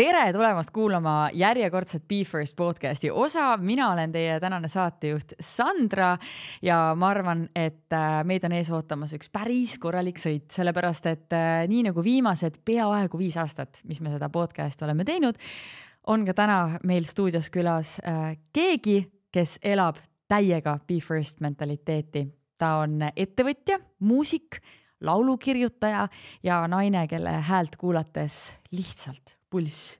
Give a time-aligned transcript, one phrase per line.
[0.00, 3.56] tere tulemast kuulama järjekordset Be First podcasti osa.
[3.56, 6.18] mina olen teie tänane saatejuht Sandra
[6.62, 11.36] ja ma arvan, et äh, meid on ees ootamas üks päris korralik sõit, sellepärast et
[11.36, 15.36] äh, nii nagu viimased peaaegu viis aastat, mis me seda podcast'i oleme teinud,
[16.08, 19.98] on ka täna meil stuudios külas äh, keegi, kes elab
[20.32, 22.24] täiega Be First mentaliteeti.
[22.56, 24.62] ta on ettevõtja, muusik
[25.00, 26.08] laulukirjutaja
[26.42, 29.98] ja naine, kelle häält kuulates lihtsalt pulss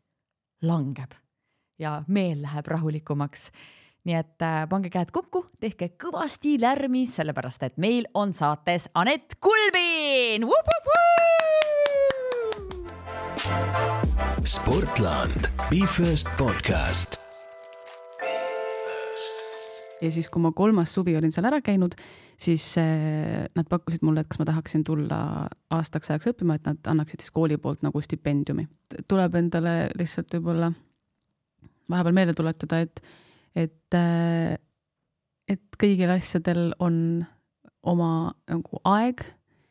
[0.62, 1.14] langeb
[1.80, 3.50] ja meel läheb rahulikumaks.
[4.04, 9.36] nii et äh, pange käed kokku, tehke kõvasti lärmi, sellepärast et meil on saates Anett
[9.40, 10.48] Kulbin.
[14.44, 17.29] Sportland, Be First podcast
[20.00, 21.94] ja siis, kui ma kolmas suvi olin seal ära käinud,
[22.40, 25.20] siis äh, nad pakkusid mulle, et kas ma tahaksin tulla
[25.76, 28.66] aastaks ajaks õppima, et nad annaksid siis kooli poolt nagu stipendiumi.
[29.08, 30.72] tuleb endale lihtsalt võib-olla
[31.90, 33.02] vahepeal meelde tuletada, et,
[33.54, 34.54] et, äh,
[35.48, 37.26] et kõigil asjadel on
[37.82, 39.22] oma nagu aeg.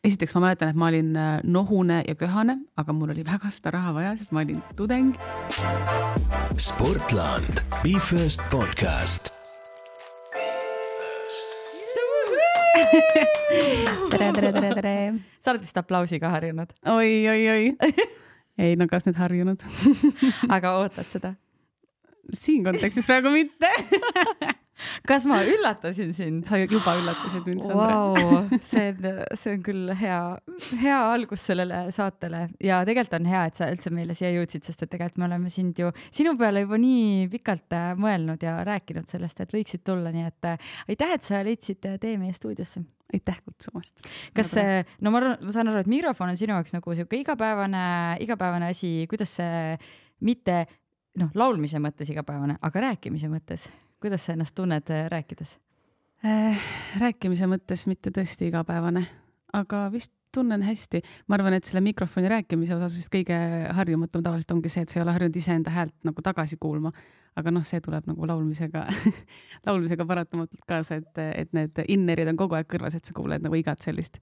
[0.04, 3.74] esiteks ma mäletan, et ma olin äh, nohune ja köhane, aga mul oli väga seda
[3.76, 5.12] raha vaja, sest ma olin tudeng.
[6.60, 9.39] Sportland, Be First podcast
[14.12, 14.96] tere, tere, tere, tere.
[15.42, 17.94] sa oled vist aplausiga harjunud oi, oi, oi.
[18.64, 19.66] ei no kas nüüd harjunud
[20.50, 21.34] aga ootad seda?
[22.34, 23.72] siin kontekstis praegu mitte
[25.08, 26.46] kas ma üllatasin sind?
[26.50, 28.60] sa juba üllatasid mind, Sandra wow,.
[28.62, 30.20] see on, see on küll hea,
[30.82, 34.86] hea algus sellele saatele ja tegelikult on hea, et sa üldse meile siia jõudsid, sest
[34.86, 39.10] et tegelikult me oleme sind ju sinu peale juba nii pikalt äh, mõelnud ja rääkinud
[39.12, 42.84] sellest, et võiksid tulla, nii et äh, aitäh, et sa leidsid äh, tee meie stuudiosse
[43.14, 44.04] aitäh kutsumast.
[44.38, 47.84] kas see, no ma, ma saan aru, et mikrofon on sinu jaoks nagu sihuke igapäevane,
[48.26, 49.78] igapäevane asi, kuidas see
[50.26, 50.64] mitte
[51.20, 53.68] noh, laulmise mõttes igapäevane, aga rääkimise mõttes
[54.02, 55.58] kuidas sa ennast tunned äh, rääkides
[56.26, 56.70] äh,?
[57.00, 59.06] rääkimise mõttes mitte tõesti igapäevane,
[59.54, 61.02] aga vist tunnen hästi.
[61.28, 63.38] ma arvan, et selle mikrofoni rääkimise osas vist kõige
[63.76, 66.92] harjumatum tavaliselt ongi see, et sa ei ole harjunud iseenda häält nagu tagasi kuulma.
[67.40, 68.86] aga noh, see tuleb nagu laulmisega
[69.68, 73.56] laulmisega paratamatult kaasa, et, et need innerid on kogu aeg kõrvas, et sa kuuled nagu
[73.56, 74.20] igat sellist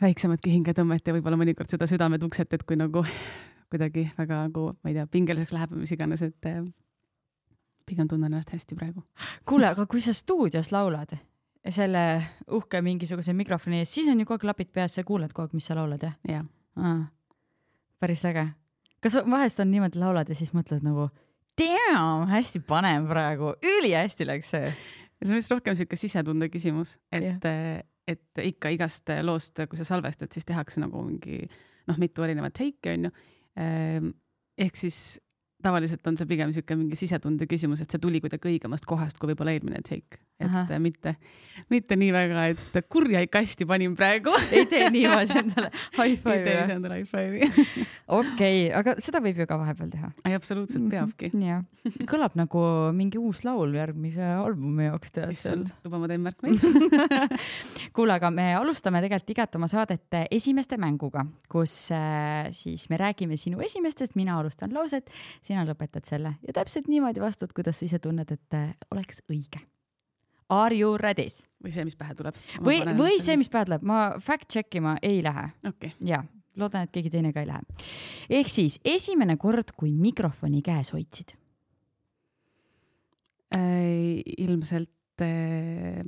[0.00, 3.04] väiksematki hingetõmmet ja võib-olla mõnikord seda südametukset, et kui nagu
[3.72, 6.50] kuidagi väga nagu, ma ei tea, pingeliseks läheb või mis iganes, et
[7.86, 9.04] pigem tunnen ennast hästi praegu.
[9.48, 11.16] kuule, aga kui sa stuudios laulad
[11.70, 12.02] selle
[12.54, 15.56] uhke mingisuguse mikrofoni ees, siis on ju kogu aeg klapid peas, sa kuuled kogu aeg,
[15.58, 16.14] mis sa laulad, jah?
[16.30, 17.06] jah.
[18.00, 18.46] päris äge.
[19.02, 21.08] kas vahest on niimoodi, laulad ja siis mõtled nagu,
[21.58, 24.70] damn, hästi panev praegu, ülihästi läks see.
[25.22, 27.44] see on vist rohkem sihuke sisetunde küsimus, et
[28.06, 31.40] et ikka igast loost, kui sa salvestad, siis tehakse nagu mingi
[31.90, 33.10] noh, mitu erinevat take'i onju.
[34.62, 35.18] Ehk siis
[35.62, 39.32] tavaliselt on see pigem niisugune mingi sisetunde küsimus, et see tuli kuidagi õigemast kohast kui
[39.32, 40.78] võib-olla eelmine take, et Aha.
[40.84, 41.14] mitte,
[41.72, 46.34] mitte nii väga, et kurja kasti panin praegu ei tee niimoodi endale high five'i?
[46.34, 47.84] ei tee ise endale high five'i.
[48.18, 50.10] okei, aga seda võib ju ka vahepeal teha.
[50.26, 50.90] ei, absoluutselt mhm.
[50.92, 51.30] peabki.
[51.50, 51.62] jah,
[52.10, 52.64] kõlab nagu
[52.96, 55.64] mingi uus laul järgmise albumi jaoks tead seal.
[55.86, 56.66] luba, ma teen märkmeid
[57.96, 63.40] kuule, aga me alustame tegelikult igat oma saadet esimeste mänguga, kus äh, siis me räägime
[63.40, 65.08] sinu esimestest, mina alustan lauset
[65.40, 69.64] sina lõpetad selle ja täpselt niimoodi vastad, kuidas sa ise tunned, et äh, oleks õige.
[70.48, 71.28] Are you ready?
[71.66, 72.36] või see, mis pähe tuleb.
[72.62, 75.94] või, või see, mis pähe tuleb, ma fact check ima ei lähe okay..
[76.04, 76.22] ja,
[76.60, 77.86] loodan, et keegi teine ka ei lähe.
[78.40, 81.34] ehk siis esimene kord, kui mikrofoni käes hoidsid
[83.56, 84.22] äh,?
[84.46, 86.02] ilmselt äh,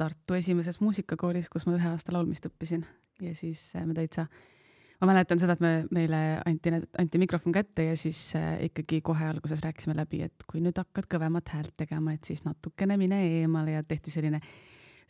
[0.00, 2.86] Tartu esimeses muusikakoolis, kus ma ühe aasta laulmist õppisin
[3.20, 4.59] ja siis äh, me täitsa äh,
[5.00, 9.30] ma mäletan seda, et me, meile anti, anti mikrofon kätte ja siis äh, ikkagi kohe
[9.30, 13.78] alguses rääkisime läbi, et kui nüüd hakkad kõvemat häält tegema, et siis natukene mine eemale
[13.78, 14.42] ja tehti selline,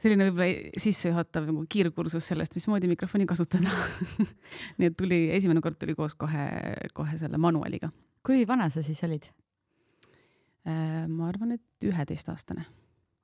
[0.00, 3.72] selline võib-olla sissejuhatav nagu kiirkursus sellest, mismoodi mikrofoni kasutada
[4.78, 6.46] nii et tuli, esimene kord tuli koos kohe,
[6.94, 7.90] kohe selle manuaaliga.
[8.26, 9.26] kui vana sa siis olid
[10.68, 11.08] äh,?
[11.08, 12.68] ma arvan, et üheteistaastane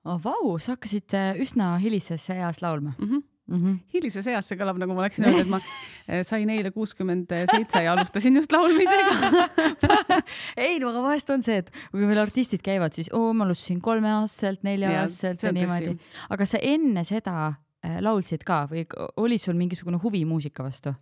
[0.04, 0.18] oh,.
[0.24, 3.06] Vau, sa hakkasid äh, üsna hilises eas laulma mm?
[3.06, 3.78] -hmm mm -hmm.
[3.94, 5.60] hilises eas see kõlab nagu ma oleksin öelnud, et ma
[6.08, 9.42] eh, sain eile kuuskümmend seitse ja alustasin just laulmisega
[10.66, 13.80] ei no aga vahest on see, et kui meil artistid käivad, siis oo, ma alustasin
[13.80, 15.96] kolmeaastaselt, nelja-aastaselt ja, ja niimoodi.
[16.30, 20.94] aga sa enne seda äh, laulsid ka või oli sul mingisugune huvi muusika vastu?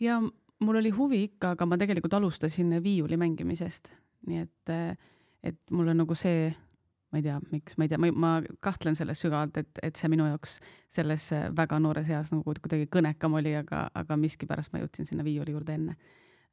[0.00, 0.20] ja
[0.62, 3.92] mul oli huvi ikka, aga ma tegelikult alustasin viiuli mängimisest,
[4.26, 4.96] nii et, eh,
[5.42, 6.52] et mul on nagu see
[7.12, 8.32] ma ei tea, miks, ma ei tea, ma, ma
[8.64, 10.58] kahtlen selles sügavalt, et, et see minu jaoks
[10.92, 15.52] selles väga noores eas nagu kuidagi kõnekam oli, aga, aga miskipärast ma jõudsin sinna viiuli
[15.52, 15.96] juurde enne.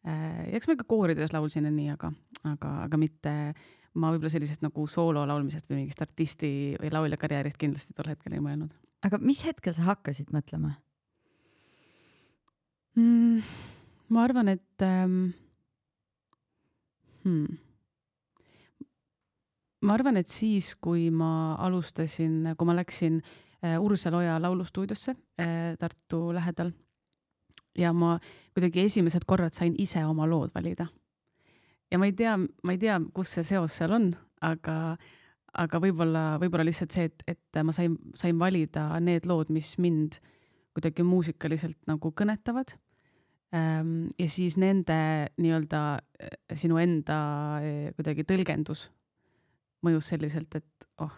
[0.03, 2.11] ja eks ma ka koorides laulsin ja nii, aga,
[2.51, 3.33] aga, aga mitte
[3.97, 8.35] ma võib-olla sellisest nagu soolo laulmisest või mingist artisti või laulja karjäärist kindlasti tol hetkel
[8.35, 8.75] ei mõelnud.
[9.05, 10.75] aga mis hetkel sa hakkasid mõtlema
[12.99, 13.41] mm,?
[14.09, 15.31] ma arvan, et ähm,
[17.23, 17.59] hmm,
[19.81, 23.19] ma arvan, et siis, kui ma alustasin, kui ma läksin
[23.63, 26.71] äh, Ursa Loja laulustuudiosse äh, Tartu lähedal
[27.77, 28.17] ja ma
[28.53, 30.87] kuidagi esimesed korrad sain ise oma lood valida.
[31.91, 34.11] ja ma ei tea, ma ei tea, kus see seos seal on,
[34.41, 34.97] aga,
[35.53, 40.19] aga võib-olla, võib-olla lihtsalt see, et, et ma sain, sain valida need lood, mis mind
[40.75, 42.75] kuidagi muusikaliselt nagu kõnetavad
[43.49, 44.95] Ehm, ja siis nende
[45.41, 45.81] nii-öelda
[46.21, 47.17] eh, sinu enda
[47.97, 48.83] kuidagi tõlgendus
[49.85, 51.13] mõjus selliselt, et oh,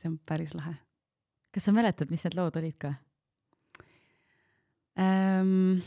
[0.00, 0.76] see on päris lahe.
[1.54, 2.94] kas sa mäletad, mis need lood olid ka
[4.98, 5.82] ähm,?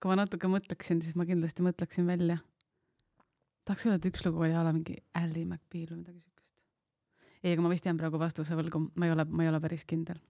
[0.00, 2.38] kui ma natuke mõtleksin, siis ma kindlasti mõtleksin välja.
[3.64, 6.54] tahaks öelda, et üks lugu oli a la mingi Ally McBeal või midagi siukest.
[7.42, 9.88] ei, aga ma vist jään praegu vastuse võlgu, ma ei ole, ma ei ole päris
[9.88, 10.20] kindel.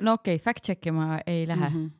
[0.00, 1.74] no okei okay,, fact check ima ei lähe mm.
[1.76, 1.99] -hmm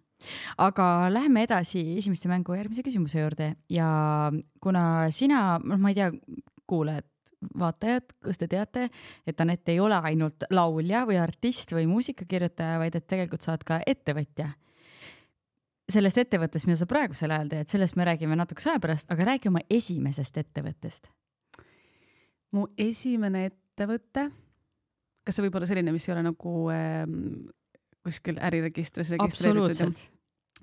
[0.58, 3.88] aga läheme edasi esimeste mängu järgmise küsimuse juurde ja
[4.62, 4.84] kuna
[5.14, 6.10] sina, noh, ma ei tea,
[6.70, 7.06] kuulajad,
[7.58, 8.88] vaatajad, kas te teate,
[9.26, 13.64] et Anett ei ole ainult laulja või artist või muusikakirjutaja, vaid et tegelikult sa oled
[13.66, 14.50] ka ettevõtja.
[15.90, 19.48] sellest ettevõttest, mida sa praegusel ajal teed, sellest me räägime natukese aja pärast, aga räägi
[19.48, 21.08] oma esimesest ettevõttest.
[22.52, 24.30] mu esimene ettevõte,
[25.24, 27.06] kas see võib olla selline, mis ei ole nagu äh,
[28.06, 30.02] kuskil äriregistris registreeritud.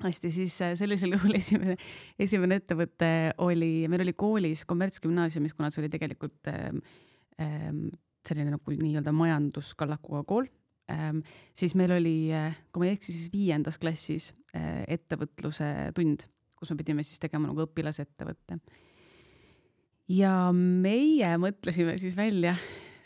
[0.03, 1.77] hästi, siis äh, sellisel juhul esimene,
[2.19, 3.11] esimene ettevõte
[3.43, 6.81] oli, meil oli koolis kommertsgümnaasiumis, kuna see oli tegelikult ähm,
[7.41, 7.87] ähm,
[8.27, 10.49] selline nagu nii-öelda majanduskallakuga kool
[10.93, 11.23] ähm,,
[11.57, 16.73] siis meil oli, äh, kui ma ei eksi, siis viiendas klassis äh, ettevõtluse tund, kus
[16.73, 18.59] me pidime siis tegema nagu õpilasettevõtte.
[20.13, 22.57] ja meie mõtlesime siis välja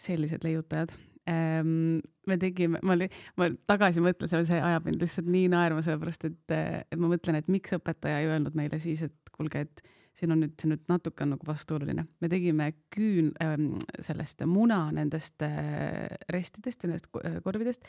[0.02, 0.96] sellised leiutajad
[1.32, 2.98] me tegime, ma
[3.40, 7.50] ma tagasi mõtlen, see ajab mind lihtsalt nii naerma, sellepärast et, et ma mõtlen, et
[7.52, 9.84] miks õpetaja ei öelnud meile siis, et kuulge, et
[10.18, 12.06] siin on nüüd, see nüüd natuke on nagu vastuoluline.
[12.22, 13.58] me tegime küün- äh,,
[14.04, 17.12] sellest muna nendest äh, restidest ja nendest
[17.44, 17.88] korvidest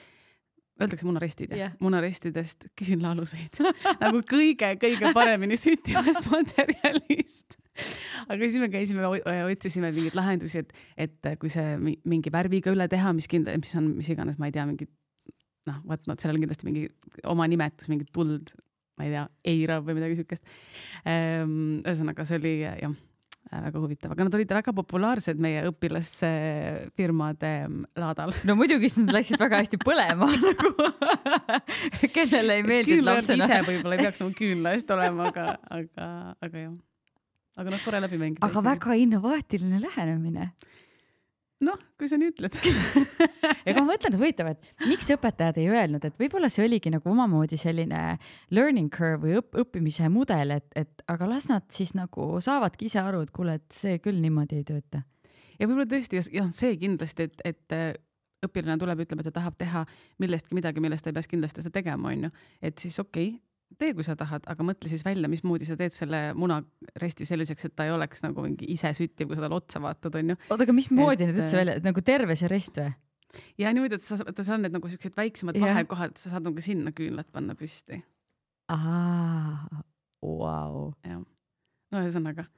[0.81, 3.61] öeldakse munarestid jah yeah., munarestidest küünlaaluseid
[4.05, 7.59] nagu kõige-kõige paremini süttivast materjalist
[8.29, 9.07] aga siis me käisime,
[9.47, 13.89] otsisime mingeid lahendusi, et, et kui see mingi värviga üle teha, mis kindla-, mis on,
[13.97, 14.89] mis iganes, ma ei tea, mingi
[15.69, 16.85] noh, vot, vot seal on kindlasti mingi
[17.31, 18.53] oma nimetus, mingi tuld,
[18.99, 19.25] ma ei tea,
[19.55, 20.45] eirav või midagi siukest.
[21.09, 23.01] Ehm, ühesõnaga, see oli jah
[23.53, 28.33] väga huvitav, aga nad olid väga populaarsed meie õpilasfirmade mm, laadal.
[28.49, 30.73] no muidugi, siis nad läksid väga hästi põlema nagu
[32.17, 33.49] kellele ei meeldinud lapsena.
[33.49, 35.47] ise võib-olla ei peaks nagu küünla eest olema, aga,
[35.79, 36.09] aga,
[36.49, 36.75] aga jah.
[37.61, 38.45] aga noh, tore läbi mängida.
[38.49, 40.53] aga väga innovaatiline lähenemine
[41.63, 42.57] noh, kui sa nii ütled
[43.69, 47.11] ega ma mõtlen, et huvitav, et miks õpetajad ei öelnud, et võib-olla see oligi nagu
[47.13, 48.03] omamoodi selline
[48.55, 53.03] learning curve või õpp, õppimise mudel, et, et aga las nad siis nagu saavadki ise
[53.03, 55.05] aru, et kuule, et see küll niimoodi ei tööta.
[55.59, 57.93] ja võib-olla tõesti jah, see kindlasti, et, et äh,
[58.43, 59.85] õpilane tuleb, ütleb, et ta tahab teha
[60.23, 62.33] millestki midagi, millest ta ei peaks kindlasti seda tegema, onju,
[62.63, 65.95] et siis okei okay, tee, kui sa tahad, aga mõtle siis välja, mismoodi sa teed
[65.95, 69.83] selle munaresti selliseks, et ta ei oleks nagu mingi ise süttiv, kui sa talle otsa
[69.83, 70.39] vaatad, onju.
[70.49, 72.93] oota, aga mismoodi nüüd üldse välja, nagu terve see rest või?
[73.61, 75.71] ja niimoodi, et sa, ta seal on need nagu siuksed väiksemad yeah.
[75.73, 78.03] vahekohad, sa saad nagu sinna küünlad panna püsti.
[78.73, 79.83] ahaa,
[80.23, 80.91] vau.
[81.07, 82.49] jah, no ühesõnaga.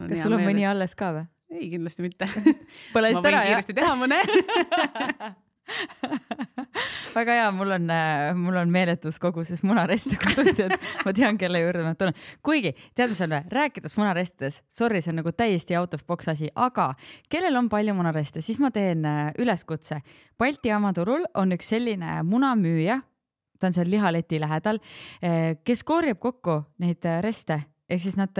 [0.00, 1.28] kas sul on mõni alles ka või?
[1.52, 2.28] ei, kindlasti mitte
[2.94, 3.48] põlesid ära, jah?
[3.52, 4.20] kiiresti teha mõne
[7.14, 11.60] väga hea, mul on, äh, mul on meeletus koguses munareste kodus, tead, ma tean, kelle
[11.62, 12.16] juurde ma tulen.
[12.44, 16.30] kuigi, tead, mis on või, rääkides munarestidest, sorry, see on nagu täiesti out of box
[16.32, 16.92] asi, aga
[17.32, 20.02] kellel on palju munareste, siis ma teen äh, üleskutse.
[20.38, 23.00] Balti jaama turul on üks selline munamüüja,
[23.60, 24.80] ta on seal lihaleti lähedal,
[25.22, 28.38] äh, kes korjab kokku neid reste ehk siis nad,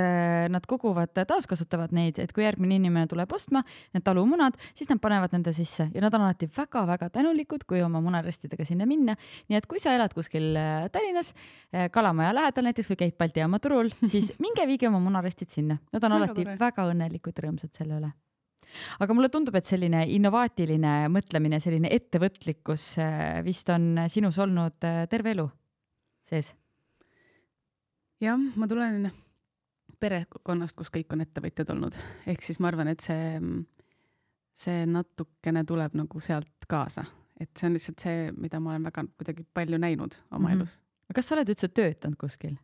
[0.52, 5.35] nad koguvad, taaskasutavad neid, et kui järgmine inimene tuleb ostma need talumunad, siis nad panevad
[5.35, 9.16] nende sisse ja nad on alati väga-väga tänulikud, kui oma munarestidega sinna minna.
[9.49, 13.42] nii et kui sa elad kuskil äh, Tallinnas äh, Kalamaja lähedal näiteks või käid Balti
[13.42, 17.73] jaama turul, siis minge viige oma munarestid sinna, nad on alati väga, väga õnnelikud rõõmsad
[17.76, 18.12] selle üle
[19.04, 25.37] aga mulle tundub, et selline innovaatiline mõtlemine, selline ettevõtlikkus äh, vist on sinus olnud terve
[25.37, 25.49] elu
[26.25, 26.54] sees.
[28.23, 29.11] jah, ma tulen
[30.02, 31.97] perekonnast, kus kõik on ettevõtjad olnud,
[32.30, 33.38] ehk siis ma arvan, et see,
[34.64, 37.04] see natukene tuleb nagu sealt kaasa,
[37.40, 40.54] et see on lihtsalt see, mida ma olen väga kuidagi palju näinud oma mm -hmm.
[40.59, 40.78] elus.
[41.14, 42.56] kas sa oled üldse töötanud kuskil?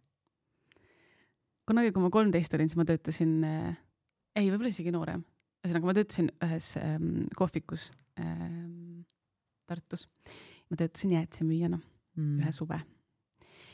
[1.68, 3.76] kunagi, kui ma kolmteist olin, siis ma töötasin äh,,
[4.37, 5.25] ei, võib-olla isegi noorem,
[5.64, 7.90] ühesõnaga ma töötasin ühes ähm, kohvikus
[8.21, 9.04] ähm,
[9.66, 10.09] Tartus.
[10.71, 11.78] ma töötasin jäätisemüüjana
[12.18, 12.40] Mm.
[12.42, 12.80] ühe suve.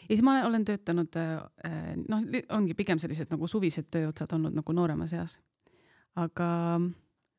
[0.04, 2.24] Ja siis ma olen töötanud äh, noh,
[2.56, 5.38] ongi pigem sellised nagu suvised tööotsad olnud nagu nooremas eas.
[6.14, 6.48] aga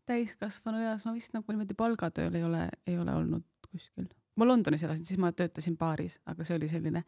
[0.09, 4.07] täiskasvanu eas ma vist nagu niimoodi palgatööl ei ole, ei ole olnud kuskil.
[4.35, 7.03] ma Londonis elasin, siis ma töötasin baaris, aga see oli selline,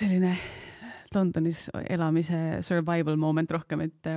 [0.00, 0.36] selline
[1.14, 4.12] Londonis elamise survival moment rohkem, et,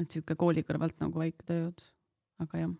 [0.00, 1.92] et sihuke kooli kõrvalt nagu väike tööots,
[2.40, 2.76] aga jah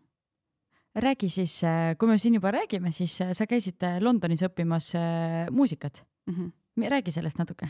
[1.00, 1.60] räägi siis,
[1.98, 6.02] kui me siin juba räägime, siis äh, sa käisid äh, Londonis õppimas äh, muusikat.
[6.28, 6.34] mm.
[6.34, 6.88] -hmm.
[6.88, 7.68] räägi sellest natuke.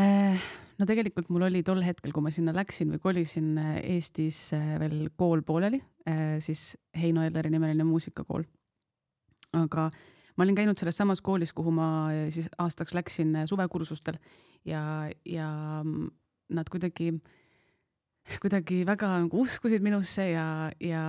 [0.00, 0.40] Äh,
[0.78, 4.78] no tegelikult mul oli tol hetkel, kui ma sinna läksin või kolisin äh, Eestis äh,
[4.80, 5.82] veel kool pooleli,
[6.42, 8.42] siis Heino Elleri nimeline muusikakool.
[9.52, 9.90] aga
[10.36, 14.18] ma olin käinud selles samas koolis, kuhu ma siis aastaks läksin suvekursustel
[14.64, 16.08] ja, ja mm,
[16.56, 17.12] nad kuidagi,
[18.40, 21.04] kuidagi väga nagu uskusid minusse ja, ja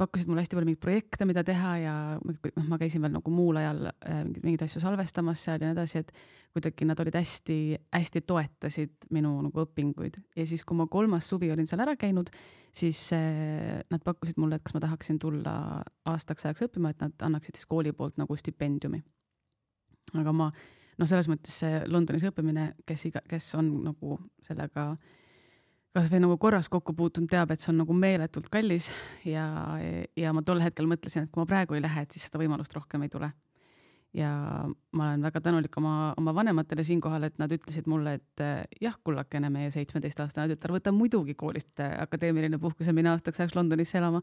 [0.00, 3.60] pakkusid mulle hästi palju mingeid projekte, mida teha ja noh, ma käisin veel nagu muul
[3.60, 6.12] ajal äh, mingeid, mingeid asju salvestamas seal ja nii edasi, et
[6.56, 11.68] kuidagi nad olid hästi-hästi toetasid minu nagu õpinguid ja siis, kui ma kolmas suvi olin
[11.68, 12.32] seal ära käinud,
[12.72, 15.54] siis äh, nad pakkusid mulle, et kas ma tahaksin tulla
[16.10, 19.02] aastaks ajaks õppima, et nad annaksid siis kooli poolt nagu stipendiumi.
[20.18, 20.50] aga ma
[21.00, 24.92] noh, selles mõttes see Londonis õppimine, kes iga, kes on nagu sellega
[25.96, 28.90] kasvõi nagu korras kokku puutunud, teab, et see on nagu meeletult kallis
[29.26, 29.44] ja,
[30.16, 32.76] ja ma tol hetkel mõtlesin, et kui ma praegu ei lähe, et siis seda võimalust
[32.76, 33.32] rohkem ei tule
[34.14, 34.30] ja
[34.92, 38.96] ma olen väga tänulik oma, oma vanematele siinkohal, et nad ütlesid mulle, et eh, jah,
[39.04, 43.98] kullakene, meie seitsmeteistaastane tütar, võta muidugi koolist eh, akadeemiline puhkus ja mine aastaks ajaks Londonisse
[43.98, 44.22] elama.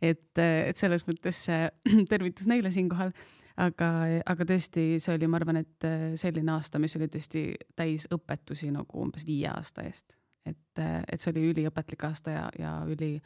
[0.00, 1.68] et, et selles mõttes eh,
[2.12, 3.12] tervitus neile siinkohal,
[3.60, 3.90] aga,
[4.24, 8.72] aga tõesti, see oli, ma arvan, et eh, selline aasta, mis oli tõesti täis õpetusi
[8.72, 10.16] nagu umbes viie aasta eest.
[10.52, 13.16] et, et see oli üliõpetlik aasta ja, ja üli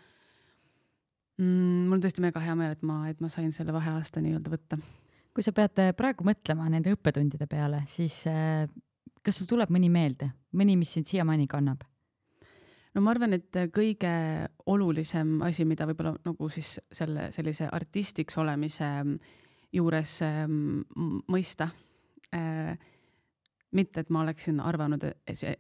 [1.39, 4.53] mm,, mul on tõesti mega hea meel, et ma, et ma sain selle vaheaasta nii-öelda
[4.53, 4.81] võtta
[5.35, 8.67] kui sa pead äh, praegu mõtlema nende õppetundide peale, siis äh,
[9.25, 11.85] kas sul tuleb mõni meelde, mõni, mis sind siiamaani kannab?
[12.93, 14.13] no ma arvan, et kõige
[14.69, 18.91] olulisem asi, mida võib-olla nagu siis selle sellise artistiks olemise
[19.73, 21.71] juures ähm, m- mõista
[22.37, 22.77] äh,.
[23.73, 25.05] mitte, et ma oleksin arvanud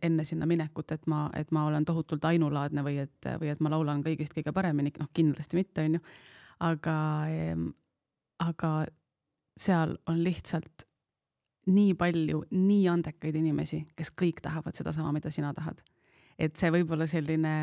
[0.02, 3.72] enne sinna minekut, et ma, et ma olen tohutult ainulaadne või et, või et ma
[3.72, 6.02] laulan kõigist kõige paremini, noh kindlasti mitte, onju.
[6.68, 6.96] aga,
[8.46, 8.72] aga
[9.58, 10.86] seal on lihtsalt
[11.72, 15.82] nii palju nii andekaid inimesi, kes kõik tahavad sedasama, mida sina tahad
[16.42, 17.54] et see võib olla selline,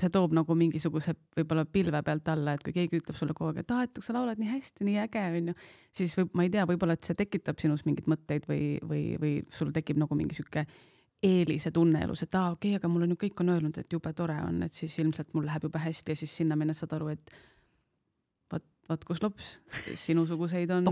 [0.00, 3.60] see toob nagu mingisuguse võib-olla pilve pealt alla, et kui keegi ütleb sulle kogu aeg,
[3.60, 5.54] et aa, et sa laulad nii hästi, nii äge onju,
[6.00, 9.34] siis võib, ma ei tea, võib-olla, et see tekitab sinus mingeid mõtteid või, või, või
[9.52, 10.64] sul tekib nagu mingi sihuke
[11.22, 13.94] eelise tunne elus, et aa, okei okay,, aga mul on ju kõik on öelnud, et
[13.94, 16.96] jube tore on, et siis ilmselt mul läheb jube hästi ja siis sinna minnes saad
[16.96, 17.36] aru, et
[18.50, 19.54] vot, vot kus lops,
[19.92, 20.88] sinusuguseid on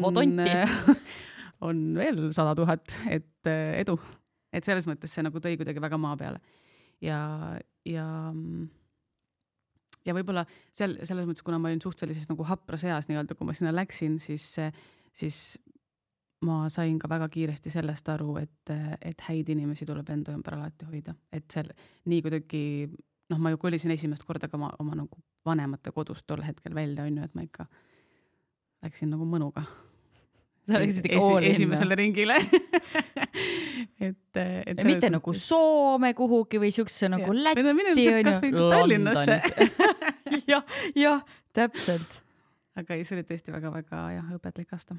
[1.66, 3.96] on veel sada tuhat, et äh, edu.
[4.50, 6.40] Et selles mõttes see nagu tõi kuidagi väga maa peale.
[7.04, 7.20] Ja,
[7.86, 8.06] ja
[10.06, 13.48] ja võib-olla seal selles mõttes, kuna ma olin suht sellises nagu hapras eas nii-öelda, kui
[13.48, 14.46] ma sinna läksin, siis,
[15.16, 15.40] siis
[16.46, 18.72] ma sain ka väga kiiresti sellest aru, et,
[19.04, 21.68] et häid inimesi tuleb enda ümber alati hoida, et seal
[22.08, 22.62] nii kuidagi
[23.30, 27.04] noh, ma ju kolisin esimest korda ka oma, oma nagu vanemate kodust tol hetkel välja,
[27.04, 27.68] on ju, et ma ikka
[28.84, 29.64] läksin nagu mõnuga
[30.68, 32.36] sa läksid ikka all in esimesele ringile
[34.08, 38.50] et, et ja mitte nagu Soome kuhugi või siukse nagu Lätti no mine lihtsalt kasvõi
[38.74, 39.38] Tallinnasse.
[40.52, 41.24] jah, jah,
[41.56, 42.20] täpselt.
[42.78, 44.96] aga ei, see oli tõesti väga-väga jah, õpetlik aasta.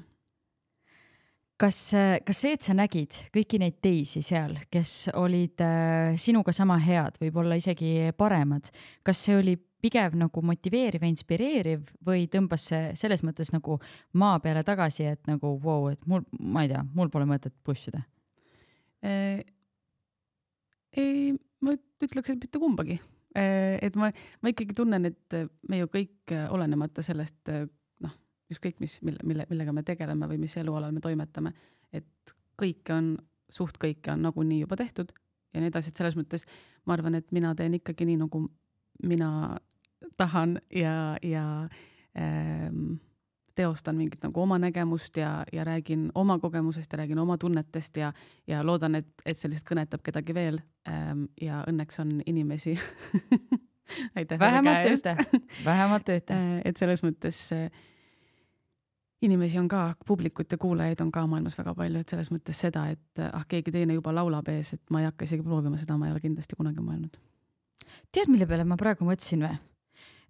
[1.60, 1.78] kas,
[2.26, 7.18] kas see, et sa nägid kõiki neid teisi seal, kes olid äh, sinuga sama head,
[7.22, 8.70] võib-olla isegi paremad,
[9.06, 13.78] kas see oli pigem nagu motiveeriv ja inspireeriv või tõmbas see selles mõttes nagu
[14.18, 17.54] maa peale tagasi, et nagu vau wow,, et mul, ma ei tea, mul pole mõtet
[17.66, 18.04] push ida?
[20.92, 21.32] ei,
[21.64, 23.00] ma ütleks, et mitte kumbagi.
[23.34, 27.50] et ma, ma ikkagi tunnen, et me ju kõik, olenemata sellest,
[28.52, 31.52] ükskõik mis, mille, mille, millega me tegeleme või mis elualal me toimetame,
[31.92, 33.14] et kõike on,
[33.52, 35.12] suht kõike on nagunii juba tehtud
[35.52, 36.46] ja nii edasi, et selles mõttes
[36.86, 38.44] ma arvan, et mina teen ikkagi nii, nagu
[39.08, 39.30] mina
[40.16, 41.46] tahan ja, ja
[42.18, 43.00] ähm,
[43.54, 48.12] teostan mingit nagu oma nägemust ja, ja räägin oma kogemusest ja räägin oma tunnetest ja,
[48.46, 51.26] ja loodan, et, et see lihtsalt kõnetab kedagi veel ähm,.
[51.40, 52.76] ja õnneks on inimesi
[54.16, 54.38] aitäh.
[54.38, 55.16] vähemalt ühte,
[55.64, 56.38] vähemalt ühte.
[56.68, 57.44] et selles mõttes,
[59.22, 62.86] inimesi on ka, publikut ja kuulajaid on ka maailmas väga palju, et selles mõttes seda,
[62.92, 66.08] et ah, keegi teine juba laulab ees, et ma ei hakka isegi proovima, seda ma
[66.08, 67.18] ei ole kindlasti kunagi mõelnud.
[68.12, 69.56] tead, mille peale ma praegu mõtlesin või?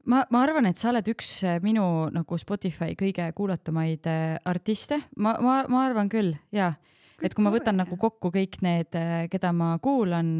[0.04, 5.00] ma, ma arvan, et sa oled üks äh, minu nagu Spotify kõige kuulatumaid äh, artiste,
[5.16, 6.72] ma, ma, ma arvan küll ja,
[7.22, 10.34] et kui ma võtan nagu kokku kõik need, äh, keda ma kuulan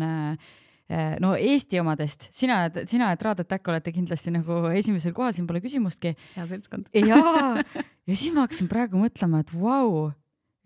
[1.22, 5.62] no Eesti omadest, sina, sina ja Trad Attack olete kindlasti nagu esimesel kohal, siin pole
[5.64, 6.14] küsimustki.
[6.36, 6.90] hea seltskond.
[6.94, 7.20] ja,
[8.08, 10.10] ja siis ma hakkasin praegu mõtlema, et vau wow,,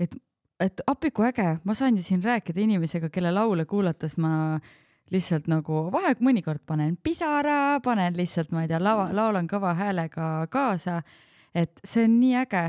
[0.02, 0.16] et,
[0.62, 4.32] et appi kui äge, ma saan ju siin rääkida inimesega, kelle laule kuulates ma
[5.14, 10.48] lihtsalt nagu vahel mõnikord panen pisara, panen lihtsalt, ma ei tea, lava, laulan kõva häälega
[10.50, 11.02] kaasa.
[11.54, 12.64] et see on nii äge.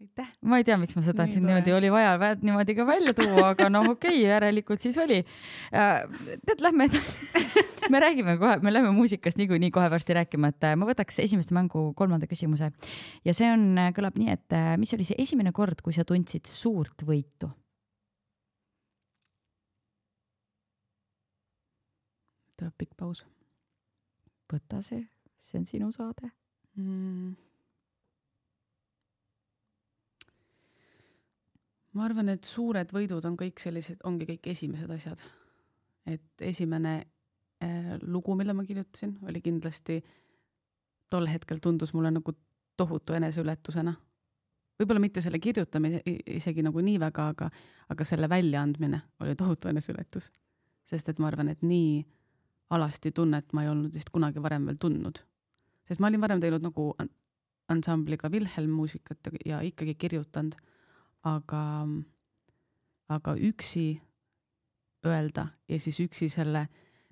[0.00, 0.28] Aitäh.
[0.42, 3.50] ma ei tea, miks ma seda nii siin niimoodi oli vaja niimoodi ka välja tuua,
[3.54, 5.22] aga noh, okei okay,, järelikult siis oli.
[5.72, 7.44] tead, lähme edasi
[7.92, 11.90] me räägime kohe, me läheme muusikast niikuinii kohe varsti rääkima, et ma võtaks esimeste mängu
[11.98, 12.72] kolmanda küsimuse
[13.24, 17.06] ja see on, kõlab nii, et mis oli see esimene kord, kui sa tundsid suurt
[17.06, 17.52] võitu
[22.56, 23.24] tuleb pikk paus.
[24.52, 25.02] võta see,
[25.42, 26.30] see on sinu saade
[26.78, 27.45] mm..
[31.96, 35.22] Ma arvan, et suured võidud on kõik sellised, ongi kõik esimesed asjad.
[36.06, 36.94] et esimene
[37.62, 40.02] äh, lugu, mille ma kirjutasin, oli kindlasti
[41.10, 42.34] tol hetkel tundus mulle nagu
[42.76, 43.94] tohutu eneseületusena.
[44.78, 47.50] võib-olla mitte selle kirjutamine isegi nagu nii väga, aga,
[47.88, 50.30] aga selle väljaandmine oli tohutu eneseületus.
[50.84, 52.04] sest et ma arvan, et nii
[52.70, 55.18] alasti tunnet ma ei olnud vist kunagi varem veel tundnud.
[55.88, 56.94] sest ma olin varem teinud nagu
[57.68, 60.54] ansambliga Wilhelm muusikat ja ikkagi kirjutanud,
[61.26, 61.62] aga,
[63.12, 63.86] aga üksi
[65.06, 66.66] öelda ja siis üksi selle,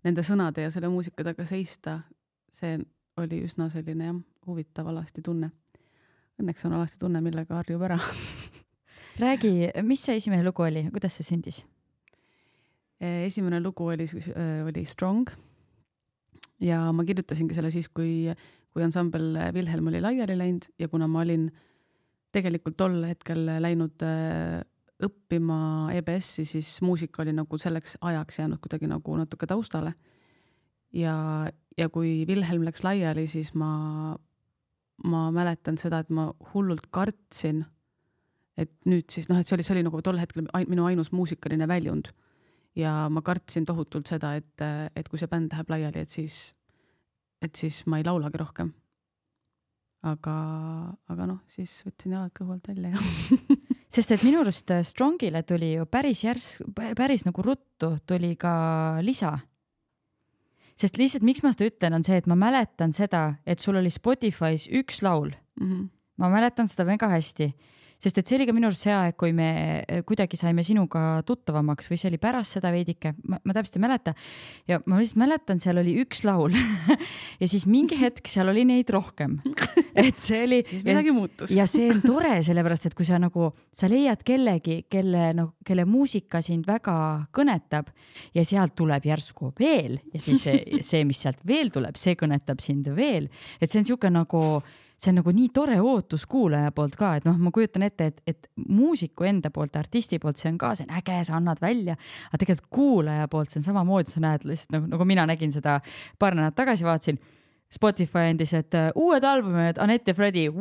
[0.07, 2.01] nende sõnade ja selle muusika taga seista,
[2.55, 2.79] see
[3.21, 5.51] oli üsna selline jah, huvitav alasti tunne.
[6.43, 7.99] Õnneks on alasti tunne, millega harjub ära
[9.23, 11.63] räägi, mis see esimene lugu oli, kuidas see sündis?
[13.01, 15.31] Eh, esimene lugu oli, eh, oli Strong
[16.63, 18.33] ja ma kirjutasingi selle siis, kui,
[18.75, 21.49] kui ansambel Wilhelm oli laiali läinud ja kuna ma olin
[22.35, 24.63] tegelikult tol hetkel läinud eh,
[25.05, 25.59] õppima
[25.99, 29.95] EBS-i, siis muusika oli nagu selleks ajaks jäänud kuidagi nagu natuke taustale.
[30.95, 31.15] ja,
[31.79, 34.15] ja kui Wilhelm läks laiali, siis ma,
[35.05, 37.65] ma mäletan seda, et ma hullult kartsin,
[38.57, 41.67] et nüüd siis noh, et see oli, see oli nagu tol hetkel minu ainus muusikaline
[41.67, 42.13] väljund
[42.79, 44.63] ja ma kartsin tohutult seda, et,
[44.95, 46.55] et kui see bänd läheb laiali, et siis,
[47.43, 48.73] et siis ma ei laulagi rohkem.
[50.05, 50.37] Aga,
[51.13, 53.49] aga noh, siis võtsin jalad kõhu alt välja ja
[53.95, 56.65] sest et minu arust Strongile tuli ju päris järsk,
[56.99, 58.55] päris nagu ruttu tuli ka
[59.05, 59.39] lisa.
[60.77, 63.93] sest lihtsalt, miks ma seda ütlen, on see, et ma mäletan seda, et sul oli
[63.95, 65.71] Spotify's üks laul mm.
[65.71, 65.89] -hmm.
[66.19, 67.55] ma mäletan seda väga hästi
[68.05, 69.49] sest et see oli ka minu arust see aeg, kui me
[69.81, 74.15] eh, kuidagi saime sinuga tuttavamaks või see oli pärast seda veidike, ma täpselt ei mäleta.
[74.69, 76.55] ja ma lihtsalt mäletan, seal oli üks laul
[77.41, 79.39] ja siis mingi hetk seal oli neid rohkem.
[80.07, 80.61] et see oli.
[80.69, 81.55] siis midagi muutus.
[81.55, 85.87] ja see on tore, sellepärast et kui sa nagu, sa leiad kellegi, kelle noh, kelle
[85.89, 86.97] muusika sind väga
[87.35, 87.93] kõnetab
[88.37, 92.61] ja sealt tuleb järsku veel ja siis see, see, mis sealt veel tuleb, see kõnetab
[92.65, 94.43] sind veel, et see on niisugune nagu
[95.05, 98.23] see on nagu nii tore ootus kuulaja poolt ka, et noh, ma kujutan ette, et,
[98.27, 101.97] et muusiku enda poolt, artisti poolt, see on ka, see on äge, sa annad välja,
[102.31, 105.79] aga tegelikult kuulaja poolt see on samamoodi, sa näed lihtsalt nagu, nagu mina nägin seda
[106.19, 107.21] paar nädalat tagasi, vaatasin
[107.75, 110.47] Spotify andis, et uh, uued albumid Anett ja Fredi.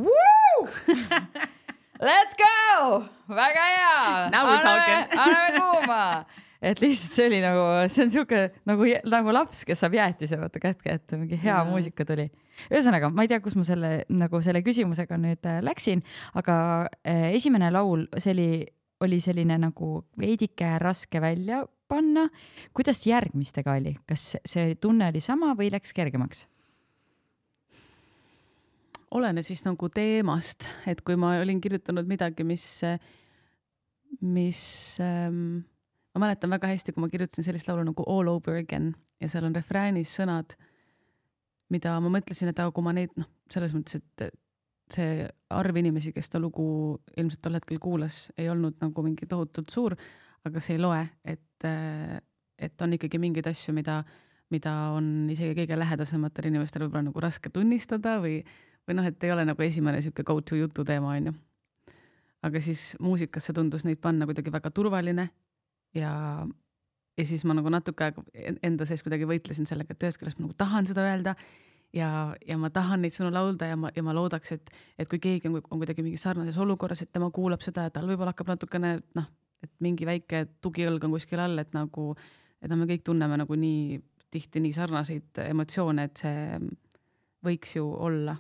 [2.04, 4.00] Let's go, väga hea.
[4.26, 6.02] anname, anname kuuma
[6.64, 10.62] et lihtsalt see oli nagu, see on sihuke nagu, nagu laps, kes saab jäätise vaata
[10.64, 11.66] kätte, et mingi hea ja.
[11.68, 12.30] muusika tuli.
[12.70, 16.04] ühesõnaga, ma ei tea, kus ma selle nagu selle küsimusega nüüd äh, läksin,
[16.40, 16.56] aga
[17.02, 18.48] äh, esimene laul, see oli,
[19.04, 22.30] oli selline nagu veidike raske välja panna.
[22.74, 26.48] kuidas järgmistega oli, kas see tunne oli sama või läks kergemaks?
[29.14, 32.66] olenes siis nagu teemast, et kui ma olin kirjutanud midagi, mis,
[34.26, 34.64] mis
[35.04, 35.60] ähm,
[36.14, 39.48] ma mäletan väga hästi, kui ma kirjutasin sellist laulu nagu All over again ja seal
[39.48, 40.56] on refräänis sõnad,
[41.74, 44.34] mida ma mõtlesin, et aga kui ma neid noh, selles mõttes, et
[44.94, 45.24] see
[45.54, 46.66] arv inimesi, kes seda lugu
[47.18, 49.96] ilmselt tol hetkel kuulas, ei olnud nagu mingi tohutult suur,
[50.46, 51.68] aga see ei loe, et,
[52.60, 54.02] et on ikkagi mingeid asju, mida,
[54.54, 58.42] mida on isegi kõige lähedasematel inimestel võib-olla nagu raske tunnistada või,
[58.86, 61.34] või noh, et ei ole nagu esimene sihuke go to jututeema, onju.
[62.44, 65.30] aga siis muusikasse tundus neid panna kuidagi väga turvaline
[65.98, 66.14] ja,
[67.18, 68.24] ja siis ma nagu natuke aega
[68.64, 71.36] enda sees kuidagi võitlesin sellega, et ühest küljest ma nagu tahan seda öelda
[71.94, 72.10] ja,
[72.48, 75.50] ja ma tahan neid sõnu laulda ja ma, ja ma loodaks, et, et kui keegi
[75.50, 78.96] on, on kuidagi mingis sarnases olukorras, et tema kuulab seda ja tal võib-olla hakkab natukene
[79.18, 79.30] noh,
[79.64, 82.12] et mingi väike tugiõlg on kuskil all, et nagu,
[82.62, 84.02] et noh, me kõik tunneme nagu nii
[84.34, 86.58] tihti nii sarnaseid emotsioone, et see
[87.46, 88.36] võiks ju olla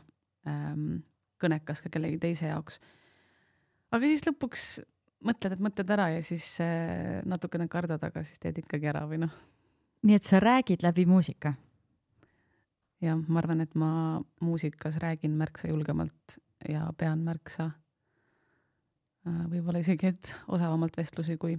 [0.49, 1.03] ähm,
[1.41, 2.79] kõnekas ka kellegi teise jaoks.
[3.93, 4.67] aga siis lõpuks
[5.27, 9.23] mõtled, et mõtled ära ja siis äh, natukene kardad, aga siis teed ikkagi ära või
[9.25, 9.35] noh.
[10.03, 11.55] nii et sa räägid läbi muusika?
[13.03, 17.71] jah, ma arvan, et ma muusikas räägin märksa julgemalt ja pean märksa
[19.27, 21.57] äh, võib-olla isegi, et osavamalt vestlusi kui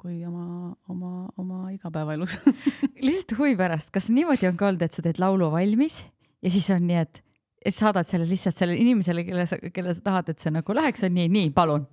[0.00, 2.38] kui oma, oma, oma igapäevaelus
[3.04, 6.00] lihtsalt huvi pärast, kas niimoodi on ka olnud, et sa teed laulu valmis
[6.40, 7.20] ja siis on nii, et
[7.64, 11.04] ja saadad selle lihtsalt sellele inimesele, kelle sa, kelle sa tahad, et see nagu läheks,
[11.06, 11.86] on nii, nii, palun.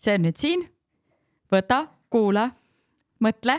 [0.00, 0.64] see on nüüd siin.
[1.52, 2.48] võta, kuula,
[3.24, 3.58] mõtle.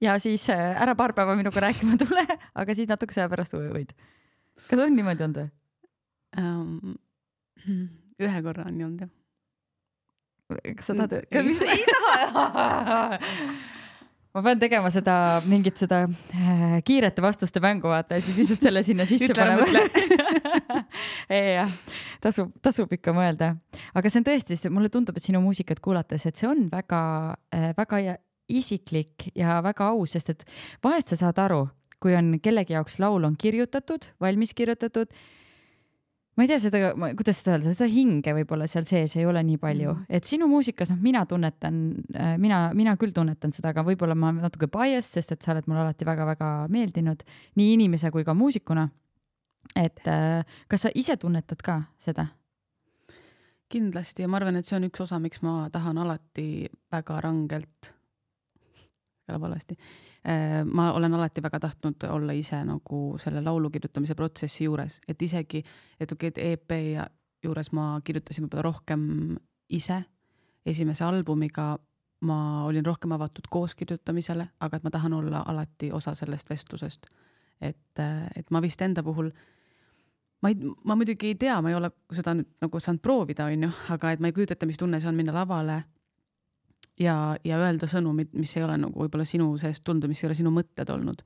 [0.00, 2.26] ja siis äh, ära paar päeva minuga rääkima tule,
[2.60, 3.94] aga siis natukese aja pärast võid.
[4.68, 5.50] kas on niimoodi olnud või
[6.42, 6.98] um,?
[8.26, 9.14] ühe korra on nii olnud jah
[10.76, 13.18] kas sa tahad, ei taha
[14.36, 15.14] ma pean tegema seda
[15.48, 19.64] mingit seda äh, kiirete vastuste mängu vaata ja siis lihtsalt selle sinna sisse panema.
[21.56, 21.72] jah,
[22.24, 23.54] tasub, tasub ikka mõelda,
[23.96, 27.00] aga see on tõesti, mulle tundub, et sinu muusikat kuulates, et see on väga
[27.56, 28.02] äh,, väga
[28.52, 30.44] isiklik ja väga aus, sest et
[30.84, 31.64] vahest sa saad aru,
[32.02, 35.10] kui on kellegi jaoks laul on kirjutatud, valmis kirjutatud
[36.36, 39.58] ma ei tea seda, kuidas seda öelda, seda hinge võib-olla seal sees ei ole nii
[39.62, 41.80] palju mm, et sinu muusikas, noh, mina tunnetan,
[42.12, 45.68] äh, mina, mina küll tunnetan seda, aga võib-olla ma natuke biased, sest et sa oled
[45.70, 47.24] mulle alati väga-väga meeldinud
[47.56, 48.88] nii inimese kui ka muusikuna.
[49.74, 52.28] et äh, kas sa ise tunnetad ka seda?
[53.72, 57.95] kindlasti ja ma arvan, et see on üks osa, miks ma tahan alati väga rangelt,
[59.26, 59.76] kõlab valesti
[60.28, 65.22] Äh, ma olen alati väga tahtnud olla ise nagu selle laulu kirjutamise protsessi juures, et
[65.22, 65.60] isegi,
[66.00, 69.04] et okei okay,, et EP juures ma kirjutasin võib-olla rohkem
[69.68, 70.02] ise.
[70.66, 71.76] esimese albumiga
[72.26, 77.06] ma olin rohkem avatud kooskirjutamisele, aga et ma tahan olla alati osa sellest vestlusest.
[77.60, 77.98] et,
[78.36, 79.30] et ma vist enda puhul
[80.42, 83.70] ma ei, ma muidugi ei tea, ma ei ole seda nüüd nagu saanud proovida, onju,
[83.94, 85.84] aga et ma ei kujuta ette, mis tunne see on minna lavale
[87.00, 90.38] ja, ja öelda sõnumid, mis ei ole nagu võib-olla sinu seest tulnud, mis ei ole
[90.38, 91.22] sinu mõtted olnud.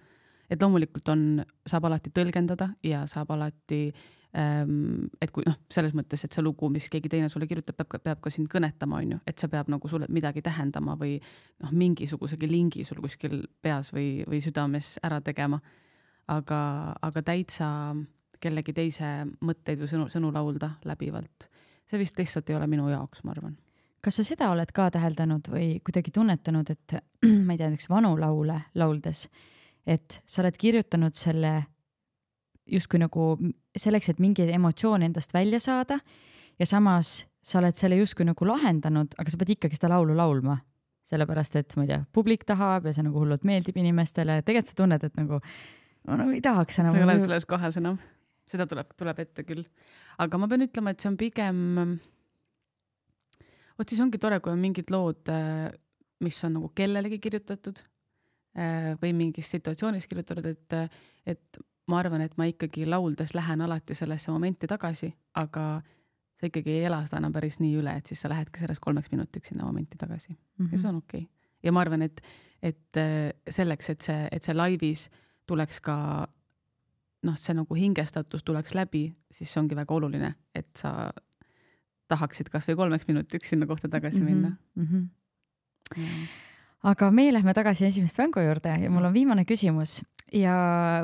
[0.50, 3.92] et loomulikult on, saab alati tõlgendada ja saab alati
[4.34, 8.02] ähm,, et kui noh, selles mõttes, et see lugu, mis keegi teine sulle kirjutab, peab
[8.02, 11.20] peab ka sind kõnetama, on ju, et see peab nagu sulle midagi tähendama või
[11.62, 15.60] noh, mingisugusegi lingi sul kuskil peas või, või südames ära tegema.
[16.30, 17.94] aga, aga täitsa
[18.40, 19.06] kellegi teise
[19.40, 21.50] mõtteid või sõnu, sõnu laulda läbivalt,
[21.86, 23.58] see vist lihtsalt ei ole minu jaoks, ma arvan
[24.00, 26.96] kas sa seda oled ka täheldanud või kuidagi tunnetanud, et
[27.46, 29.26] ma ei tea, näiteks vanu laule lauldes,
[29.86, 31.54] et sa oled kirjutanud selle
[32.70, 33.32] justkui nagu
[33.76, 35.98] selleks, et mingi emotsioon endast välja saada
[36.58, 40.60] ja samas sa oled selle justkui nagu lahendanud, aga sa pead ikkagi seda laulu laulma.
[41.10, 44.76] sellepärast, et ma ei tea, publik tahab ja see nagu hullult meeldib inimestele, tegelikult sa
[44.78, 45.40] tunned, et nagu
[46.06, 46.94] no nagu ei tahaks enam.
[46.94, 47.96] ei ole selles kohas enam,
[48.46, 49.64] seda tuleb, tuleb ette küll.
[50.22, 51.64] aga ma pean ütlema, et see on pigem
[53.80, 55.70] vot siis ongi tore, kui on mingid lood, äh,
[56.24, 60.98] mis on nagu kellelegi kirjutatud äh, või mingis situatsioonis kirjutatud, et,
[61.34, 65.64] et ma arvan, et ma ikkagi lauldes lähen alati sellesse momenti tagasi, aga
[66.40, 69.10] sa ikkagi ei ela seda enam päris nii üle, et siis sa lähedki sellest kolmeks
[69.12, 70.72] minutiks sinna momenti tagasi mm -hmm.
[70.72, 71.32] ja see on okei okay..
[71.62, 72.22] ja ma arvan, et,
[72.62, 75.08] et äh, selleks, et see, et see laivis
[75.46, 75.96] tuleks ka
[77.22, 81.12] noh, see nagu hingestatus tuleks läbi, siis see ongi väga oluline, et sa
[82.10, 84.86] tahaksid kasvõi kolmeks minutiks sinna kohta tagasi minna mm.
[84.86, 85.08] -hmm.
[85.96, 86.26] Mm.
[86.92, 90.00] aga meie lähme tagasi esimest mängu juurde ja mul on viimane küsimus
[90.32, 90.54] ja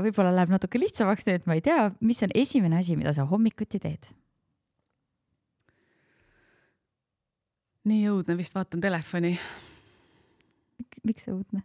[0.03, 3.83] võib-olla läheb natuke lihtsamaks nüüd, ma ei tea, mis on esimene asi, mida sa hommikuti
[3.83, 4.13] teed?
[7.87, 9.39] nii õudne, vist vaatan telefoni.
[11.07, 11.63] miks õudne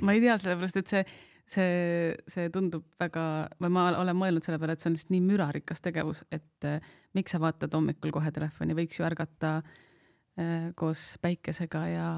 [0.00, 1.04] ma ei tea, sellepärast et see
[1.46, 3.24] see, see tundub väga,
[3.60, 6.92] või ma olen mõelnud selle peale, et see on lihtsalt nii mürarikas tegevus, et äh,
[7.16, 12.08] miks sa vaatad hommikul kohe telefoni, võiks ju ärgata äh, koos päikesega ja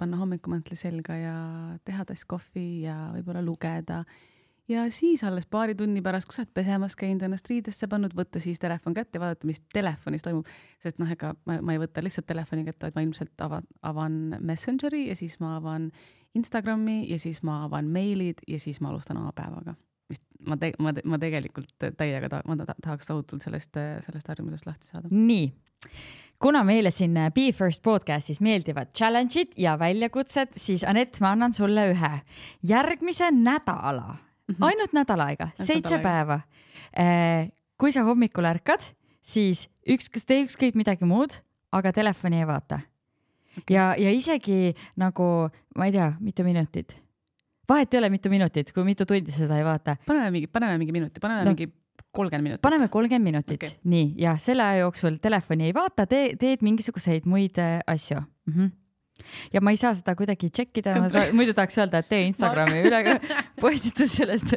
[0.00, 1.36] panna hommikumäntli selga ja
[1.84, 4.04] teha tass kohvi ja võib-olla lugeda
[4.70, 8.42] ja siis alles paari tunni pärast, kui sa oled pesemas käinud, ennast riidesse pannud, võtta
[8.42, 10.48] siis telefon kätte vaadata, mis telefonis toimub.
[10.82, 14.20] sest noh, ega ma, ma ei võta lihtsalt telefoni kätte, vaid ma ilmselt avan, avan
[14.40, 15.90] Messengeri ja siis ma avan
[16.38, 19.74] Instagrami ja siis ma avan meilid ja siis ma alustan oma päevaga.
[20.10, 24.86] vist ma te-, ma, ma tegelikult täiega ta-, ma tahaks tohutult sellest, sellest harjumusest lahti
[24.86, 25.10] saada.
[25.10, 25.50] nii
[26.40, 31.90] kuna meile siin Be First podcastis meeldivad challenge'id ja väljakutsed, siis Anett, ma annan sulle
[31.92, 32.16] ühe.
[32.62, 34.29] järgmise nädala
[34.60, 36.40] ainult nädal aega, seitse päeva.
[37.80, 38.90] kui sa hommikul ärkad,
[39.22, 41.38] siis üks, kas tee ükskõik midagi muud,
[41.72, 42.80] aga telefoni ei vaata
[43.58, 43.76] Okei.
[43.76, 46.96] ja, ja isegi nagu ma ei tea, mitu minutit,
[47.68, 50.92] vahet ei ole, mitu minutit, kui mitu tundi seda ei vaata, paneme mingi, paneme mingi
[50.92, 51.54] minuti, paneme No.
[51.54, 51.70] mingi
[52.12, 52.62] kolmkümmend minutit.
[52.62, 57.26] paneme kolmkümmend minutit okay., nii ja selle aja jooksul telefoni ei vaata, tee, teed mingisuguseid
[57.30, 58.52] muid äh, asju mm.
[58.52, 58.70] -hmm.
[59.54, 60.96] Ja ma ei saa seda kuidagi tšekkida,
[61.36, 63.16] muidu tahaks öelda, et tee Instagrami üle
[63.60, 64.54] postitus sellest,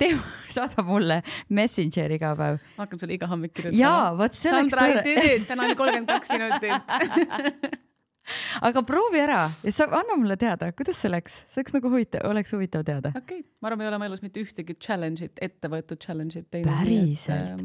[0.00, 0.16] tee,
[0.52, 1.20] saada mulle
[1.52, 2.58] Messengeri iga päev.
[2.76, 3.80] ma hakkan sulle iga hommik kirjutama.
[3.80, 7.80] jaa, vot see oleks tore, täna oli kolmkümmend kaks minutit.
[8.68, 12.26] aga proovi ära ja sa anna mulle teada, kuidas see läks, see oleks nagu huvitav,
[12.30, 13.14] oleks huvitav teada.
[13.16, 16.50] okei okay., ma arvan, me ei ole oma elus mitte ühtegi challenge'it, ette võetud challenge'it
[16.50, 16.70] teinud.
[16.72, 17.64] päriselt?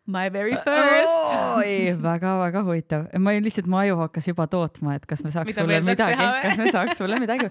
[0.10, 1.34] My very first.
[1.60, 5.52] oi, väga-väga huvitav, ma olin lihtsalt, mu aju hakkas juba tootma, et kas me saaks
[5.52, 7.50] Mida sulle midagi kas me saaks sulle midagi.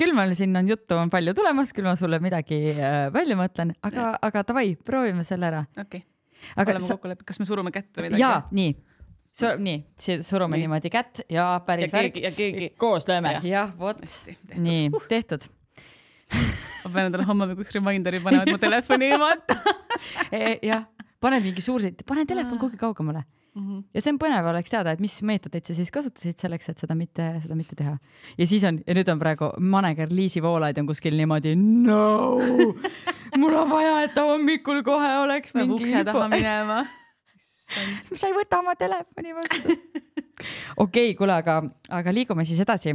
[0.00, 3.74] küll mul siin on juttu on palju tulemas, küll ma sulle midagi äh, välja mõtlen,
[3.84, 5.60] aga, aga davai, proovime selle ära.
[5.84, 6.00] okei,
[6.56, 8.24] aga oleme sa, kokku leppinud, kas me surume kätt või midagi?
[8.24, 8.72] jaa, nii,
[9.68, 9.76] nii,
[10.24, 10.64] surume Nii.
[10.64, 12.70] niimoodi kätt ja ja päris värk keegi, ja keegi.
[12.80, 13.50] koos lööme, Jah.
[13.50, 14.00] jah, vot,
[14.56, 15.50] nii, tehtud.
[16.32, 19.60] ma pean endale hommikuks reminder'i panema, et ma telefoni ei vaata.
[20.72, 20.88] jah,
[21.20, 23.24] pane mingi suur, pane telefon kuhugi kaugemale
[23.94, 26.96] ja see on põnev oleks teada, et mis meetodeid sa siis kasutasid selleks, et seda
[26.98, 27.94] mitte, seda mitte teha.
[28.38, 32.40] ja siis on, ja nüüd on praegu maneger Liisi Voolaid on kuskil niimoodi no,
[33.40, 36.82] mul on vaja, et ta hommikul kohe oleks peab mingi ukse taha minema.
[38.18, 39.78] sa ei võta oma telefoni vastu.
[40.84, 41.60] okei, kuule, aga,
[41.94, 42.90] aga liigume siis edasi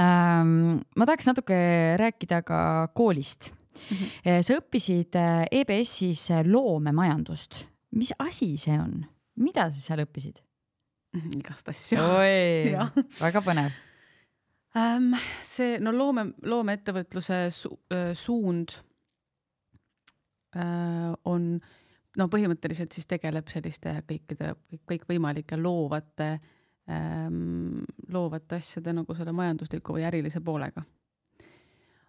[0.00, 0.80] ähm,.
[0.96, 1.60] ma tahaks natuke
[2.00, 2.60] rääkida ka
[2.96, 3.96] koolist mm.
[3.96, 4.42] -hmm.
[4.42, 5.18] sa õppisid
[5.50, 7.66] EBS-is loomemajandust.
[7.90, 10.42] mis asi see on, mida sa seal õppisid?
[11.16, 11.98] igast asju.
[11.98, 12.74] oi
[13.24, 13.72] väga põnev.
[14.76, 15.14] ähm,.
[15.44, 18.76] see, no loome, loomeettevõtluse su, äh, suund
[20.56, 21.50] äh, on,
[22.18, 26.30] no põhimõtteliselt siis tegeleb selliste kõikide, kõik, kõikvõimalike loovate
[26.92, 30.84] ähm,, loovate asjade nagu selle majandusliku või ärilise poolega.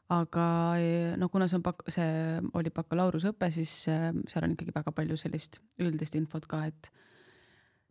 [0.09, 0.45] Aga
[0.81, 4.93] eh, no kuna see on bak-, see oli bakalaureuseõpe, siis äh, seal on ikkagi väga
[4.95, 6.89] palju sellist üldist infot ka, et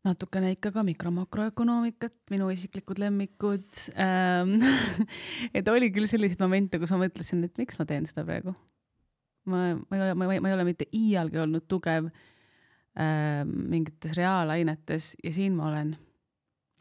[0.06, 4.58] natukene ikka ka mikro-makroökonoomikat, minu isiklikud lemmikud ähm.
[5.56, 8.54] et oli küll selliseid momente, kus ma mõtlesin, et miks ma teen seda praegu.
[9.48, 14.18] ma, ma ei ole, ma ei, ma ei ole mitte iialgi olnud tugev ähm, mingites
[14.18, 15.94] reaalainetes ja siin ma olen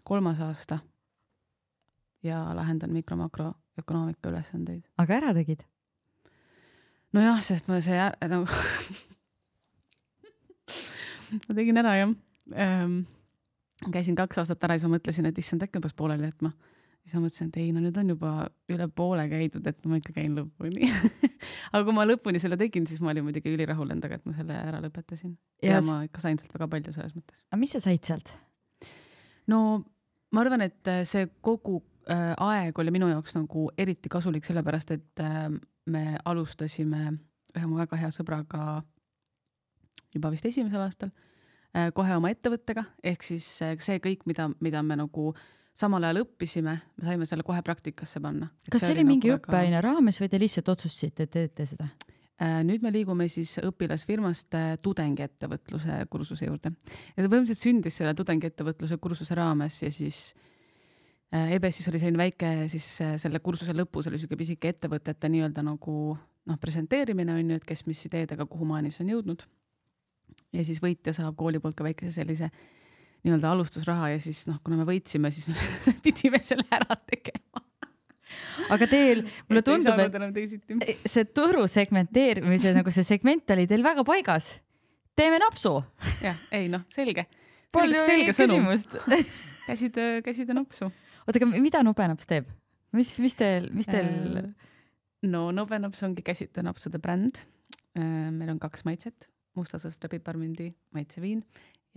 [0.08, 0.80] kolmas aasta
[2.24, 2.94] ja lahendan
[3.78, 4.84] mikro-makroökonoomika ülesandeid.
[4.98, 5.64] aga ära tegid?
[7.14, 8.46] nojah, sest ma see är- nagu
[11.48, 12.14] ma tegin ära jah
[12.56, 13.06] ähm,.
[13.94, 16.52] käisin kaks aastat ära ja siis ma mõtlesin, et issand, äkki ma peaks pooleli jätma.
[17.04, 18.32] siis ma mõtlesin, et ei no nüüd on juba
[18.70, 20.90] üle poole käidud, et ma ikka käin lõpuni.
[21.72, 24.58] aga kui ma lõpuni selle tegin, siis ma olin muidugi ülirahul endaga, et ma selle
[24.58, 27.46] ära lõpetasin ja, ma ikka sain sealt väga palju selles mõttes.
[27.52, 28.34] aga mis sa said sealt?
[29.48, 29.84] no
[30.32, 35.24] ma arvan, et see kogu äh, aeg oli minu jaoks nagu eriti kasulik, sellepärast et
[35.24, 35.48] äh,
[35.88, 37.18] me alustasime
[37.58, 38.82] ühe mu väga hea sõbraga
[40.14, 44.84] juba vist esimesel aastal äh, kohe oma ettevõttega, ehk siis äh, see kõik, mida, mida
[44.86, 45.32] me nagu
[45.78, 48.50] samal ajal õppisime, me saime selle kohe praktikasse panna.
[48.72, 51.90] kas see oli mingi õppeaine raames või te lihtsalt otsustasite, et teete seda?
[52.38, 58.14] Äh, nüüd me liigume siis õpilasfirmast äh, tudengiettevõtluse kursuse juurde ja see põhimõtteliselt sündis selle
[58.18, 60.48] tudengiettevõtluse kursuse raames ja siis äh,
[61.32, 65.94] EBS-is oli selline väike siis äh, selle kursuse lõpus oli siuke pisike ettevõtete nii-öelda nagu
[66.16, 69.44] noh, presenteerimine on ju, et kes mis ideedega kuhumaani see on jõudnud.
[70.56, 72.48] ja siis võitja saab kooli poolt ka väikese sellise
[73.28, 75.58] nii-öelda alustusraha ja siis noh, kuna me võitsime, siis me
[76.06, 77.64] pidime selle ära tegema.
[78.72, 80.96] aga teil, mulle tundub, et teisiti.
[81.04, 84.54] see turu segmenteerimise nagu see segment oli teil väga paigas.
[85.16, 85.82] teeme napsu.
[86.24, 87.28] jah, ei noh, selge.
[87.76, 89.36] palju selge sõnum, küsimust.
[89.68, 90.92] käsid, käsid on nopsu.
[91.28, 92.50] oota, aga mida Nubenaps teeb?
[92.96, 94.52] mis, mis teil, mis teil Äh,
[95.28, 97.46] no Nobenaps ongi käsitöönapsude bränd.
[97.98, 99.26] meil on kaks maitset,
[99.58, 101.40] musta sõstra piparmündi maitseviin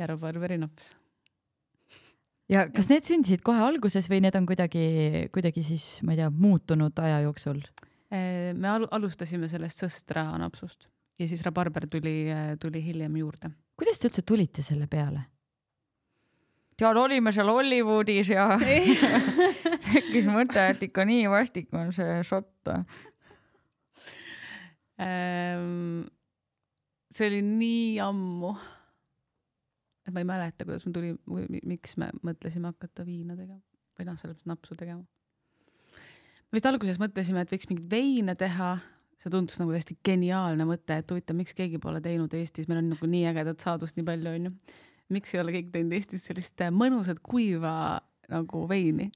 [0.01, 0.95] ja rabarberi naps.
[2.49, 6.31] ja kas need sündisid kohe alguses või need on kuidagi, kuidagi siis, ma ei tea,
[6.33, 7.61] muutunud aja jooksul?
[8.11, 10.89] me al alustasime sellest sõstra napsust
[11.21, 13.53] ja siis rabarber tuli, tuli hiljem juurde.
[13.77, 15.27] kuidas te üldse tulite selle peale?
[16.81, 18.49] tead, olime seal Hollywoodis ja
[19.87, 22.73] tekkis mõte, et ikka nii vastik on see šott.
[25.01, 26.05] Ehm,
[27.13, 28.53] see oli nii ammu,
[30.07, 31.15] et ma ei mäleta, kuidas me tuli,
[31.69, 33.63] miks me mõtlesime hakata viina tegema
[34.01, 35.05] või noh, selles mõttes napsu tegema.
[36.51, 38.73] vist alguses mõtlesime, et võiks mingeid veine teha,
[39.21, 42.89] see tundus nagu täiesti geniaalne mõte, et huvitav, miks keegi pole teinud Eestis, meil on
[42.95, 44.55] nagu nii ägedat saadust nii palju, onju.
[45.15, 49.11] Miks ei ole keegi teinud Eestis sellist äh, mõnusat kuiva nagu veini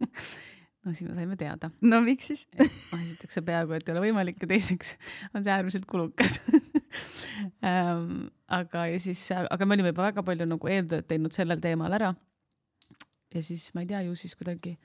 [0.84, 1.70] no siis me saime teada.
[1.80, 2.46] no miks siis?
[2.56, 4.94] noh, esiteks see peaaegu, et ei ole võimalik ja teiseks
[5.34, 6.38] on see äärmiselt kulukas
[7.66, 11.92] ähm, aga, ja siis, aga me olime juba väga palju nagu eeltööd teinud sellel teemal
[11.98, 12.14] ära.
[13.34, 14.76] ja siis ma ei tea, ju siis kuidagi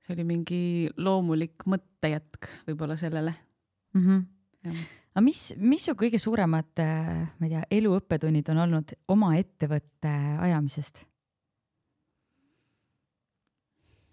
[0.00, 0.62] see oli mingi
[1.00, 3.34] loomulik mõttejätk võib-olla sellele
[3.96, 4.06] mm.
[4.06, 4.86] -hmm.
[5.14, 10.12] Aga mis, mis su kõige suuremad, ma ei tea, eluõppetunnid on olnud oma ettevõtte
[10.46, 11.02] ajamisest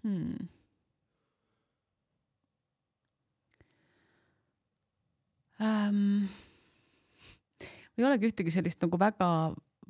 [0.02, 0.48] hmm.?
[5.62, 6.26] ähm,?
[7.98, 9.28] ei olegi ühtegi sellist nagu väga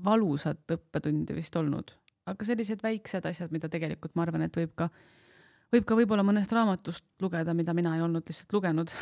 [0.05, 1.91] valusat õppetundi vist olnud,
[2.31, 4.89] aga sellised väiksed asjad, mida tegelikult ma arvan, et võib ka,
[5.73, 8.95] võib ka võib-olla mõnest raamatust lugeda, mida mina ei olnud lihtsalt lugenud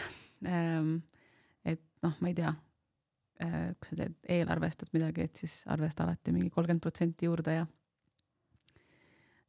[2.04, 6.50] noh, ma ei tea äh,, kui sa teed eelarvestad midagi, et siis arvesta alati mingi
[6.50, 7.66] kolmkümmend protsenti juurde ja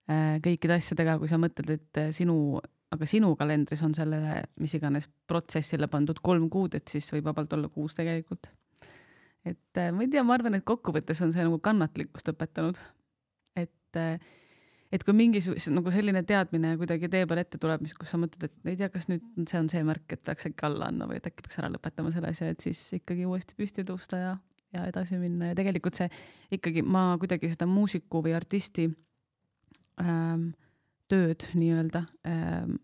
[0.07, 2.60] äh, kõikide asjadega, kui sa mõtled, et sinu
[2.93, 7.53] aga sinu kalendris on sellele mis iganes protsessile pandud kolm kuud, et siis võib vabalt
[7.57, 8.49] olla kuus tegelikult.
[9.47, 12.79] et äh, ma ei tea, ma arvan, et kokkuvõttes on see nagu kannatlikkust õpetanud.
[13.55, 14.19] et, äh,
[14.93, 18.47] et kui mingisugune nagu selline teadmine kuidagi tee peal ette tuleb, mis, kus sa mõtled,
[18.47, 21.19] et ei tea, kas nüüd see on see märk, et peaks äkki alla andma või
[21.19, 24.36] et äkki peaks ära lõpetama selle asja, et siis ikkagi uuesti püsti tõusta ja,
[24.76, 26.10] ja edasi minna ja tegelikult see
[26.56, 28.88] ikkagi ma kuidagi seda muusiku või artisti
[30.04, 30.52] ähm,
[31.12, 32.78] tööd nii-öelda ähm,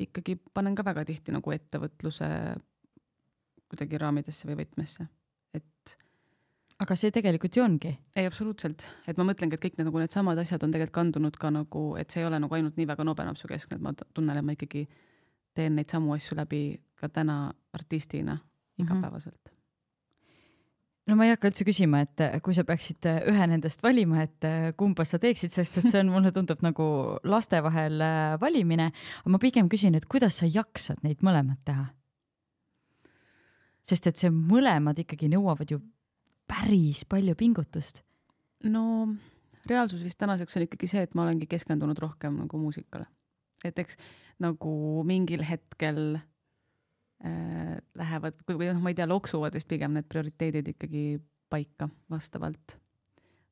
[0.00, 2.28] ikkagi panen ka väga tihti nagu ettevõtluse
[3.70, 5.06] kuidagi raamidesse või võtmesse,
[5.56, 5.96] et.
[6.84, 7.94] Aga see tegelikult ju ongi.
[8.16, 11.50] ei, absoluutselt, et ma mõtlengi, et kõik need nagu needsamad asjad on tegelikult kandunud ka
[11.54, 14.46] nagu, et see ei ole nagu ainult nii väga nobenapsu keskne, et ma tunnen, et
[14.46, 14.86] ma ikkagi
[15.54, 16.62] teen neid samu asju läbi
[16.98, 17.38] ka täna
[17.76, 18.38] artistina
[18.78, 19.48] igapäevaselt mm.
[19.48, 19.54] -hmm
[21.06, 24.46] no ma ei hakka üldse küsima, et kui sa peaksid ühe nendest valima, et
[24.80, 26.86] kumba sa teeksid, sest et see on, mulle tundub nagu
[27.28, 28.00] laste vahel
[28.40, 28.90] valimine.
[29.20, 31.86] aga ma pigem küsin, et kuidas sa jaksad neid mõlemat teha?
[33.84, 35.82] sest et see mõlemad ikkagi nõuavad ju
[36.48, 38.02] päris palju pingutust.
[38.64, 39.08] no
[39.68, 43.06] reaalsus vist tänaseks on ikkagi see, et ma olengi keskendunud rohkem nagu muusikale.
[43.64, 43.96] et eks
[44.44, 46.18] nagu mingil hetkel
[47.24, 51.04] äh, lähevad või noh, ma ei tea, loksuvad vist pigem need prioriteedid ikkagi
[51.48, 52.76] paika vastavalt,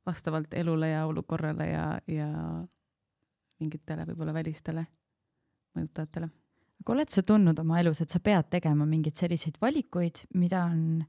[0.07, 2.29] vastavalt elule ja olukorrale ja, ja
[3.63, 4.87] mingitele võib-olla välistele
[5.77, 6.29] mõjutajatele.
[6.83, 11.05] aga oled sa tundnud oma elus, et sa pead tegema mingeid selliseid valikuid, mida on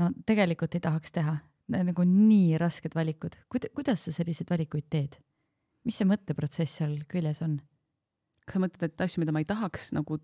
[0.00, 1.36] no tegelikult ei tahaks teha,
[1.74, 5.20] nagu nii rasked valikud, kuidas sa selliseid valikuid teed?
[5.84, 7.58] mis see mõtteprotsess seal küljes on?
[8.44, 10.18] kas sa mõtled, et asju, mida ma ei tahaks nagu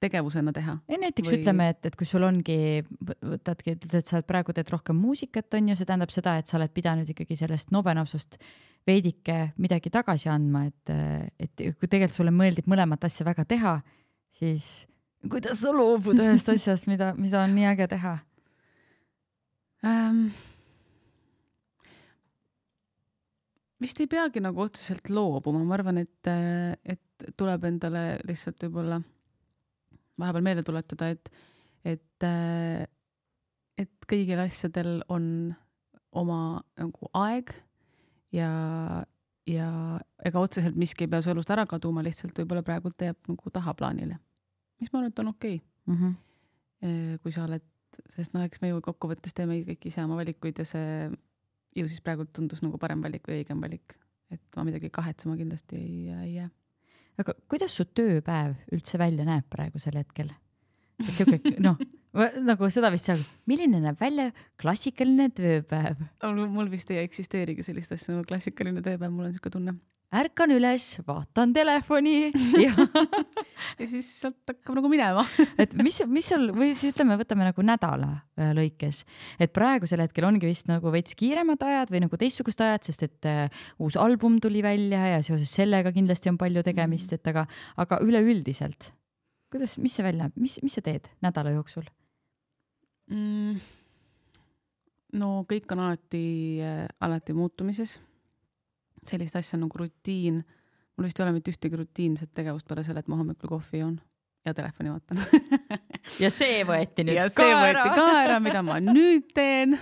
[0.00, 0.76] tegevusena teha.
[0.88, 1.40] näiteks või...
[1.40, 2.58] ütleme, et, et kui sul ongi,
[3.04, 6.58] võtadki, ütled, et sa praegu teed rohkem muusikat, on ju, see tähendab seda, et sa
[6.60, 8.36] oled pidanud ikkagi sellest nobenapsust
[8.86, 10.92] veidike midagi tagasi andma, et,
[11.42, 13.78] et kui tegelikult sulle meeldib mõlemat asja väga teha,
[14.36, 14.86] siis
[15.32, 18.18] kuidas sa loobud ühest asjast, mida, mida on nii äge teha
[19.86, 20.26] ähm,?
[23.82, 26.30] vist ei peagi nagu otseselt loobuma, ma arvan, et,
[26.84, 29.00] et tuleb endale lihtsalt võib-olla
[30.20, 31.30] vahepeal meelde tuletada, et,
[31.84, 32.26] et,
[33.76, 35.28] et kõigil asjadel on
[36.16, 36.40] oma
[36.80, 37.52] nagu aeg
[38.32, 38.50] ja,
[39.48, 39.68] ja
[40.24, 44.18] ega otseselt miski ei pea su elust ära kaduma, lihtsalt võib-olla praegult jääb nagu tahaplaanile.
[44.80, 45.66] mis ma arvan, et on okei okay.
[45.86, 46.00] mm.
[46.00, 47.18] -hmm.
[47.22, 47.64] kui sa oled,
[48.12, 51.08] sest noh, eks me ju kokkuvõttes teeme kõik ise oma valikuid ja see
[51.76, 53.98] ju siis praegult tundus nagu parem valik või õigem valik.
[54.30, 56.50] et ma midagi kahetsema kindlasti ei, ei jää
[57.20, 60.32] aga kuidas su tööpäev üldse välja näeb praegusel hetkel?
[61.04, 61.76] et siuke noh,
[62.46, 64.30] nagu seda vist seal, milline näeb välja
[64.60, 66.00] klassikaline tööpäev?
[66.52, 69.76] mul vist ei eksisteerigi sellist asja nagu klassikaline tööpäev, mul on siuke tunne
[70.14, 72.32] ärkan üles, vaatan telefoni.
[72.66, 72.72] Ja
[73.76, 75.24] ja siis sealt hakkab nagu minema.
[75.62, 79.02] Et mis, mis seal või siis ütleme, võtame nagu nädala äh, lõikes,
[79.42, 83.28] et praegusel hetkel ongi vist nagu veits kiiremad ajad või nagu teistsugused ajad, sest et
[83.28, 87.46] uh, uus album tuli välja ja seoses sellega kindlasti on palju tegemist, et aga,
[87.76, 88.90] aga üleüldiselt,
[89.52, 91.86] kuidas, mis see välja, mis, mis sa teed nädala jooksul?
[93.12, 93.60] Mm.?
[95.16, 96.26] no kõik on alati
[96.64, 97.98] äh,, alati muutumises
[99.10, 100.42] sellist asja nagu rutiin.
[100.96, 103.98] mul vist ei ole mitte ühtegi rutiinset tegevust peale selle, et ma hommikul kohvi joon
[104.46, 105.20] ja telefoni vaatan
[106.22, 107.84] ja see võeti nüüd ja ka ära.
[107.94, 109.76] ka ära, mida ma nüüd teen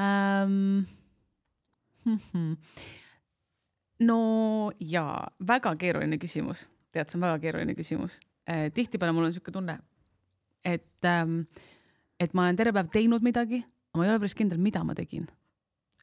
[0.00, 0.84] ähm,.
[4.04, 4.18] no
[4.80, 9.58] jaa, väga keeruline küsimus, tead, see on väga keeruline küsimus, äh, tihtipeale mul on niisugune
[9.58, 9.78] tunne,
[10.64, 11.42] et ähm,,
[12.20, 14.96] et ma olen terve päev teinud midagi, aga ma ei ole päris kindel, mida ma
[14.96, 15.28] tegin.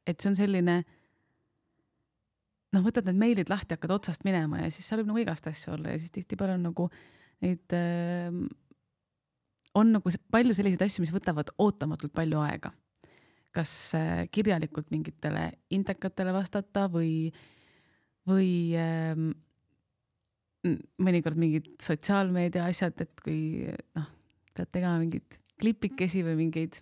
[0.06, 0.82] et see on selline
[2.76, 5.76] noh, võtad need meilid lahti, hakkad otsast minema ja siis seal võib nagu igast asju
[5.76, 6.88] olla ja siis tihtipeale on nagu
[7.44, 8.30] neid äh,
[9.78, 12.74] on nagu palju selliseid asju, mis võtavad ootamatult palju aega.
[13.52, 17.34] kas äh, kirjalikult mingitele indekatele vastata või,
[18.28, 19.18] või äh,
[21.02, 23.68] mõnikord mingid sotsiaalmeedia asjad, et kui
[23.98, 24.08] noh,
[24.56, 26.80] pead tegema mingeid klipikesi või mingeid,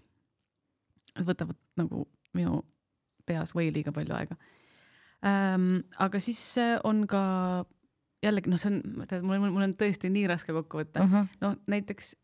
[1.25, 2.05] võtavad nagu
[2.37, 2.61] minu
[3.25, 4.37] peas või liiga palju aega
[5.25, 5.83] ähm,.
[5.99, 6.41] aga siis
[6.83, 7.21] on ka
[8.23, 11.31] jällegi noh, see on, tead, mul, mul on tõesti nii raske kokku võtta uh -huh.
[11.43, 12.15] noh, näiteks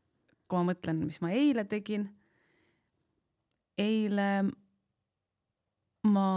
[0.46, 2.10] kui ma mõtlen, mis ma eile tegin.
[3.78, 4.46] eile
[6.06, 6.28] ma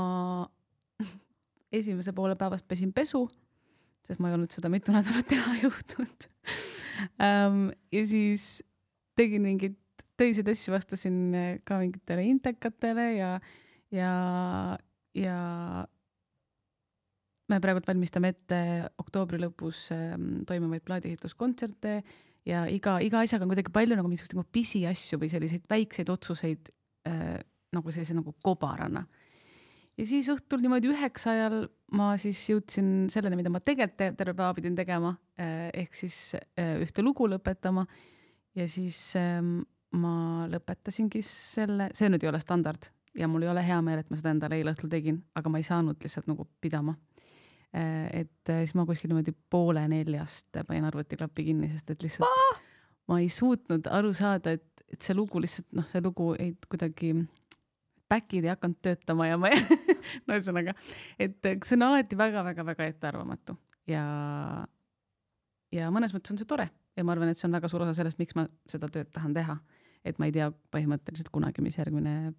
[1.78, 3.26] esimese poole päevast pesin pesu,
[4.06, 6.30] sest ma ei olnud seda mitu nädalat teha jõudnud
[7.18, 7.68] um,.
[7.92, 8.64] ja siis
[9.18, 9.76] tegin mingeid
[10.18, 11.18] töiseid asju, vastasin
[11.64, 13.30] ka mingitele intekatele ja,
[13.94, 14.12] ja,
[15.14, 15.38] ja
[17.48, 18.58] me praegult valmistame ette
[19.00, 21.94] oktoobri lõpus ähm, toimuvaid plaadiesituskontserte
[22.48, 26.70] ja iga, iga asjaga on kuidagi palju nagu mingisuguseid nagu pisiasju või selliseid väikseid otsuseid
[27.08, 27.38] äh,
[27.74, 29.04] nagu sellise nagu kobarana.
[29.96, 34.52] ja siis õhtul niimoodi üheksa ajal ma siis jõudsin selleni, mida ma tegelikult terve päeva
[34.56, 37.86] pidin tegema äh,, ehk siis äh, ühte lugu lõpetama
[38.56, 39.40] ja siis äh,
[39.96, 40.14] ma
[40.52, 44.20] lõpetasingi selle, see nüüd ei ole standard ja mul ei ole hea meel, et ma
[44.20, 46.94] seda endale eile õhtul tegin, aga ma ei saanud lihtsalt nagu pidama
[47.74, 52.62] et äh, siis ma kuskil niimoodi poole neljast panin arvutiklapi kinni, sest et lihtsalt ah!
[53.08, 57.12] ma ei suutnud aru saada, et, et see lugu lihtsalt noh, see lugu ei kuidagi,
[58.08, 59.52] back'id ei hakanud töötama ja ma
[60.26, 60.74] no ühesõnaga,
[61.20, 63.56] et see on alati väga-väga-väga ettearvamatu
[63.90, 64.04] ja,
[65.74, 67.96] ja mõnes mõttes on see tore ja ma arvan, et see on väga suur osa
[68.00, 69.58] sellest, miks ma seda tööd tahan teha.
[70.08, 72.32] et ma ei tea põhimõtteliselt kunagi, mis järgmine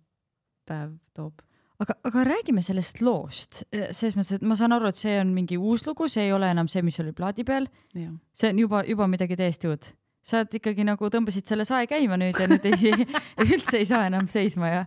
[0.69, 1.41] päev toob
[1.84, 5.59] aga, aga räägime sellest loost, selles mõttes, et ma saan aru, et see on mingi
[5.59, 7.69] uus lugu, see ei ole enam see, mis oli plaadi peal.
[7.93, 9.93] see on juba, juba midagi täiesti uut.
[10.30, 12.91] sa oled ikkagi nagu tõmbasid selle sae käima nüüd ja nüüd ei,
[13.55, 14.82] üldse ei saa enam seisma ja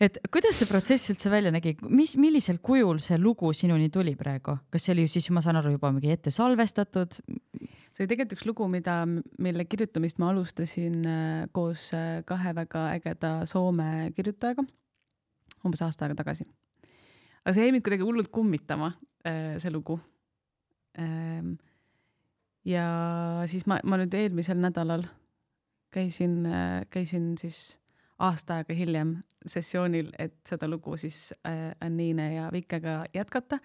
[0.00, 4.56] et kuidas see protsess üldse välja nägi, mis, millisel kujul see lugu sinuni tuli praegu,
[4.72, 7.20] kas see oli siis, ma saan aru, juba mingi ette salvestatud?
[7.20, 12.88] see oli tegelikult üks lugu, mida, mille kirjutamist ma alustasin äh, koos äh, kahe väga
[12.96, 14.64] ägeda Soome kirjutajaga
[15.66, 16.46] umbes aasta aega tagasi.
[17.44, 18.92] aga see jäi mind kuidagi hullult kummitama,
[19.26, 19.98] äh, see lugu.
[20.98, 21.56] Ähm,
[22.64, 22.86] ja
[23.46, 25.04] siis ma, ma nüüd eelmisel nädalal
[25.94, 27.78] käisin, äh, käisin siis
[28.18, 33.58] aasta aega hiljem sessioonil, et seda lugu siis äh, Anniine ja Vikega jätkata.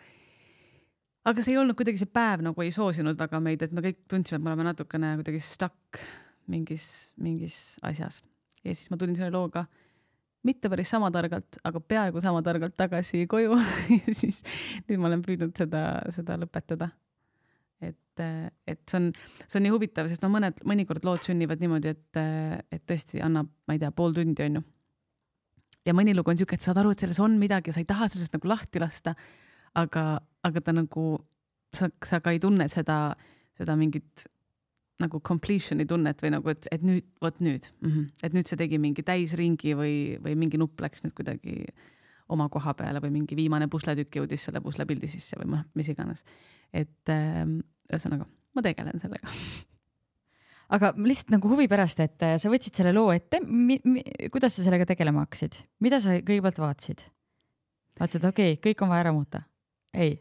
[1.25, 4.03] aga see ei olnud kuidagi, see päev nagu ei soosinud väga meid, et me kõik
[4.09, 6.01] tundsime, et me oleme natukene kuidagi stuck
[6.51, 6.85] mingis,
[7.21, 8.21] mingis asjas.
[8.63, 9.65] ja siis ma tulin selle looga
[10.47, 13.57] mitte päris sama targalt, aga peaaegu sama targalt tagasi koju
[13.99, 14.41] ja siis
[14.87, 16.89] nüüd ma olen püüdnud seda, seda lõpetada.
[17.81, 18.23] et,
[18.69, 19.09] et see on,
[19.47, 22.21] see on nii huvitav, sest no mõned, mõnikord lood sünnivad niimoodi, et,
[22.71, 24.63] et tõesti annab, ma ei tea, pool tundi onju.
[25.87, 27.89] ja mõni lugu on siuke, et saad aru, et selles on midagi ja sa ei
[27.89, 29.15] taha sellest nagu lahti lasta.
[29.77, 30.05] aga,
[30.43, 31.07] aga ta nagu,
[31.73, 33.15] sa, sa ka ei tunne seda,
[33.57, 34.25] seda mingit
[35.01, 38.05] nagu completion'i tunnet või nagu, et, et nüüd, vot nüüd mm, -hmm.
[38.27, 41.65] et nüüd see tegi mingi täisringi või, või mingi nupp läks nüüd kuidagi
[42.31, 46.23] oma koha peale või mingi viimane pusletükk jõudis selle puslepildi sisse või noh, mis iganes.
[46.73, 47.59] et ähm,
[47.91, 49.27] ühesõnaga, ma tegelen sellega
[50.75, 53.41] aga lihtsalt nagu huvi pärast, et äh, sa võtsid selle loo ette,
[54.31, 57.05] kuidas sa sellega tegelema hakkasid, mida sa kõigepealt vaatasid?
[57.99, 59.45] vaatasid, okei okay,, kõik on vaja ära muuta?
[59.93, 60.19] ei?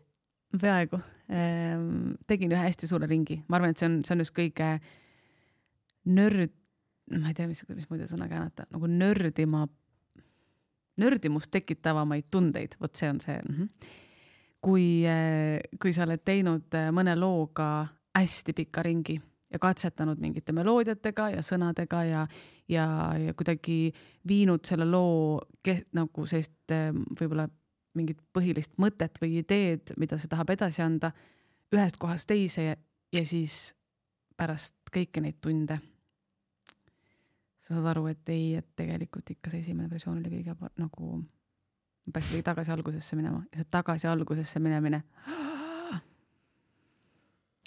[0.59, 4.33] Peaaegu Ehm, tegin ühe hästi suure ringi, ma arvan, et see on, see on üks
[4.35, 4.71] kõige
[6.11, 6.57] nörd,
[7.15, 9.63] ma ei tea, mis, mis muidu sõna käänata, nagu nördima,
[10.99, 13.55] nördimust tekitavamaid tundeid, vot see on see mm.
[13.55, 13.93] -hmm.
[14.61, 17.87] kui, eh, kui sa oled teinud eh, mõne looga
[18.19, 19.21] hästi pika ringi
[19.51, 22.27] ja katsetanud mingite meloodiatega ja sõnadega ja,
[22.69, 22.89] ja,
[23.23, 23.93] ja kuidagi
[24.27, 27.47] viinud selle loo kes, nagu sellist eh, võib-olla
[27.95, 31.13] mingit põhilist mõtet või ideed, mida see tahab edasi anda
[31.75, 32.77] ühest kohast teise ja,
[33.13, 33.75] ja siis
[34.39, 35.81] pärast kõiki neid tunde
[37.71, 41.21] sa saad aru, et ei, et tegelikult ikka see esimene versioon oli kõige nagu,
[42.11, 45.05] peaks ikkagi tagasi algusesse minema ja see tagasi algusesse minemine.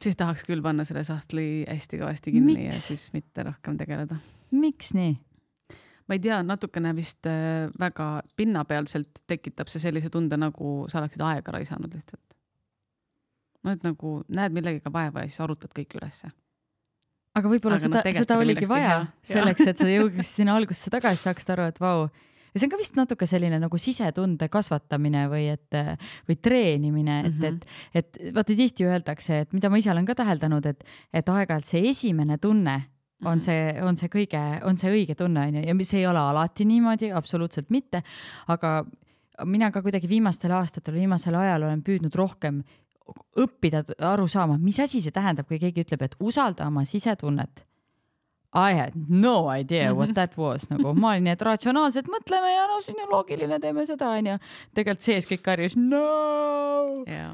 [0.04, 2.66] siis tahaks küll panna selle sahtli hästi kõvasti kinni Miks?
[2.66, 4.20] ja siis mitte rohkem tegeleda.
[4.52, 5.16] miks nii?
[6.08, 11.24] Ma ei tea, natukene vist äh, väga pinnapealselt tekitab see sellise tunde, nagu sa oleksid
[11.26, 12.38] aega raisanud lihtsalt.
[13.64, 16.32] no et nagu näed millegagi vaeva ja siis arutad kõik ülesse.
[17.39, 19.08] aga võib-olla seda, seda oligi vaja hea.
[19.36, 22.08] selleks, et sa jõuaksid sinna algusesse tagasi, saaksid aru, et vau.
[22.51, 25.82] ja see on ka vist natuke selline nagu sisetunde kasvatamine või et,
[26.28, 27.43] või treenimine, et mm.
[27.45, 27.62] -hmm.
[27.95, 30.84] et, et vaata tihti öeldakse, et mida ma ise olen ka täheldanud, et,
[31.14, 32.82] et aeg-ajalt see esimene tunne
[33.26, 33.42] on Mhm.
[33.42, 36.66] see, on see kõige, on see õige tunne, on ju, ja mis ei ole alati
[36.66, 38.04] niimoodi, absoluutselt mitte,
[38.48, 38.86] aga
[39.46, 42.64] mina ka kuidagi viimastel aastatel, viimasel ajal olen püüdnud rohkem
[43.38, 47.66] õppida aru saama, mis asi see tähendab, kui keegi ütleb, et usalda oma sisetunnet.
[48.54, 52.68] I had no idea what that was nagu ma olin nii, et ratsionaalselt mõtleme ja
[52.70, 54.38] no siin on loogiline, teeme seda onju.
[54.76, 57.04] tegelikult sees kõik karjus no.
[57.10, 57.34] jaa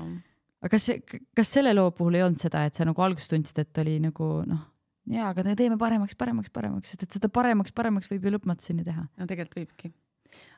[0.59, 1.01] aga kas see,
[1.35, 4.29] kas selle loo puhul ei olnud seda, et sa nagu alguses tundsid, et oli nagu
[4.47, 4.63] noh,
[5.09, 9.05] jaa, aga teeme paremaks, paremaks, paremaks, sest et seda paremaks, paremaks võib ju lõpmatuseni teha.
[9.17, 9.91] no tegelikult võibki.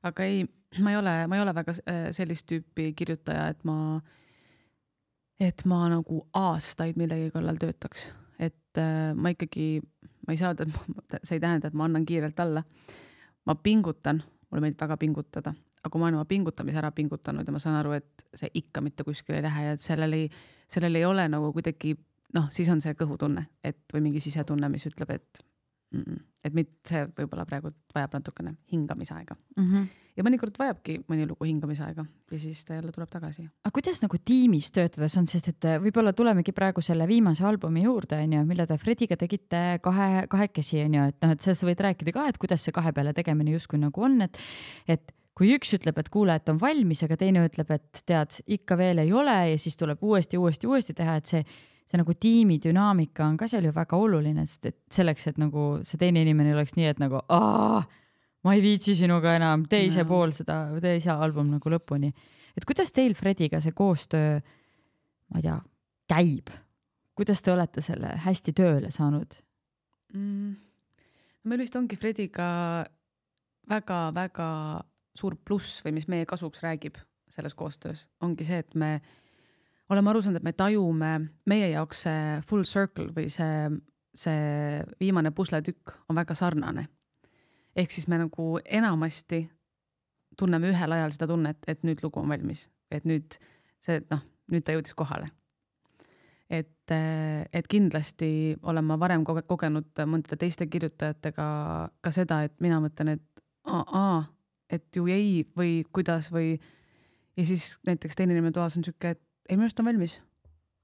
[0.08, 0.44] aga ei,
[0.80, 4.02] ma ei ole, ma ei ole väga äh, sellist tüüpi kirjutaja, et ma,
[5.40, 9.74] et ma nagu aastaid millegi kallal töötaks, et äh, ma ikkagi,
[10.28, 12.66] ma ei saa see ei tähenda, et ma annan kiirelt alla.
[13.46, 14.20] ma pingutan,
[14.52, 17.80] mulle meeldib väga pingutada, aga kui ma olen oma pingutamise ära pingutanud ja ma saan
[17.80, 20.28] aru, et see ikka mitte kuskile ei lähe ja et sellel ei,
[20.70, 21.96] sellel ei ole nagu kuidagi
[22.34, 25.42] noh, siis on see kõhutunne, et või mingi sisetunne, mis ütleb, et
[25.94, 29.88] mm -mm, et mit- see võib-olla praegu vajab natukene hingamisaega Mm -hmm.
[30.18, 33.44] ja mõnikord vajabki mõni lugu hingamisaega ja siis ta jälle tuleb tagasi.
[33.64, 37.84] aga kuidas nagu tiimis töötades on, sest et äh, võib-olla tulemegi praegu selle viimase albumi
[37.84, 42.12] juurde, onju, mille te Frediga tegite kahe, kahekesi, onju, et noh, et sellest võid rääkida
[42.12, 44.38] ka, et kuidas see kahe peale tegemine justkui nagu on, et,
[44.88, 48.78] et kui üks ütleb, et kuule, et on valmis, aga teine ütleb, et tead, ikka
[48.78, 51.46] veel ei ole ja siis tuleb uuesti, uuesti, uuesti teha, et see,
[51.92, 55.66] see nagu tiimi dünaamika on ka seal ju väga oluline, sest et selleks, et nagu
[55.88, 57.82] see teine inimene ei oleks nii, et nagu aa,
[58.48, 62.12] ma ei viitsi sinuga enam, tee ise pool seda, tee ise album nagu lõpuni.
[62.56, 64.40] et kuidas teil Frediga see koostöö,
[65.32, 65.60] ma ei tea,
[66.12, 66.54] käib?
[67.18, 69.36] kuidas te olete selle hästi tööle saanud?
[70.16, 70.56] mm..
[71.44, 72.48] meil vist ongi Frediga
[73.70, 74.50] väga-väga
[75.18, 76.96] suur pluss või mis meie kasuks räägib
[77.32, 78.96] selles koostöös, ongi see, et me
[79.92, 81.12] oleme aru saanud, et me tajume,
[81.52, 83.68] meie jaoks see full circle või see,
[84.16, 86.88] see viimane pusletükk on väga sarnane.
[87.76, 89.46] ehk siis me nagu enamasti
[90.38, 93.38] tunneme ühel ajal seda tunnet, et nüüd lugu on valmis, et nüüd
[93.80, 95.28] see, noh, nüüd ta jõudis kohale
[96.52, 101.48] et, et kindlasti olen ma varem koge- kogenud mõndade teiste kirjutajatega
[102.04, 104.26] ka seda, et mina mõtlen, et aa,
[104.72, 106.56] et ju ei või kuidas või
[107.38, 110.20] ja siis näiteks teine inimene toas on sihuke, et ei, minu arust on valmis.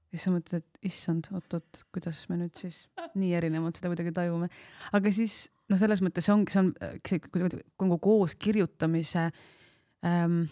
[0.08, 2.86] ja siis sa mõtled, et issand, oot-oot, kuidas me nüüd siis
[3.18, 4.48] nii erinevalt seda kuidagi tajume.
[4.92, 6.72] aga siis noh, selles mõttes see ongi, see on
[7.06, 9.28] see kuidagi nagu koos kirjutamise
[10.06, 10.46] ähm,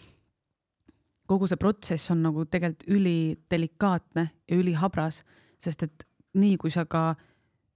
[1.27, 5.23] kogu see protsess on nagu tegelikult ülidelikaatne ja ülihabras,
[5.59, 6.05] sest et
[6.37, 7.11] nii kui sa ka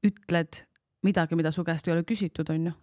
[0.05, 0.63] ütled
[1.05, 2.73] midagi, mida su käest ei ole küsitud, on ju,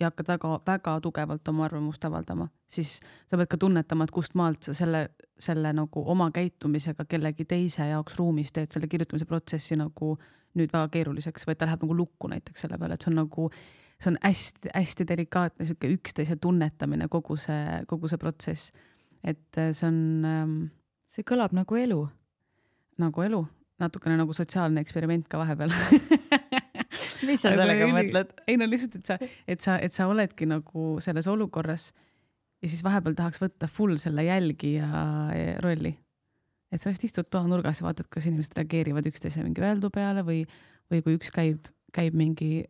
[0.00, 4.68] ja hakkad väga-väga tugevalt oma arvamust avaldama, siis sa pead ka tunnetama, et kust maalt
[4.68, 5.06] sa selle,
[5.40, 10.14] selle nagu oma käitumisega kellegi teise jaoks ruumis teed selle kirjutamise protsessi nagu
[10.56, 13.18] nüüd väga keeruliseks või et ta läheb nagu lukku näiteks selle peale, et see on
[13.22, 13.48] nagu,
[14.00, 18.72] see on hästi-hästi delikaatne sihuke üksteise tunnetamine, kogu see, kogu see protsess.
[19.24, 20.56] Et äh, see on ähm,
[21.12, 22.00] see kõlab nagu elu.
[22.96, 23.42] nagu elu,
[23.80, 25.72] natukene nagu sotsiaalne eksperiment ka vahepeal
[27.28, 28.32] mis sa sellega mõtled?
[28.46, 31.90] ei no lihtsalt, et sa, et sa, et sa oledki nagu selles olukorras
[32.62, 35.92] ja siis vahepeal tahaks võtta full selle jälgija ja rolli.
[36.72, 40.42] et sa lihtsalt istud toanurgas ja vaatad, kas inimesed reageerivad üksteise mingi öeldu peale või,
[40.92, 42.64] või kui üks käib, käib mingi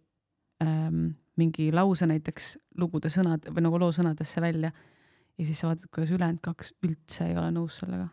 [0.64, 4.72] ähm,, mingi lause näiteks lugude sõnad või nagu loo sõnadesse välja
[5.36, 8.08] ja siis sa vaatad, kuidas ülejäänud kaks üldse ei ole nõus sellega.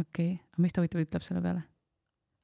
[0.00, 1.64] okei okay., aga mis ta huvitav ütleb selle peale?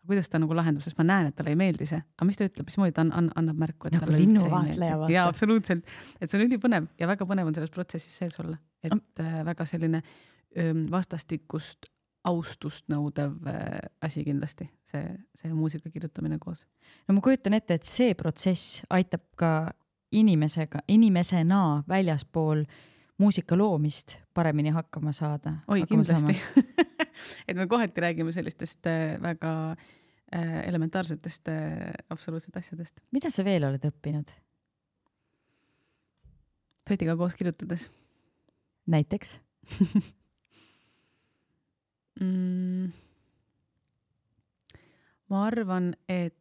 [0.07, 2.47] Kuidas ta nagu lahendab, sest ma näen, et talle ei meeldi see, aga mis ta
[2.49, 5.15] ütleb, mismoodi ta an, an, annab märku, et Nagu talle üldse ei meeldi?
[5.15, 9.23] jaa, absoluutselt, et see on ülipõnev ja väga põnev on selles protsessis sees olla, et
[9.25, 11.91] äh, väga selline öö, vastastikust
[12.29, 15.05] austust nõudev äh, asi kindlasti, see,
[15.37, 16.67] see muusika kirjutamine koos.
[17.09, 19.53] no ma kujutan ette, et see protsess aitab ka
[20.13, 22.65] inimesega, inimesena väljaspool
[23.21, 25.61] muusika loomist paremini hakkama saada.
[25.69, 26.37] oi, kindlasti
[27.49, 29.77] et me kohati räägime sellistest äh, väga
[30.35, 33.01] äh, elementaarsetest äh, absoluutselt asjadest.
[33.11, 34.35] mida sa veel oled õppinud?
[36.89, 37.91] Frediga koos kirjutades
[38.91, 39.39] näiteks
[42.21, 42.93] mm,?
[45.31, 46.37] ma arvan, et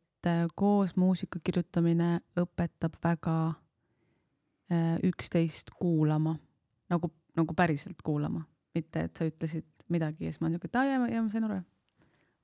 [0.55, 3.53] koos muusika kirjutamine õpetab väga
[5.05, 6.35] üksteist kuulama,
[6.91, 8.41] nagu, nagu päriselt kuulama,
[8.75, 11.33] mitte et sa ütlesid midagi ja siis ma olen siuke, et aa jaa, jaa, ma
[11.33, 11.59] sain aru.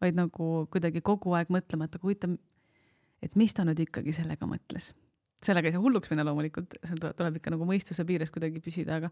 [0.04, 2.36] vaid nagu kuidagi kogu aeg mõtlema, et aga huvitav,
[3.24, 4.94] et mis ta nüüd ikkagi sellega mõtles.
[5.46, 9.00] sellega ei saa hulluks minna loomulikult, seal tuleb, tuleb ikka nagu mõistuse piires kuidagi püsida,
[9.00, 9.12] aga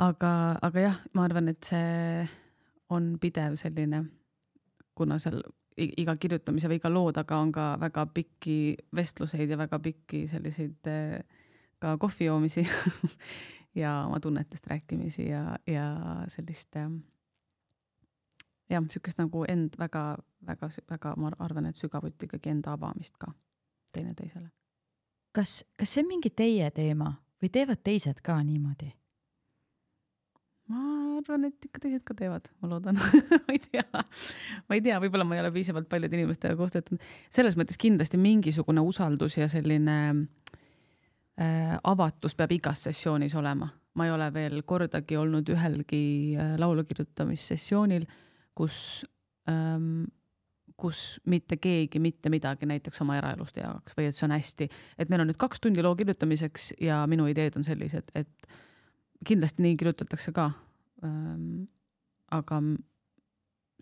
[0.00, 2.26] aga, aga jah, ma arvan, et see
[2.90, 4.04] on pidev selline,
[4.98, 5.42] kuna seal
[5.80, 8.56] iga kirjutamise või iga loo taga on ka väga pikki
[8.96, 11.22] vestluseid ja väga pikki selliseid eh,
[11.80, 12.66] ka kohvi joomisi
[13.74, 15.86] ja oma tunnetest rääkimisi ja, ja
[16.28, 16.90] sellist äh,
[18.70, 20.04] jah, niisugust nagu end väga,
[20.46, 23.32] väga, väga, ma arvan, et sügavuti ikkagi enda avamist ka
[23.92, 24.50] teineteisele.
[25.32, 27.12] kas, kas see on mingi teie teema
[27.42, 28.90] või teevad teised ka niimoodi?
[30.70, 30.82] ma
[31.18, 32.98] arvan, et ikka teised ka teevad, ma loodan
[33.46, 33.86] ma ei tea,
[34.66, 37.02] ma ei tea, võib-olla ma ei ole piisavalt paljude inimestega koos töötanud.
[37.30, 40.26] selles mõttes kindlasti mingisugune usaldus ja selline äh,
[41.84, 43.68] avatus peab igas sessioonis olema.
[43.94, 48.18] ma ei ole veel kordagi olnud ühelgi äh, laulu kirjutamissessioonil äh,
[48.60, 49.06] kus
[49.48, 50.04] ähm,
[50.80, 54.68] kus mitte keegi mitte midagi näiteks oma eraelust ei jagaks või et see on hästi,
[54.96, 58.48] et meil on nüüd kaks tundi loo kirjutamiseks ja minu ideed on sellised, et
[59.26, 60.50] kindlasti nii kirjutatakse ka
[61.04, 61.68] ähm,.
[62.30, 62.62] aga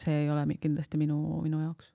[0.02, 1.92] see ei ole kindlasti minu, minu jaoks.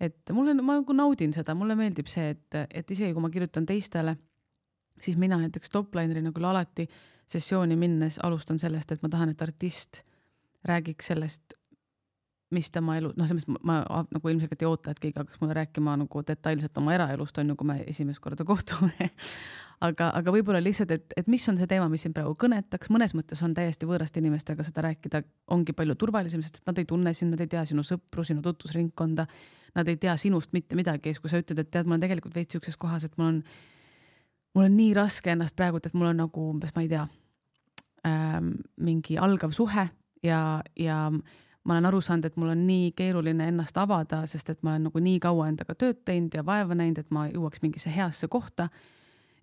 [0.00, 3.66] et mulle, ma nagu naudin seda, mulle meeldib see, et, et isegi kui ma kirjutan
[3.66, 4.14] teistele,
[5.04, 6.88] siis mina näiteks top-linerina küll alati
[7.28, 10.02] sessiooni minnes alustan sellest, et ma tahan, et artist
[10.68, 11.58] räägiks sellest
[12.50, 15.40] mis tema elu, noh, selles mõttes ma, ma nagu ilmselgelt ei oota, et keegi hakkaks
[15.42, 19.10] mulle rääkima nagu detailselt oma eraelust, on ju, kui me esimest korda kohtume.
[19.84, 23.12] Aga, aga võib-olla lihtsalt, et, et mis on see teema, mis sind praegu kõnetaks, mõnes
[23.14, 25.20] mõttes on täiesti võõraste inimestega seda rääkida,
[25.54, 29.28] ongi palju turvalisem, sest nad ei tunne sind, nad ei tea sinu sõpru, sinu tutvusringkonda,
[29.76, 31.12] nad ei tea sinust mitte midagi.
[31.12, 33.28] Ja siis, kui sa ütled, et tead, ma olen tegelikult veits sihukeses kohas, et mul
[33.34, 33.42] on,
[34.58, 37.04] mul on nii raske ennast praegu, et mul on nagu umbes, ma ei tea
[38.08, 39.84] ähm,, mingi algav suhe
[40.26, 40.40] ja,
[40.74, 40.96] ja
[41.68, 44.88] ma olen aru saanud, et mul on nii keeruline ennast avada, sest et ma olen
[44.88, 48.68] nagu nii kaua endaga tööd teinud ja vaeva näinud, et ma jõuaks mingisse heasse kohta.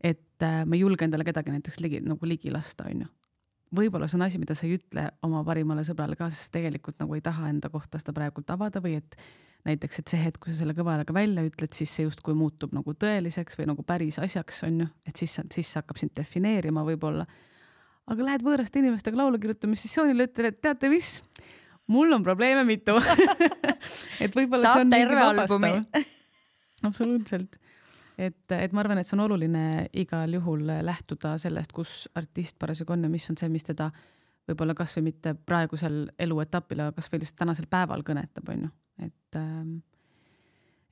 [0.04, 3.08] et äh, ma ei julge endale kedagi näiteks ligi, nagu ligi lasta, on ju.
[3.76, 7.16] võib-olla see on asi, mida sa ei ütle oma parimale sõbrale ka, sest tegelikult nagu
[7.16, 9.16] ei taha enda kohta seda praegult avada või et
[9.66, 12.74] näiteks, et see hetk, kui sa selle kõva häälega välja ütled, siis see justkui muutub
[12.76, 16.86] nagu tõeliseks või nagu päris asjaks, on ju, et siis, siis see hakkab sind defineerima
[16.86, 17.26] võib-olla.
[18.06, 21.18] aga lähed võõraste inimestega laulu kirjutamissessioonile, ütled, et teate mis
[21.88, 22.98] mul on probleeme mitu
[24.24, 25.72] et võib-olla see on terve albumi.
[26.88, 27.58] absoluutselt.
[28.18, 29.66] et, et ma arvan, et see on oluline
[29.98, 33.90] igal juhul lähtuda sellest, kus artist parasjagu on ja mis on see, mis teda
[34.50, 38.72] võib-olla kasvõi mitte praegusel eluetapil, aga kasvõi lihtsalt tänasel päeval kõnetab, onju,
[39.06, 39.78] et ähm,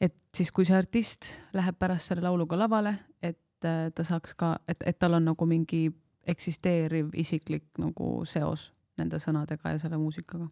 [0.01, 4.58] et siis, kui see artist läheb pärast selle lauluga lavale, et äh, ta saaks ka,
[4.68, 5.86] et, et tal on nagu mingi
[6.28, 10.47] eksisteeriv isiklik nagu seos nende sõnadega ja selle muusikaga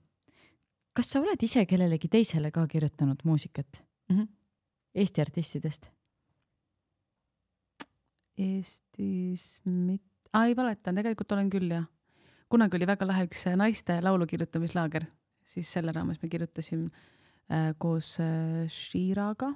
[0.98, 4.18] kas sa oled ise kellelegi teisele ka kirjutanud muusikat mm?
[4.18, 4.28] -hmm.
[4.96, 5.88] Eesti artistidest?
[8.38, 11.86] Eestis mit-, aa ei valeta, tegelikult olen küll jah.
[12.52, 15.06] Kunagi oli väga lahe üks naiste laulu kirjutamislaager,
[15.48, 16.90] siis selle raames me kirjutasime
[17.52, 19.54] äh, koos äh, Shiraga.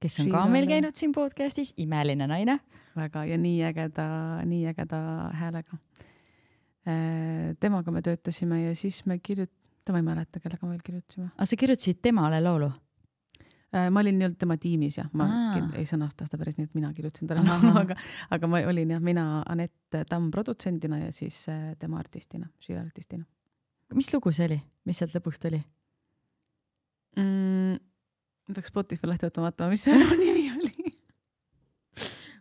[0.00, 0.42] kes on Shirale.
[0.42, 2.58] ka meil käinud siin podcast'is, imeline naine.
[2.96, 4.08] väga ja nii ägeda,
[4.50, 5.00] nii ägeda
[5.42, 5.78] häälega
[6.88, 7.56] äh,.
[7.60, 9.54] temaga me töötasime ja siis me kirjut-,
[9.90, 11.30] ma ei mäleta, kellega me veel kirjutasime.
[11.36, 12.72] aga sa kirjutasid temale laulu?
[13.70, 15.58] Äh, ma olin nii-öelda tema tiimis jah, ma Aa.
[15.78, 17.94] ei sõnasta seda päris nii, et mina kirjutasin talle laulu, aga,
[18.34, 23.24] aga ma olin jah, mina Anett Tamm produtsendina ja siis äh, tema artistina, Shira artistina.
[23.94, 24.58] mis lugu see oli,
[24.90, 25.62] mis sealt lõpuks tuli
[27.14, 27.78] mm,?
[28.50, 30.39] peaks Spotify lahti võtma, vaatama, mis see nimi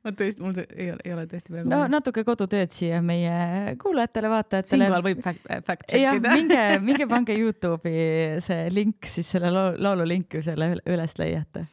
[0.05, 1.69] ma tõesti, mul ei ole, ei ole tõesti praegu.
[1.71, 4.71] no natuke kodutööd siia meie kuulajatele, vaatajatele.
[4.71, 6.33] siinkohal võib fact, fact check ida.
[6.35, 11.65] minge, minge pange Youtube'i see link, siis selle laulu linki selle üles leiate.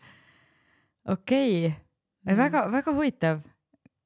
[1.12, 1.76] okei okay.
[2.26, 3.44] mm., väga-väga huvitav.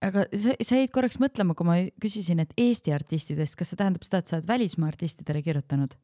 [0.05, 4.05] aga sa, sa jäid korraks mõtlema, kui ma küsisin, et Eesti artistidest, kas see tähendab
[4.07, 5.97] seda, et sa oled välismaa artistidele kirjutanud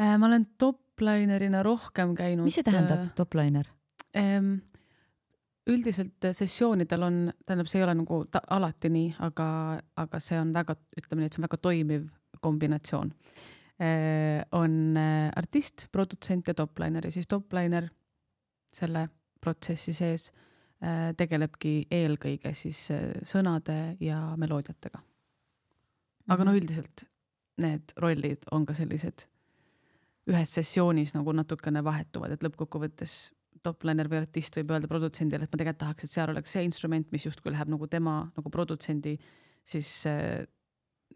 [0.00, 0.16] äh,?
[0.16, 2.48] ma olen toplinerina rohkem käinud.
[2.48, 3.68] mis see tähendab, äh, topliner
[4.16, 4.58] ähm,?
[5.68, 9.48] Üldiselt sessioonidel on, tähendab, see ei ole nagu ta, alati nii, aga,
[10.00, 12.08] aga see on väga, ütleme nii, et see on väga toimiv
[12.44, 13.12] kombinatsioon
[13.80, 14.42] eh,.
[14.52, 17.88] on eh, artist, produtsent ja topliner ja siis topliner
[18.74, 19.08] selle
[19.40, 20.30] protsessi sees
[20.82, 22.88] eh, tegelebki eelkõige siis
[23.26, 25.02] sõnade ja meloodiatega.
[26.28, 26.60] aga no mhm.
[26.62, 27.08] üldiselt
[27.58, 29.26] need rollid on ka sellised
[30.28, 33.14] ühes sessioonis nagu natukene vahetuvad, et lõppkokkuvõttes
[33.62, 37.08] topliner või artist võib öelda produtsendile, et ma tegelikult tahaks, et seal oleks see instrument,
[37.14, 39.16] mis justkui läheb nagu tema nagu produtsendi
[39.68, 40.44] siis äh,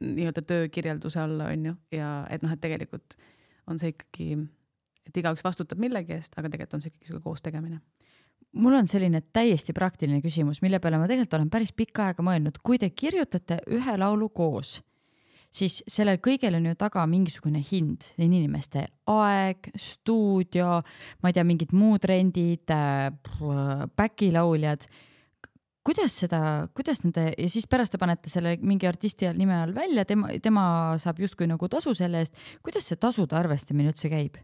[0.02, 3.16] nii-öelda töökirjelduse alla, on ju, ja et noh, et tegelikult
[3.70, 4.34] on see ikkagi
[5.08, 7.80] et igaüks vastutab millegi eest, aga tegelikult on see ikkagi sihuke koos tegemine
[8.52, 12.58] mul on selline täiesti praktiline küsimus, mille peale ma tegelikult olen päris pikka aega mõelnud,
[12.64, 14.80] kui te kirjutate ühe laulu koos,
[15.52, 20.80] siis sellel kõigel on ju taga mingisugune hind, inimeste aeg, stuudio,
[21.22, 23.10] ma ei tea, mingid muud rendid äh,,
[23.96, 24.86] back'i lauljad.
[25.82, 30.04] kuidas seda, kuidas nende ja siis pärast te panete selle mingi artisti nime all välja,
[30.06, 30.64] tema, tema
[31.02, 32.38] saab justkui nagu tasu selle eest.
[32.62, 34.38] kuidas see tasude arvestamine üldse käib?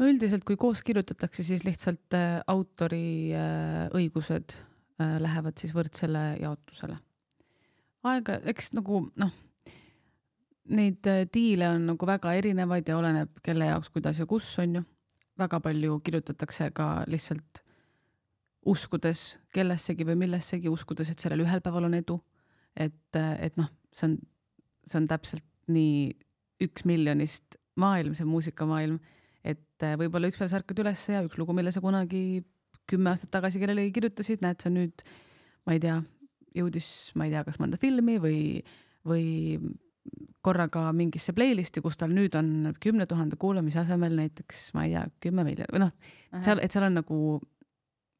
[0.00, 6.24] no üldiselt, kui koos kirjutatakse, siis lihtsalt äh, autori äh, õigused äh, lähevad siis võrdsele
[6.40, 6.96] jaotusele.
[8.08, 9.32] aega, eks nagu noh,
[10.70, 14.82] neid diile on nagu väga erinevaid ja oleneb, kelle jaoks, kuidas ja kus on ju.
[15.40, 17.62] väga palju kirjutatakse ka lihtsalt
[18.68, 22.20] uskudes kellessegi või millessegi, uskudes, et sellel ühel päeval on edu.
[22.76, 24.18] et, et noh, see on,
[24.86, 26.12] see on täpselt nii
[26.60, 29.00] üks miljonist maailm, see muusikamaailm
[29.44, 32.42] et äh, võib-olla üks päev sa ärkad üles ja üks lugu, mille sa kunagi
[32.90, 35.04] kümme aastat tagasi kellelegi kirjutasid, näed sa nüüd,
[35.66, 36.00] ma ei tea,
[36.56, 38.40] jõudis, ma ei tea, kas mõnda filmi või,
[39.06, 39.26] või
[40.40, 45.06] korraga mingisse playlist'i, kus tal nüüd on kümne tuhande kuulamise asemel näiteks, ma ei tea,
[45.26, 45.90] kümme miljonit või noh,
[46.40, 47.18] seal, et seal on nagu,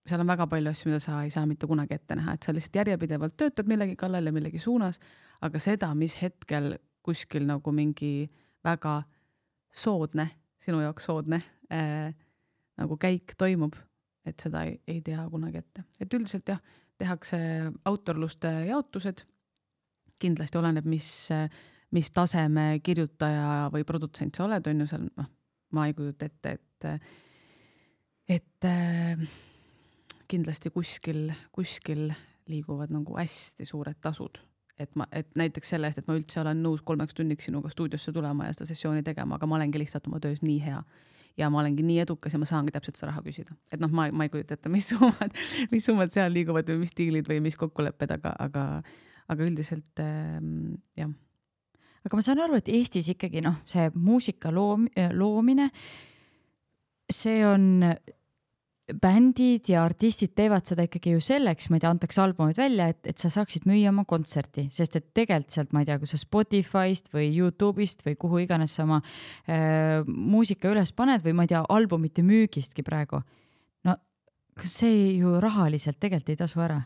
[0.09, 2.53] seal on väga palju asju, mida sa ei saa mitte kunagi ette näha, et sa
[2.53, 5.01] lihtsalt järjepidevalt töötad millegi kallal ja millegi suunas,
[5.41, 6.75] aga seda, mis hetkel
[7.07, 8.29] kuskil nagu mingi
[8.65, 9.01] väga
[9.73, 10.29] soodne
[10.61, 11.41] sinu jaoks soodne
[11.73, 12.13] äh,
[12.81, 13.77] nagu käik toimub,
[14.29, 16.61] et seda ei, ei tea kunagi ette, et üldiselt jah,
[17.01, 17.39] tehakse
[17.89, 19.25] autorluste jaotused.
[20.21, 21.09] Kindlasti oleneb, mis,
[21.97, 25.31] mis taseme kirjutaja või produtsent sa oled, on ju seal, noh,
[25.77, 27.11] ma ei kujuta ette, et,
[28.37, 29.25] et äh,
[30.31, 32.09] kindlasti kuskil, kuskil
[32.51, 34.43] liiguvad nagu hästi suured tasud
[34.81, 38.13] et ma, et näiteks selle eest, et ma üldse olen nõus kolmeks tunniks sinuga stuudiosse
[38.17, 40.83] tulema ja seda sessiooni tegema, aga ma olengi lihtsalt oma töös nii hea.
[41.39, 44.09] ja ma olengi nii edukas ja ma saangi täpselt seda raha küsida, et noh, ma,
[44.13, 45.37] ma ei kujuta ette, mis summad,
[45.71, 48.65] mis summad seal liiguvad või mis diilid või mis kokkulepped, aga, aga,
[49.31, 51.11] aga üldiselt ähm, jah.
[52.05, 55.71] aga ma saan aru, et Eestis ikkagi noh, see muusika loom-, loomine,
[57.11, 57.85] see on
[58.99, 63.01] bändid ja artistid teevad seda ikkagi ju selleks, ma ei tea, antakse albumid välja, et,
[63.13, 66.21] et sa saaksid müüa oma kontserti, sest et tegelikult sealt, ma ei tea, kui sa
[66.21, 71.53] Spotify'st või Youtube'ist või kuhu iganes sa oma äh, muusika üles paned või ma ei
[71.55, 73.23] tea, albumite müügistki praegu.
[73.87, 73.97] no
[74.65, 76.81] see ju rahaliselt tegelikult ei tasu ära.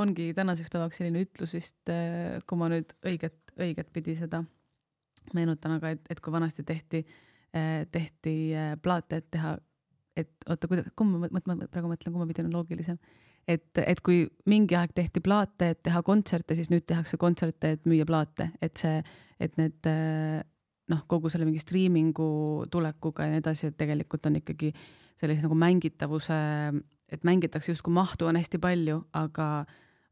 [0.00, 4.42] Ongi tänaseks päevaks selline ütlus vist, äh, kui ma nüüd õiget, õiget pidi seda
[5.36, 7.02] meenutan, aga et, et kui vanasti tehti,
[7.56, 9.56] äh, tehti äh, plaate, et teha
[10.18, 12.98] et oota, kuida-, kumba ma mõtlen, praegu mõtlen, kumba pidi on loogilisem.
[13.48, 17.86] et, et kui mingi aeg tehti plaate, et teha kontserte, siis nüüd tehakse kontserte, et
[17.88, 19.00] müüa plaate, et see,
[19.40, 19.88] et need
[20.90, 22.30] noh, kogu selle mingi striimingu
[22.70, 24.72] tulekuga ja nii edasi, et tegelikult on ikkagi
[25.20, 26.38] sellise nagu mängitavuse,
[27.10, 29.48] et mängitakse justkui mahtu on hästi palju, aga,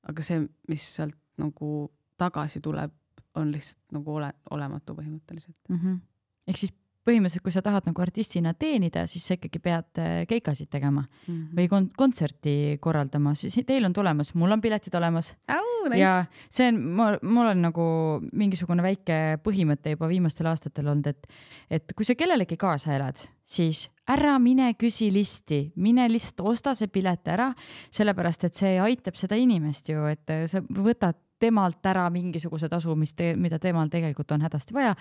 [0.08, 2.92] aga see, mis sealt nagu tagasi tuleb,
[3.38, 5.78] on lihtsalt nagu ole, olematu põhimõtteliselt mm.
[5.78, 6.00] -hmm.
[6.48, 6.72] ehk siis
[7.08, 11.34] põhimõtteliselt, kui sa tahad nagu artistina teenida, siis sa ikkagi pead äh, keikasid tegema mm
[11.34, 11.56] -hmm.
[11.56, 15.66] või kon kontserti korraldama, siis teil on tulemas, mul on piletid olemas oh,.
[15.88, 16.00] Nice.
[16.00, 17.84] ja see on, ma, mul on nagu
[18.32, 21.28] mingisugune väike põhimõte juba viimastel aastatel olnud, et,
[21.70, 26.90] et kui sa kellelegi kaasa elad, siis ära mine küsi listi, mine lihtsalt osta see
[26.92, 27.52] pilet ära,
[27.94, 33.14] sellepärast et see aitab seda inimest ju, et sa võtad temalt ära mingisuguse tasu, mis
[33.18, 34.94] te, mida temal tegelikult on hädasti vaja.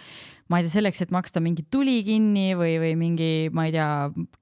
[0.50, 3.90] ma ei tea, selleks, et maksta mingi tuli kinni või, või mingi, ma ei tea,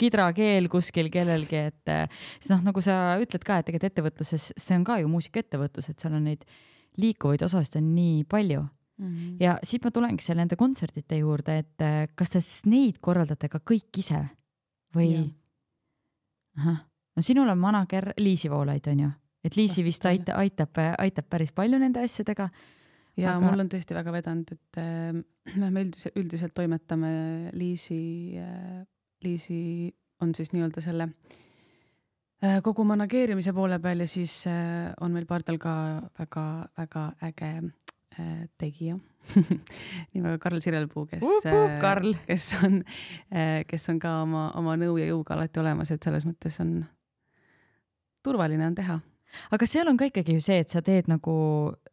[0.01, 1.93] kidrakeel kuskil kellelgi, et
[2.39, 6.01] siis noh, nagu sa ütled ka, et tegelikult ettevõtluses, see on ka ju muusikaettevõtlus, et
[6.01, 6.45] seal on neid
[7.01, 9.07] liikuvaid osasid on nii palju mm.
[9.07, 9.35] -hmm.
[9.39, 13.59] ja siit ma tulengi seal nende kontsertide juurde, et kas te siis neid korraldate ka
[13.59, 14.21] kõik ise
[14.95, 15.11] või?
[16.57, 16.79] ahah,
[17.15, 19.11] no sinul on manager Liisi Voolaid, onju
[19.45, 22.49] et Liisi vist aitab, aitab, aitab päris palju nende asjadega.
[23.19, 23.45] ja aga...
[23.45, 25.13] mul on tõesti väga vedanud, et äh,
[25.61, 27.15] me üldiselt, üldiselt toimetame
[27.53, 28.83] Liisi äh,,
[29.23, 31.09] Liisi on siis nii-öelda selle
[32.43, 35.75] äh, kogu manageerimise poole peal ja siis äh, on meil pardal ka
[36.19, 37.51] väga-väga äge
[38.19, 38.97] äh, tegija
[40.13, 42.13] nimega Karl Sirelpuu, kes uh, uh, Karl.
[42.27, 42.83] kes on,
[43.65, 46.77] kes on ka oma, oma nõu ja jõuga alati olemas, et selles mõttes on
[48.21, 48.99] turvaline on teha
[49.51, 51.35] aga seal on ka ikkagi ju see, et sa teed nagu,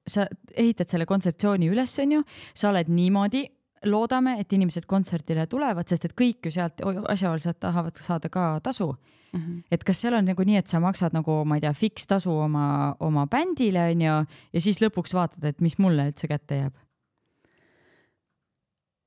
[0.07, 2.22] sa ehitad selle kontseptsiooni üles, onju,
[2.55, 3.47] sa oled niimoodi,
[3.88, 8.93] loodame, et inimesed kontserdile tulevad, sest et kõik ju sealt asjaosalised tahavad saada ka tasu
[8.93, 9.40] mm.
[9.40, 9.62] -hmm.
[9.70, 12.97] et kas seal on nagu nii, et sa maksad nagu, ma ei tea, fikstasu oma,
[13.01, 16.74] oma bändile onju ja siis lõpuks vaatad, et mis mulle üldse kätte jääb?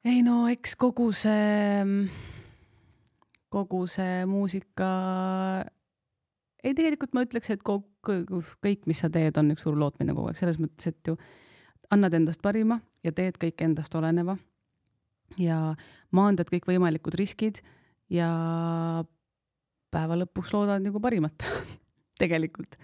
[0.05, 1.86] ei no eks kogu see
[3.49, 5.65] kogu see muusika,
[6.66, 7.86] ei, tegelikult ma ütleks, et kogu,
[8.66, 11.16] kõik, mis sa teed, on üks suur lootmine kogu aeg, selles mõttes, et ju
[11.93, 14.38] annad endast parima ja teed kõik endast oleneva
[15.41, 15.59] ja
[16.16, 17.61] maandad kõikvõimalikud riskid
[18.13, 18.30] ja
[19.93, 21.45] päeva lõpuks loodad nagu parimat
[22.22, 22.78] tegelikult.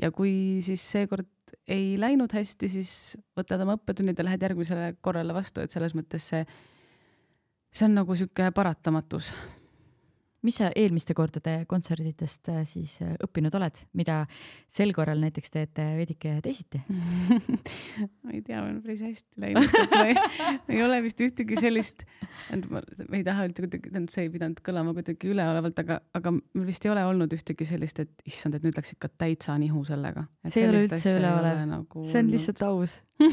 [0.00, 1.28] ja kui siis seekord
[1.68, 2.90] ei läinud hästi, siis
[3.36, 6.42] võtad oma õppetunnid ja lähed järgmisele korrale vastu, et selles mõttes see,
[7.72, 9.32] see on nagu niisugune paratamatus
[10.48, 14.22] mis sa eelmiste kordade kontserditest äh, siis äh, õppinud oled, mida
[14.72, 16.80] sel korral näiteks teete veidike teisiti?
[18.24, 19.74] Ma ei tea, on päris hästi läinud,
[20.72, 22.04] ei, ole vist ühtegi sellist,
[22.70, 22.80] ma
[23.16, 26.86] ei taha öelda kuidagi, tähendab, see ei pidanud kõlama kuidagi üleolevalt, aga, aga mul vist
[26.86, 30.24] ei ole olnud ühtegi sellist, et issand, et nüüd läks ikka täitsa nihu sellega.
[30.46, 31.62] see ei ole üldse üleolev.
[31.68, 32.98] nagu, see on lihtsalt aus.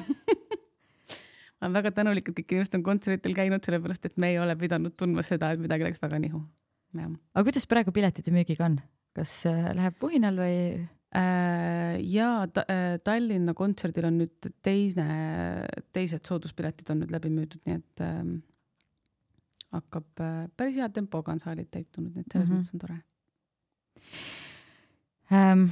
[1.56, 4.58] Ma olen väga tänulik, et kõik inimesed on kontserditel käinud, sellepärast et me ei ole
[4.60, 6.44] pidanud tundma seda, et midagi läks väga nihu
[7.04, 8.80] aga kuidas praegu piletite müügiga on,
[9.16, 10.58] kas äh, läheb vuhinal või?
[11.16, 15.06] Äh, ja ta, äh, Tallinna kontserdil on nüüd teine,
[15.96, 18.38] teised sooduspiletid on nüüd läbi müüdud, nii et ähm,
[19.76, 20.24] hakkab
[20.58, 22.64] päris hea tempoga on saalid täitunud, nii et selles mm -hmm.
[22.64, 22.98] mõttes on tore
[25.32, 25.70] ähm,.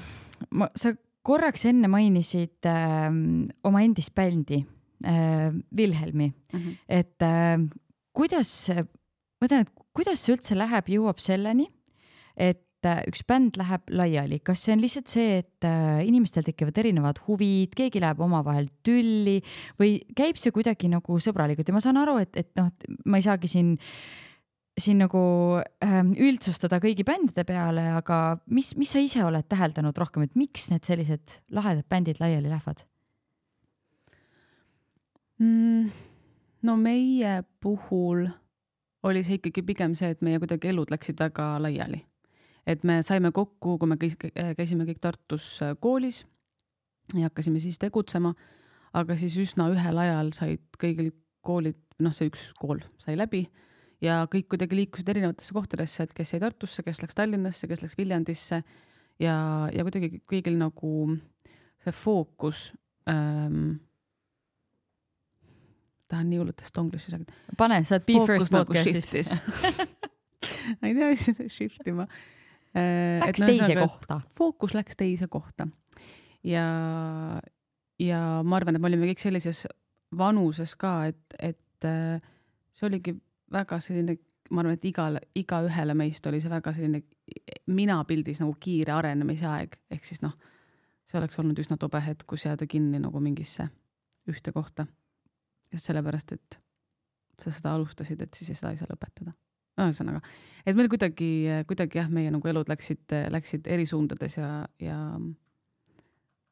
[0.52, 0.94] ma, sa
[1.24, 4.66] korraks enne mainisid ähm, oma endist bändi
[5.06, 6.78] äh, Wilhelmi mm, -hmm.
[6.88, 7.60] et äh,
[8.14, 8.70] kuidas
[9.42, 11.68] ma tean, et kuidas see üldse läheb, jõuab selleni,
[12.40, 16.78] et äh, üks bänd läheb laiali, kas see on lihtsalt see, et äh, inimestel tekivad
[16.82, 19.40] erinevad huvid, keegi läheb omavahel tülli
[19.80, 22.74] või käib see kuidagi nagu sõbralikult ja ma saan aru, et, et noh,
[23.06, 23.74] ma ei saagi siin
[24.80, 25.20] siin nagu
[25.86, 30.70] äh, üldsustada kõigi bändide peale, aga mis, mis sa ise oled täheldanud rohkem, et miks
[30.72, 32.82] need sellised lahedad bändid laiali lähevad
[35.38, 35.92] mm,?
[36.64, 38.26] no meie puhul
[39.04, 42.04] oli see ikkagi pigem see, et meie kuidagi elud läksid väga laiali.
[42.68, 46.24] et me saime kokku, kui me käisime kõik Tartus äh, koolis
[47.14, 48.34] ja hakkasime siis tegutsema,
[48.94, 51.12] aga siis üsna ühel ajal said kõigil
[51.44, 53.44] koolid, noh, see üks kool sai läbi
[54.04, 57.98] ja kõik kuidagi liikusid erinevatesse kohtadesse, et kes jäi Tartusse, kes läks Tallinnasse, kes läks
[58.00, 58.62] Viljandisse
[59.20, 59.36] ja,
[59.72, 60.94] ja kuidagi kõigil nagu
[61.84, 62.70] see fookus
[63.10, 63.76] ähm,
[66.14, 67.58] tahan nii hullult estonglish'i rääkida.
[67.58, 69.34] pane, sa oled Be Fookus First nagu podcast'is
[70.80, 73.22] ma ei tea, mis see shift ima äh,.
[73.24, 74.22] Läks no, teise kohta.
[74.38, 75.68] fookus läks teise kohta
[76.44, 76.66] ja,
[78.00, 79.66] ja ma arvan, et me olime kõik sellises
[80.18, 82.22] vanuses ka, et, et äh,
[82.76, 83.16] see oligi
[83.54, 84.18] väga selline,
[84.52, 87.04] ma arvan, et igale, igaühele meist oli see väga selline
[87.74, 90.36] minapildis nagu kiire arenemise aeg, ehk siis noh,
[91.08, 93.70] see oleks olnud üsna tobe hetk, kus jääda kinni nagu mingisse
[94.30, 94.86] ühte kohta
[95.82, 96.60] sellepärast, et
[97.42, 99.34] sa seda alustasid, et siis seda ei saa lõpetada.
[99.80, 100.20] ühesõnaga,
[100.66, 101.30] et meil kuidagi,
[101.66, 105.00] kuidagi jah, meie nagu elud läksid, läksid eri suundades ja, ja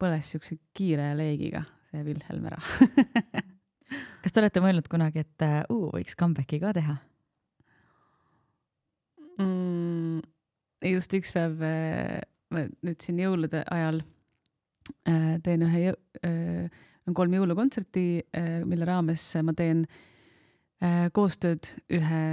[0.02, 1.62] põles siukse kiire leegiga
[1.92, 2.60] see Wilhelm ära
[4.24, 6.98] kas te olete mõelnud kunagi, et uh, võiks comeback'i ka teha
[9.42, 10.22] mm,?
[10.92, 11.60] just üks päev,
[12.52, 18.06] ma nüüd siin jõulude ajal äh, teen ühe jõu, äh, on kolm jõulukontserti,
[18.38, 19.86] äh, mille raames ma teen
[20.84, 22.24] äh, koostööd ühe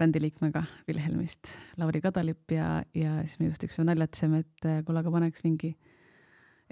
[0.00, 5.02] bändiliikmega Wilhelmist, Lauri Kadalip ja, ja siis me just üks päev naljatasime, et äh, kuule,
[5.02, 5.74] aga paneks mingi,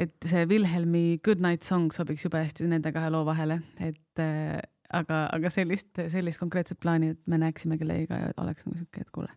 [0.01, 5.21] et see Wilhelmi Good Night Song sobiks jube hästi nende kahe loo vahele, et aga,
[5.31, 9.31] aga sellist, sellist konkreetset plaani, et me näeksime kellegiga ja oleks nagu sihuke, et kuule,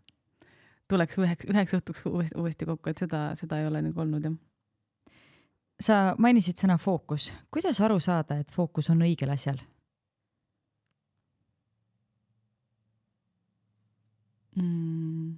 [0.89, 4.39] tuleks üheks, üheks õhtuks uuesti, uuesti kokku, et seda, seda ei ole nagu olnud jah
[5.83, 9.59] sa mainisid sõna fookus, kuidas aru saada, et fookus on õigel asjal?
[14.55, 15.33] mm.?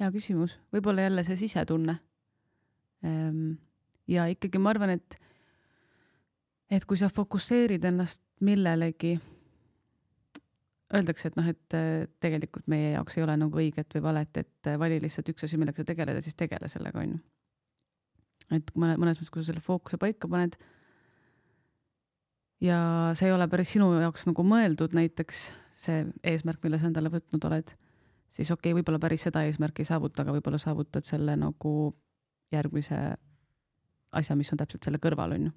[0.00, 1.94] hea küsimus, võib-olla jälle see sisetunne.
[3.06, 3.52] Ehm,
[4.10, 5.18] ja ikkagi ma arvan, et,
[6.72, 9.14] et kui sa fokusseerid ennast millelegi,
[10.94, 11.78] öeldakse, et noh, et
[12.24, 15.84] tegelikult meie jaoks ei ole nagu õiget või valet, et vali lihtsalt üks asi, millega
[15.84, 17.22] sa tegeleda, siis tegele sellega, onju
[18.52, 20.58] et mõne, mõnes mõttes, kui sa selle fookuse paika paned
[22.64, 22.78] ja
[23.16, 25.44] see ei ole päris sinu jaoks nagu mõeldud, näiteks
[25.84, 27.74] see eesmärk, mille sa endale võtnud oled,
[28.32, 31.74] siis okei okay,, võib-olla päris seda eesmärki ei saavuta, aga võib-olla saavutad selle nagu
[32.54, 33.00] järgmise
[34.14, 35.54] asja, mis on täpselt selle kõrval, on ju.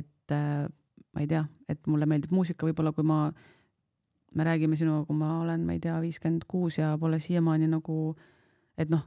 [0.00, 0.66] et äh,
[1.14, 3.26] ma ei tea, et mulle meeldib muusika, võib-olla kui ma,
[4.36, 8.16] me räägime sinuga, kui ma olen, ma ei tea, viiskümmend kuus ja pole siiamaani nagu,
[8.76, 9.04] et noh,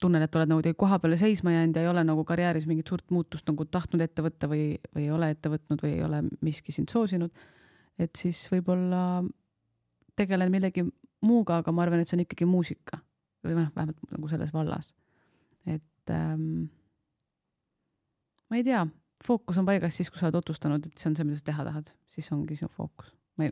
[0.00, 3.10] tunnen, et oled nagu koha peale seisma jäänud ja ei ole nagu karjääris mingit suurt
[3.14, 6.74] muutust nagu tahtnud ette võtta või, või ei ole ette võtnud või ei ole miski
[6.74, 7.32] sind soosinud,
[7.98, 9.22] et siis võib-olla
[10.16, 10.86] tegelen millegi
[11.24, 13.00] muuga, aga ma arvan, et see on ikkagi muusika
[13.44, 14.92] või noh, vähemalt nagu selles vallas.
[15.66, 16.66] et ähm,
[18.50, 18.84] ma ei tea,
[19.24, 21.66] fookus on paigas siis, kui sa oled otsustanud, et see on see, mida sa teha
[21.68, 23.12] tahad, siis ongi sinu fookus.
[23.38, 23.50] ma ei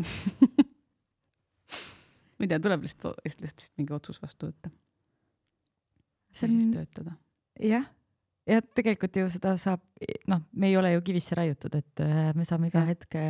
[2.51, 4.72] tea, tuleb lihtsalt, lihtsalt vist mingi otsus vastu võtta.
[6.33, 7.16] See ja siis on, töötada.
[7.61, 7.87] jah,
[8.49, 9.85] ja tegelikult ju seda saab,
[10.30, 12.91] noh, me ei ole ju kivisse raiutud, et äh, me saame iga Jah.
[12.91, 13.20] hetk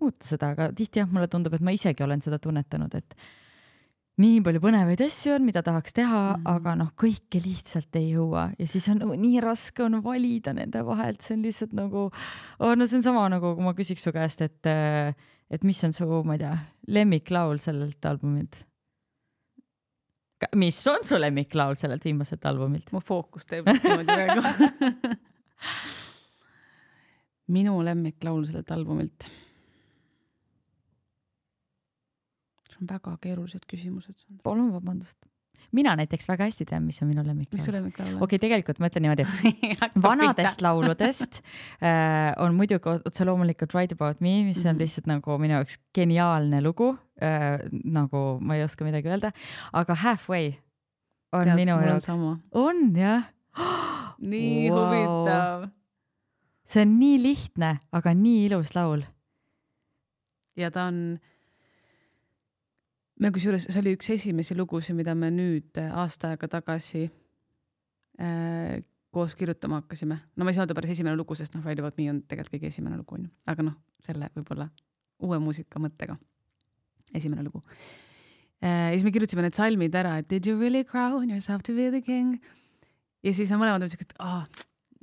[0.00, 3.20] muuta seda, aga tihti jah, mulle tundub, et ma isegi olen seda tunnetanud, et
[4.20, 6.40] nii palju põnevaid asju on, mida tahaks teha mm.
[6.42, 6.54] -hmm.
[6.54, 10.84] aga noh, kõike lihtsalt ei jõua ja siis on nagu nii raske on valida nende
[10.86, 12.08] vahelt, see on lihtsalt nagu
[12.58, 15.14] oh,, no see on sama nagu, kui ma küsiks su käest, et, äh,
[15.50, 16.56] et mis on su, ma ei tea,
[16.88, 18.64] lemmiklaul sellelt albumilt?
[20.56, 22.92] Mis on su lemmiklaul sellelt viimaselt albumilt?
[22.92, 24.40] mu fookus teeb niimoodi praegu
[27.56, 29.28] minu lemmiklaul sellelt albumilt.
[32.70, 34.18] see on väga keerulised küsimused.
[34.42, 35.29] palun vabandust.
[35.72, 37.58] Mina näiteks väga hästi tean, mis on minu lemmiklaul.
[37.58, 38.22] mis su lemmiklaul on?
[38.22, 39.26] okei okay,, tegelikult ma ütlen niimoodi,
[40.08, 41.40] vanadest lauludest
[41.82, 44.80] äh, on muidugi otse loomulikult Write about me, mis on Mhm.
[44.82, 47.60] lihtsalt nagu minu jaoks geniaalne lugu äh,.
[47.84, 49.32] nagu ma ei oska midagi öelda,
[49.72, 50.52] aga Halfway
[51.32, 53.28] on Tead, minu jaoks, on jah
[54.20, 54.76] nii Vau.
[54.76, 54.88] wow.
[54.90, 55.68] huvitav.
[56.66, 59.02] see on nii lihtne, aga nii ilus laul.
[60.56, 61.18] ja ta on,
[63.20, 67.06] me kusjuures, see oli üks esimesi lugusid, mida me nüüd äh, aasta aega tagasi
[68.20, 70.20] äh, koos kirjutama hakkasime.
[70.36, 72.56] no ma ei saa öelda päris esimene lugu, sest noh, Ride About Me on tegelikult
[72.56, 74.70] kõige esimene lugu onju, aga noh, selle võib-olla
[75.26, 76.16] uue muusika mõttega
[77.16, 77.62] esimene lugu
[78.62, 78.90] äh,.
[78.90, 81.90] ja siis me kirjutasime need salmid ära, et did you really crown yourself to be
[81.90, 82.38] the king?
[83.26, 84.44] ja siis me mõlemad mõtlesime, et aa,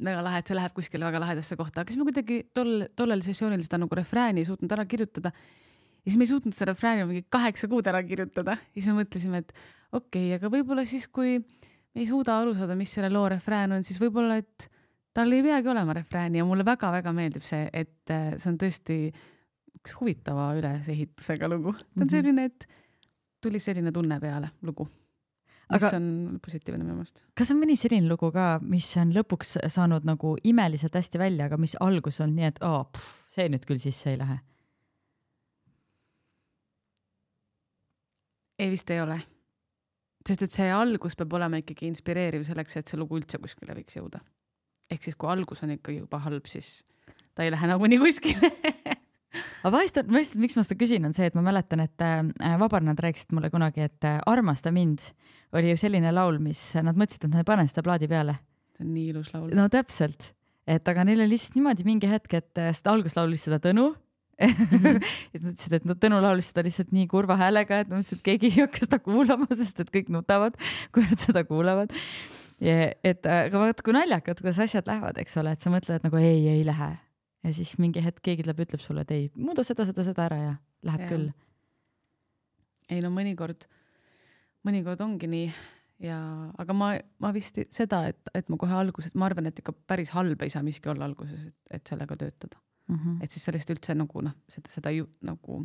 [0.07, 3.23] väga lahe, et see läheb kuskile väga lahedasse kohta, aga siis me kuidagi tol, tollel
[3.25, 5.33] sessioonil seda nagu refrääni ei suutnud ära kirjutada.
[6.07, 9.01] Ja siis me ei suutnud seda refrääni mingi kaheksa kuud ära kirjutada ja siis me
[9.03, 9.51] mõtlesime, et
[9.91, 13.75] okei okay,, aga võib-olla siis, kui me ei suuda aru saada, mis selle loo refrään
[13.75, 14.69] on, siis võib-olla, et
[15.17, 18.97] tal ei peagi olema refrääni ja mulle väga-väga meeldib see, et äh, see on tõesti
[19.81, 21.73] üks huvitava ülesehitusega lugu.
[21.73, 22.09] ta on Mhm.
[22.15, 22.67] selline, et
[23.41, 24.87] tuli selline tunne peale lugu.
[25.69, 25.97] mis Aga- aga...
[25.97, 27.23] on positiivne minu meelest.
[27.35, 31.57] kas on mõni selline lugu ka, mis on lõpuks saanud nagu imeliselt hästi välja, aga
[31.57, 32.85] mis algus on nii, et aa,
[33.29, 34.39] see nüüd küll sisse ei lähe?
[38.59, 39.19] Ei, vist ei ole.
[40.27, 43.97] sest et see algus peab olema ikkagi inspireeriv selleks, et see lugu üldse kuskile võiks
[43.99, 44.21] jõuda.
[44.91, 46.83] ehk siis, kui algus on ikka juba halb, siis
[47.35, 48.51] ta ei lähe nagunii kuskile
[49.63, 52.57] aga vahest on, vahest, miks ma seda küsin, on see, et ma mäletan, et äh,
[52.59, 55.11] Vabarnad rääkisid mulle kunagi, et äh, Armasta mind
[55.57, 58.39] oli ju selline laul, mis nad mõtlesid, et nad ei pane seda plaadi peale.
[58.75, 59.53] see on nii ilus laul.
[59.55, 60.31] no täpselt,
[60.67, 63.93] et aga neil oli lihtsalt niimoodi mingi hetk, et äh, seda alguses laulis seda Tõnu
[64.41, 64.49] ja
[65.39, 68.21] siis nad ütlesid, et no Tõnu laulis seda lihtsalt nii kurva häälega, et nad mõtlesid,
[68.21, 70.57] et keegi ei hakka seda kuulama, sest et kõik nutavad,
[70.93, 71.93] kui nad seda kuulavad.
[72.61, 76.45] et aga vaata, kui naljakad, kuidas asjad lähevad, eks ole, et sa mõtled nagu ei,
[76.53, 76.93] ei lähe
[77.47, 80.37] ja siis mingi hetk keegi tuleb, ütleb sulle, et ei, muuda seda, seda, seda ära
[80.41, 80.53] ja
[80.87, 81.09] läheb ja.
[81.11, 81.27] küll.
[82.93, 83.67] ei no mõnikord,
[84.67, 85.49] mõnikord ongi nii
[86.07, 86.19] ja,
[86.59, 90.13] aga ma, ma vist seda, et, et ma kohe alguses, ma arvan, et ikka päris
[90.15, 92.59] halb ei saa miski olla alguses, et, et sellega töötada.
[92.87, 93.23] Mm -hmm.
[93.23, 95.57] et siis lihtsalt üldse nagu noh, seda, seda ju nagu,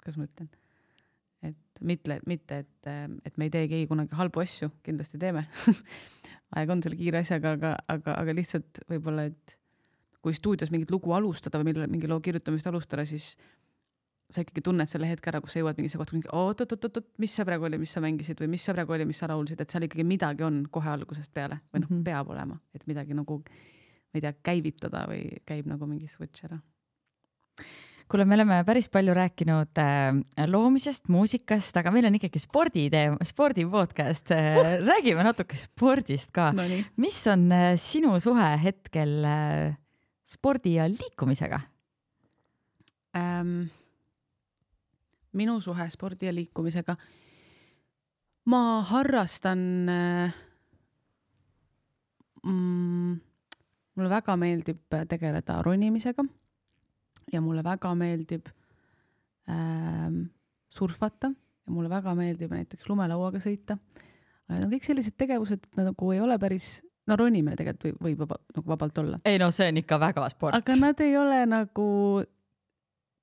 [0.00, 0.50] kuidas ma ütlen,
[1.42, 2.90] et mitte, mitte, et,
[3.24, 5.46] et me ei tee keegi kunagi halbu asju, kindlasti teeme
[6.56, 9.56] aeg on selle kiire asjaga, aga, aga, aga lihtsalt võib-olla, et
[10.20, 13.36] kui stuudios mingit lugu alustada või mille, mingi loo kirjutamist alustada, siis
[14.30, 17.66] sa ikkagi tunned selle hetke ära, kus sa jõuad mingisse kohta, oot-oot-oot-oot, mis see praegu
[17.66, 20.06] oli, mis sa mängisid või mis see praegu oli, mis sa laulsid, et seal ikkagi
[20.06, 21.96] midagi on kohe algusest peale või noh mm.
[21.96, 22.04] -hmm.
[22.06, 23.40] peab olema, et midagi nagu,
[24.10, 26.60] ma ei tea, käivitada või käib nagu mingi switch ära.
[28.10, 33.66] kuule, me oleme päris palju rääkinud äh, loomisest, muusikast, aga meil on ikkagi sporditeema, spordi
[33.70, 34.78] podcast äh,.
[34.82, 36.50] räägime natuke spordist ka.
[36.52, 36.84] Nonii.
[36.96, 39.20] mis on äh, sinu suhe hetkel
[40.30, 41.60] spordi ja liikumisega?
[43.16, 43.70] ähm,
[45.32, 46.96] minu suhe spordi ja liikumisega.
[48.50, 50.34] ma harrastan äh,
[52.42, 53.20] mm,
[53.96, 56.24] mulle väga meeldib tegeleda ronimisega
[57.32, 58.48] ja mulle väga meeldib
[59.50, 60.22] ähm,
[60.70, 63.78] surfata ja mulle väga meeldib näiteks lumelauaga sõita.
[64.50, 68.00] Need on kõik sellised tegevused, et nad nagu ei ole päris, no ronimine tegelikult võib,
[68.08, 70.58] võib vaba, nagu vabalt olla, ei no see on ikka väga sport.
[70.58, 71.86] aga nad ei ole nagu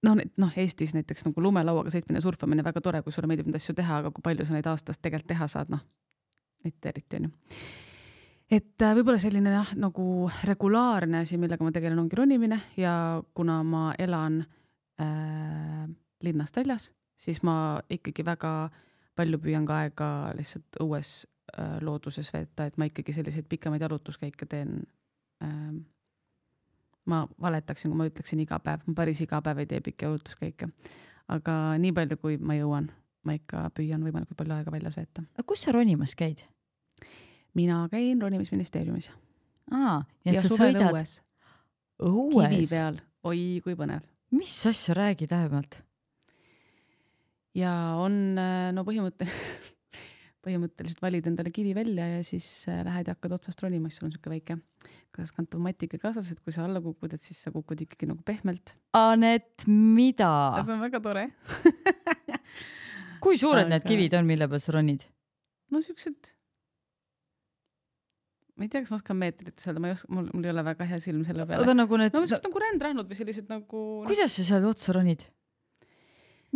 [0.07, 3.75] noh, noh Eestis näiteks nagu lumelauaga sõitmine, surfamine väga tore, kui sulle meeldib neid asju
[3.75, 5.83] teha, aga kui palju sa neid aastas tegelikult teha saad, noh
[6.63, 7.29] mitte eriti onju.
[8.51, 12.93] Et äh, võib-olla selline jah, nagu regulaarne asi, millega ma tegelen, ongi ronimine ja
[13.37, 14.41] kuna ma elan
[15.01, 15.87] äh,
[16.23, 18.53] linnast väljas, siis ma ikkagi väga
[19.17, 21.19] palju püüan ka aega lihtsalt õues
[21.57, 24.79] äh, looduses veeta, et ma ikkagi selliseid pikemaid jalutuskäike teen
[25.43, 25.83] ähm,
[27.07, 30.69] ma valetaksin, kui ma ütleksin iga päev, ma päris iga päev ei tee pikki jalutuskäike.
[31.27, 32.91] aga nii palju, kui ma jõuan,
[33.27, 35.23] ma ikka püüan võimalikult palju aega väljas veeta.
[35.35, 36.43] aga kus sa ronimas käid?
[37.55, 39.11] Mina käin ronimisministeeriumis.
[39.71, 41.17] aa, nii ja et sa sõidad õues,
[42.01, 44.03] õues, kivi peal, oi kui põnev.
[44.35, 45.79] mis asja, räägi täpsemalt.
[47.55, 47.73] ja
[48.03, 49.73] on no põhimõtteliselt
[50.47, 54.07] põhimõtteliselt valid endale kivi välja ja siis äh, lähed ja hakkad otsast ronima, siis sul
[54.07, 54.57] on siuke väike
[55.15, 58.75] kaasaskantav matika kaasas, et kui sa alla kukud, et siis sa kukud ikkagi nagu pehmelt.
[58.97, 60.31] Anett, mida?
[60.61, 61.27] see on väga tore
[63.23, 65.07] kui suured Aga- need kivid on, mille peal sa ronid?
[65.73, 66.33] no siuksed,
[68.57, 70.63] ma ei tea, kas ma oskan meetrites öelda, ma ei oska, mul, mul ei ole
[70.65, 71.63] väga hea silm selle peale.
[71.63, 73.83] oota, nagu need no siuksed nagu rändrahnud või sellised nagu.
[74.09, 75.27] kuidas sa seal otsa ronid?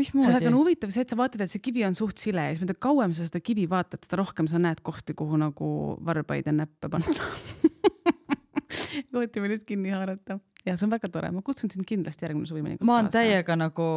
[0.01, 0.57] sellega on mismoodi?
[0.57, 3.13] huvitav see, et sa vaatad, et see kivi on suht sile ja siis mida kauem
[3.13, 5.71] sa seda kivi vaatad, seda rohkem sa näed kohti, kuhu nagu
[6.07, 7.13] varbaid ja näppe panna
[9.13, 10.39] kohti, millest kinni haarata.
[10.65, 13.57] ja see on väga tore, ma kutsun sind kindlasti järgmine suvi mõnikord ma olen täiega
[13.59, 13.87] nagu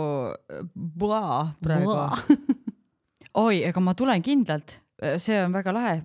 [0.74, 1.96] blah praegu.
[3.46, 4.78] oi, ega ma tulen kindlalt,
[5.22, 5.96] see on väga lahe.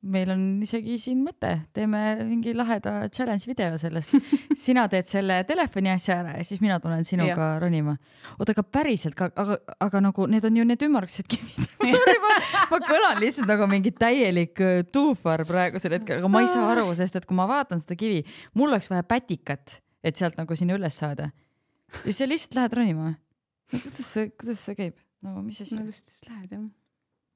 [0.00, 4.14] Meil on isegi siin mõte, teeme mingi laheda challenge video sellest.
[4.66, 7.96] sina teed selle telefoni asja ära ja siis mina tulen sinuga ronima.
[8.38, 12.34] oota, aga päriselt ka, aga, aga nagu need on ju need ümmargused kivid Sorry, ma,
[12.72, 16.90] ma kõlan lihtsalt nagu mingi täielik äh, tuufar praegusel hetkel, aga ma ei saa aru,
[16.96, 18.22] sest et kui ma vaatan seda kivi,
[18.56, 21.32] mul oleks vaja pätikat, et sealt nagu sinna üles saada.
[22.04, 23.14] ja sa lihtsalt lähed ronima
[23.70, 25.00] kuidas see, kuidas see käib?
[25.24, 25.92] no mis asja no?
[25.94, 26.66] siis lähed jah.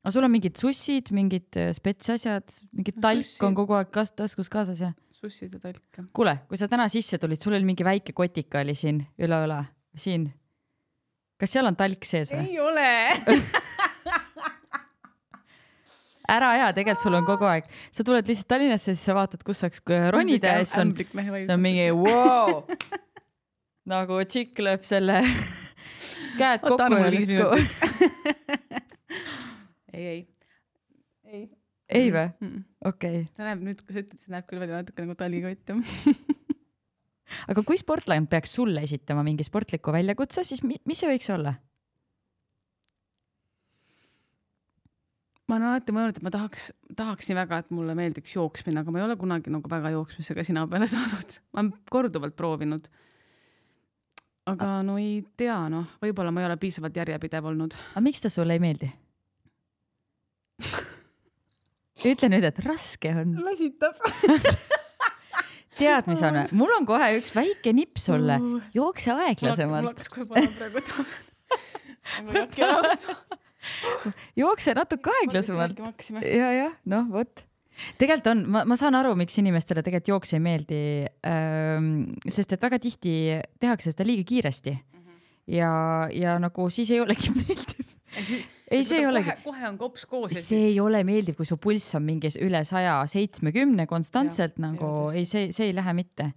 [0.05, 3.45] Aga sul on mingid sussid, mingid äh, spetsasjad, mingi No talk sussid.
[3.49, 4.91] on kogu aeg kas- taskus kaasas ja?
[5.17, 5.81] sussid ja talk
[6.13, 9.63] kuule, kui sa täna sisse tulid, sul oli mingi väike kotika oli siin üle õla,
[9.97, 10.29] siin.
[11.41, 12.45] kas seal on talk sees või?
[12.53, 12.91] ei ole
[16.35, 19.61] ära aja, tegelikult sul on kogu aeg, sa tuled lihtsalt Tallinnasse, siis sa vaatad, kus
[19.65, 19.81] saaks
[20.15, 20.89] ronida ja siis on,
[21.53, 22.63] on mingi wow!
[23.93, 25.17] nagu tšikk lööb selle
[26.41, 27.49] käed kokku ja let's go.
[29.95, 30.23] ei, ei,
[31.31, 31.45] ei.
[31.89, 32.27] ei või?
[32.85, 35.75] okei okay., ta näeb nüüd, kui sa ütled, see näeb küll välja natuke nagu talikott
[37.51, 41.55] aga kui sportlane peaks sulle esitama mingi sportliku väljakutse, siis mi mis see võiks olla?
[45.45, 48.93] ma olen alati mõelnud, et ma tahaks, tahaks nii väga, et mulle meeldiks jooksmine, aga
[48.93, 51.41] ma ei ole kunagi nagu väga jooksmisega sina peale saanud.
[51.53, 52.89] ma olen korduvalt proovinud.
[54.49, 57.77] aga no ei tea, noh, võib-olla ma ei ole piisavalt järjepidev olnud.
[57.93, 58.89] aga miks ta sulle ei meeldi?
[62.13, 63.37] Ütle nüüd, et raske on.
[63.47, 63.97] väsitab.
[65.79, 68.39] tead, mis on, mul on kohe üks väike nipp sulle,
[68.77, 71.07] jookse mul aeglasemalt, hakkas kohe panema praegu.
[72.27, 73.25] ma ei hakka enam.
[74.45, 75.85] jookse natuke aeglasemalt.
[76.23, 77.45] ja, jah, noh, vot.
[77.99, 80.83] tegelikult on, ma, ma saan aru, miks inimestele tegelikult jooks ei meeldi
[81.27, 81.95] ähm,,
[82.29, 83.15] sest et väga tihti
[83.63, 84.77] tehakse seda liiga kiiresti
[85.51, 85.71] ja,
[86.13, 88.45] ja nagu siis ei olegi meeldiv.
[88.71, 90.33] ei, see ei olegi, kohe on kops koos.
[90.39, 95.11] see ei ole meeldiv, kui su pulss on mingi üle saja seitsmekümne konstantselt Jah, nagu
[95.13, 96.33] ei see, see ei lähe mitte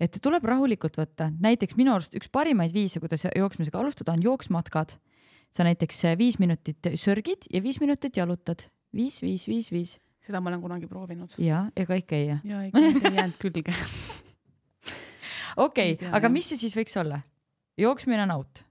[0.00, 4.96] et tuleb rahulikult võtta, näiteks minu arust üks parimaid viise, kuidas jooksmisega alustada, on jooksmatkad.
[5.52, 8.64] sa näiteks äh, viis minutit sörgid ja viis minutit jalutad,
[8.94, 11.34] viis, viis, viis, viis seda ma olen kunagi proovinud.
[11.38, 12.40] ja ega ikka ei jää.
[12.44, 13.74] ja ikka ei jäänud külge.
[15.66, 16.32] okei Ei tea,, aga jah.
[16.32, 17.22] mis see siis võiks olla?
[17.80, 18.64] jooksmine on out.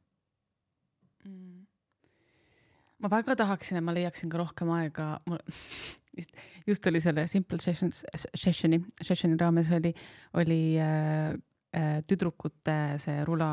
[2.99, 5.39] Ma väga tahaksin, et ma leiaksin ka rohkem aega, mul
[6.17, 6.33] just,
[6.67, 8.03] just oli selle Simple Sessions,
[8.35, 9.93] sessioni, sessioni raames oli,
[10.39, 11.35] oli äh,
[11.75, 13.51] äh, tüdrukute see rula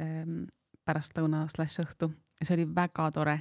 [0.00, 0.24] äh,
[0.86, 2.10] pärastlõuna slaš õhtu.
[2.40, 3.40] Ja see oli väga tore.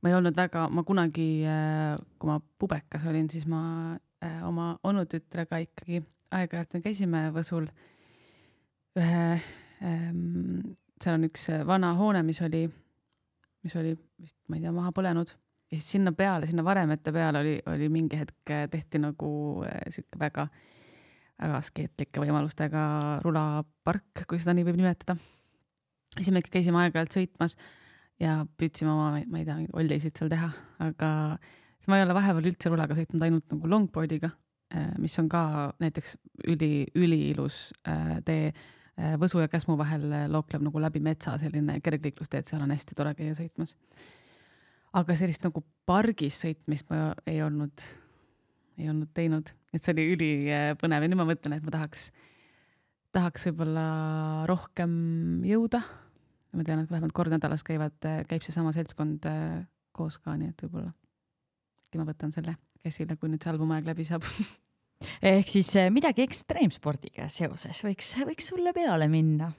[0.00, 4.72] ma ei olnud väga, ma kunagi äh,, kui ma pubekas olin, siis ma äh, oma
[4.84, 6.00] onutütrega ikkagi
[6.32, 7.66] aeg-ajalt me käisime Võsul.
[8.96, 9.24] Ühe
[9.84, 10.72] ähm,,
[11.02, 12.64] seal on üks äh, vana hoone, mis oli
[13.64, 15.32] mis oli vist, ma ei tea, maha põlenud
[15.70, 19.30] ja siis sinna peale, sinna varemete peale oli, oli mingi hetk äh, tehti nagu
[19.66, 20.46] äh, sihuke väga,
[21.40, 22.82] väga askeetlike võimalustega
[23.24, 25.16] rulapark, kui seda nii võib nimetada.
[26.16, 27.56] siis me ikka käisime aeg-ajalt sõitmas
[28.20, 30.50] ja püüdsime oma, ma ei tea, mingeid ollisid seal teha,
[30.82, 31.10] aga
[31.78, 34.32] siis ma ei ole vahepeal üldse rulaga sõitnud, ainult nagu longboard'iga,
[35.02, 35.42] mis on ka
[35.82, 36.12] näiteks
[36.52, 38.66] üli, üliilus äh, tee äh,
[39.20, 42.96] Võsu ja Käsmu vahel äh, lookleb nagu läbi metsa selline kergliiklustee, et seal on hästi
[42.98, 43.74] tore käia sõitmas.
[44.92, 47.86] aga sellist nagu pargis sõitmist ma ei olnud,
[48.78, 52.08] ei olnud teinud, et see oli ülipõnev ja nüüd ma mõtlen, et ma tahaks,
[53.14, 53.88] tahaks võib-olla
[54.50, 54.92] rohkem
[55.46, 55.84] jõuda.
[56.50, 57.94] Ma tean, et vähemalt kord nädalas käivad,
[58.26, 59.60] käib seesama seltskond äh,
[59.94, 60.90] koos ka, nii et võib-olla
[61.90, 62.54] äkki ma võtan selle
[62.84, 64.26] käsile, kui nüüd see albumaeg läbi saab
[65.22, 69.50] ehk siis eh, midagi ekstreemspordiga seoses võiks, võiks sulle peale minna.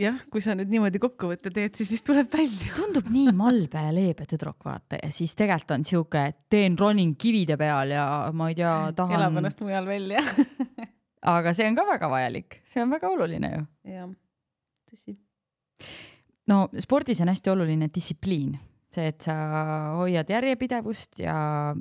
[0.00, 2.72] jah, kui sa nüüd niimoodi kokkuvõtte teed, siis vist tuleb välja.
[2.76, 7.56] tundub nii malbe ja leebe tüdruk, vaata, ja siis tegelikult on sihuke, teen ronin kivide
[7.60, 9.18] peal ja ma ei tea, tahan.
[9.20, 10.24] elab ennast mujal välja
[11.36, 13.62] aga see on ka väga vajalik, see on väga oluline ju.
[13.92, 14.10] jah,
[14.90, 15.16] tõsi.
[16.50, 18.58] no spordis on hästi oluline distsipliin
[18.94, 19.34] see, et sa
[19.98, 21.36] hoiad järjepidevust ja,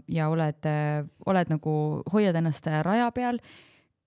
[0.08, 0.68] ja oled,
[1.26, 1.74] oled nagu,
[2.14, 3.40] hoiad ennast raja peal.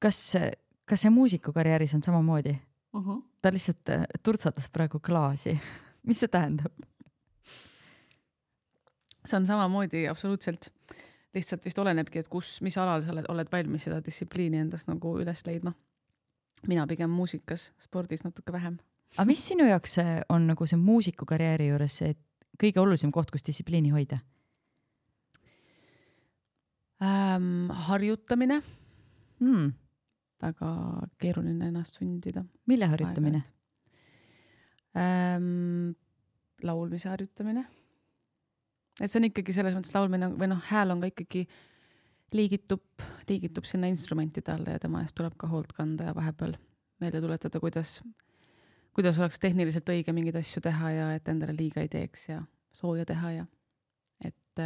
[0.03, 0.37] kas,
[0.85, 2.55] kas see muusikukarjääris on samamoodi
[2.93, 3.01] uh?
[3.01, 3.11] Mhm.
[3.11, 3.23] -huh.
[3.43, 5.61] ta lihtsalt äh, turtsatas praegu klaasi
[6.07, 6.73] mis see tähendab?
[9.27, 10.69] see on samamoodi absoluutselt,
[11.35, 15.15] lihtsalt vist olenebki, et kus, mis alal sa oled, oled valmis seda distsipliini endas nagu
[15.21, 15.73] üles leidma.
[16.67, 18.79] mina pigem muusikas, spordis natuke vähem.
[19.17, 19.97] aga mis sinu jaoks
[20.29, 22.15] on nagu see muusikukarjääri juures see
[22.61, 24.21] kõige olulisem koht, kus distsipliini hoida
[27.03, 27.71] ähm,?
[27.89, 28.61] harjutamine
[29.41, 29.73] hmm..
[30.43, 30.71] väga
[31.23, 32.45] keeruline ennast sundida.
[32.67, 33.43] mille harjutamine?
[34.97, 35.95] Ähm,
[36.63, 37.67] laulmise harjutamine.
[39.01, 41.47] et see on ikkagi selles mõttes laulmine või noh, hääl on ka ikkagi
[42.33, 42.85] liigitub,
[43.29, 46.55] liigitub sinna instrumentide alla ja tema eest tuleb ka hoolt kanda ja vahepeal
[47.03, 47.99] meelde tuletada, kuidas
[48.97, 52.43] kuidas oleks tehniliselt õige mingeid asju teha ja et endale liiga ei teeks ja
[52.77, 53.47] sooja teha ja
[54.25, 54.65] et,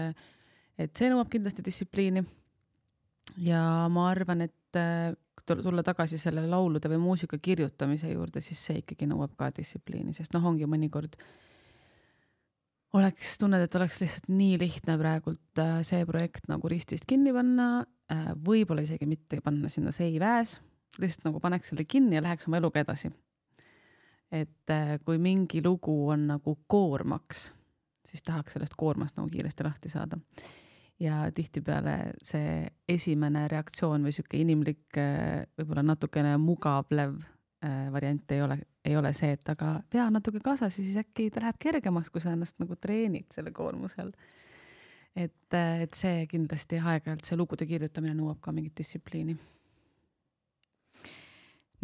[0.79, 2.25] et see nõuab kindlasti distsipliini.
[3.43, 3.63] ja
[3.93, 4.83] ma arvan, et
[5.47, 10.35] tulla tagasi selle laulude või muusika kirjutamise juurde, siis see ikkagi nõuab ka distsipliini, sest
[10.35, 11.15] noh, ongi mõnikord
[12.97, 17.85] oleks, tunned, et oleks lihtsalt nii lihtne praegult äh, see projekt nagu ristist kinni panna,
[18.11, 20.59] äh, võib-olla isegi mitte panna sinna as,
[20.99, 23.13] lihtsalt nagu paneks selle kinni ja läheks oma eluga edasi
[24.33, 27.51] et äh, kui mingi lugu on nagu koormaks,
[28.07, 30.19] siis tahaks sellest koormast nagu kiiresti lahti saada.
[31.01, 37.19] ja tihtipeale see esimene reaktsioon või sihuke inimlik, äh, võib-olla natukene mugavlev
[37.65, 41.29] äh, variant ei ole, ei ole see, et aga pea natuke kaasas ja siis äkki
[41.31, 44.15] ta läheb kergemaks, kui sa ennast nagu treenid selle koormuse all.
[45.17, 49.37] et, et see kindlasti aeg-ajalt, see lugude kirjutamine nõuab ka mingit distsipliini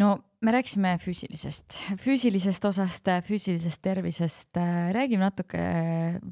[0.00, 0.12] no
[0.42, 4.60] me rääkisime füüsilisest, füüsilisest osast, füüsilisest tervisest,
[4.96, 5.62] räägime natuke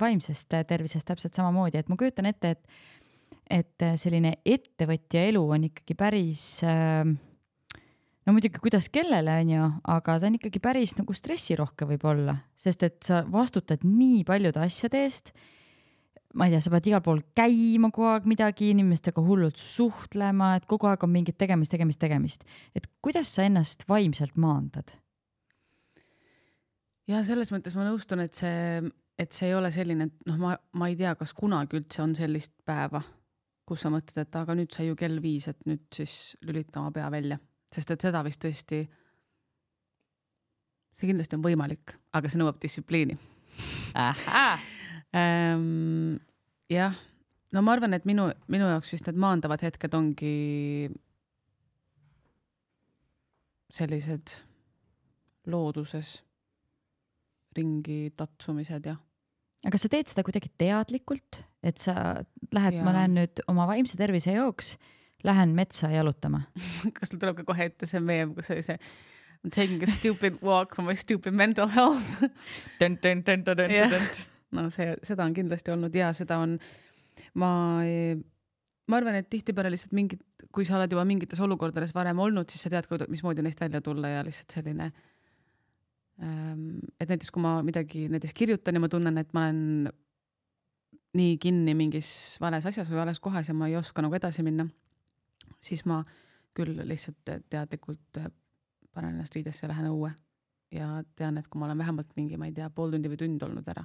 [0.01, 2.81] vaimsest tervisest täpselt samamoodi, et ma kujutan ette, et,
[3.61, 6.47] et selline ettevõtja elu on ikkagi päris
[8.27, 12.85] no muidugi, kuidas kellele, on ju, aga ta on ikkagi päris nagu stressirohke võib-olla, sest
[12.87, 15.33] et sa vastutad nii paljude asjade eest
[16.35, 20.67] ma ei tea, sa pead igal pool käima kogu aeg midagi, inimestega hullult suhtlema, et
[20.71, 22.45] kogu aeg on mingit tegemist, tegemist, tegemist.
[22.75, 24.95] et kuidas sa ennast vaimselt maandad?
[27.11, 28.81] ja selles mõttes ma nõustun, et see,
[29.19, 32.15] et see ei ole selline, et noh, ma, ma ei tea, kas kunagi üldse on
[32.19, 33.03] sellist päeva,
[33.67, 36.95] kus sa mõtled, et aga nüüd sai ju kell viis, et nüüd siis lülita oma
[36.95, 37.41] pea välja,
[37.75, 38.85] sest et seda vist tõesti,
[40.95, 43.19] see kindlasti on võimalik, aga see nõuab distsipliini
[45.17, 46.19] ähm,.
[46.71, 46.95] jah,
[47.55, 50.35] no ma arvan, et minu, minu jaoks vist need maandavad hetked ongi
[53.75, 54.37] sellised
[55.51, 56.19] looduses
[57.57, 58.97] ringi tatsumised ja.
[59.67, 61.95] aga sa teed seda kuidagi teadlikult, et sa
[62.55, 64.75] lähed, ma lähen nüüd oma vaimse tervise jaoks,
[65.27, 66.45] lähen metsa jalutama
[66.97, 68.79] kas sul tuleb ka kohe ette see meem, kus oli see
[69.41, 72.05] I m taking a stupid walk for my stupid mental health
[74.57, 76.57] no see, seda on kindlasti olnud ja seda on,
[77.39, 77.53] ma,
[78.91, 80.23] ma arvan, et tihtipeale lihtsalt mingid,
[80.55, 84.15] kui sa oled juba mingites olukordades varem olnud, siis sa tead mismoodi neist välja tulla
[84.17, 84.91] ja lihtsalt selline
[86.23, 86.81] ähm,.
[86.99, 89.91] et näiteks, kui ma midagi näiteks kirjutan ja ma tunnen, et ma olen
[91.19, 92.11] nii kinni mingis
[92.43, 94.67] vales asjas või vales kohas ja ma ei oska nagu edasi minna,
[95.63, 96.03] siis ma
[96.55, 98.21] küll lihtsalt teadlikult
[98.91, 100.11] panen ennast riidesse ja lähen õue
[100.75, 103.43] ja tean, et kui ma olen vähemalt mingi, ma ei tea, pool tundi või tund
[103.47, 103.85] olnud ära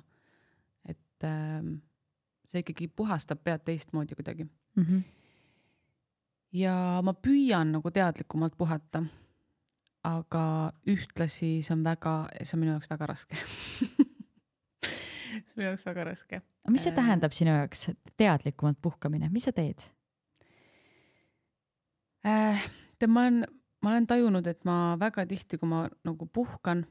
[1.25, 1.77] et äh,
[2.45, 4.83] see ikkagi puhastab pead teistmoodi kuidagi mm.
[4.83, 5.01] -hmm.
[6.53, 9.03] ja ma püüan nagu teadlikumalt puhata.
[10.05, 13.35] aga ühtlasi see on väga, see on minu jaoks väga raske
[15.31, 16.41] see on minu jaoks väga raske.
[16.69, 19.81] mis see tähendab sinu jaoks, teadlikumalt puhkamine, mis sa teed
[22.25, 22.69] äh,?
[22.99, 23.45] tead, ma olen,
[23.81, 26.85] ma olen tajunud, et ma väga tihti, kui ma nagu puhkan,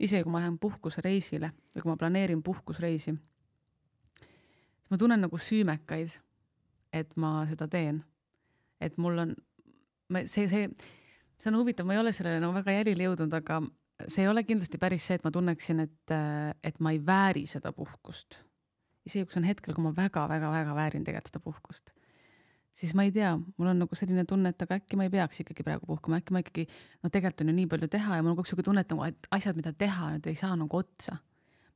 [0.00, 3.14] isegi kui ma lähen puhkusreisile või kui ma planeerin puhkusreisi
[4.90, 6.18] ma tunnen nagu süümekaid,
[6.94, 8.02] et ma seda teen.
[8.80, 9.30] et mul on,
[10.28, 10.66] see, see,
[11.40, 13.62] see on huvitav, ma ei ole sellele nagu väga jälile jõudnud, aga
[14.04, 16.16] see ei ole kindlasti päris see, et ma tunneksin, et,
[16.64, 18.42] et ma ei vääri seda puhkust.
[19.06, 21.94] isegi kui see on hetkel, kui ma väga-väga-väga väärin tegelikult seda puhkust,
[22.76, 25.40] siis ma ei tea, mul on nagu selline tunne, et aga äkki ma ei peaks
[25.40, 26.66] ikkagi praegu puhkama, äkki ma ikkagi,
[27.00, 28.92] no tegelikult on ju nii palju teha ja mul on kogu aeg sihuke tunne, et
[28.92, 31.16] nagu et asjad, mida teha, need ei saa nagu otsa.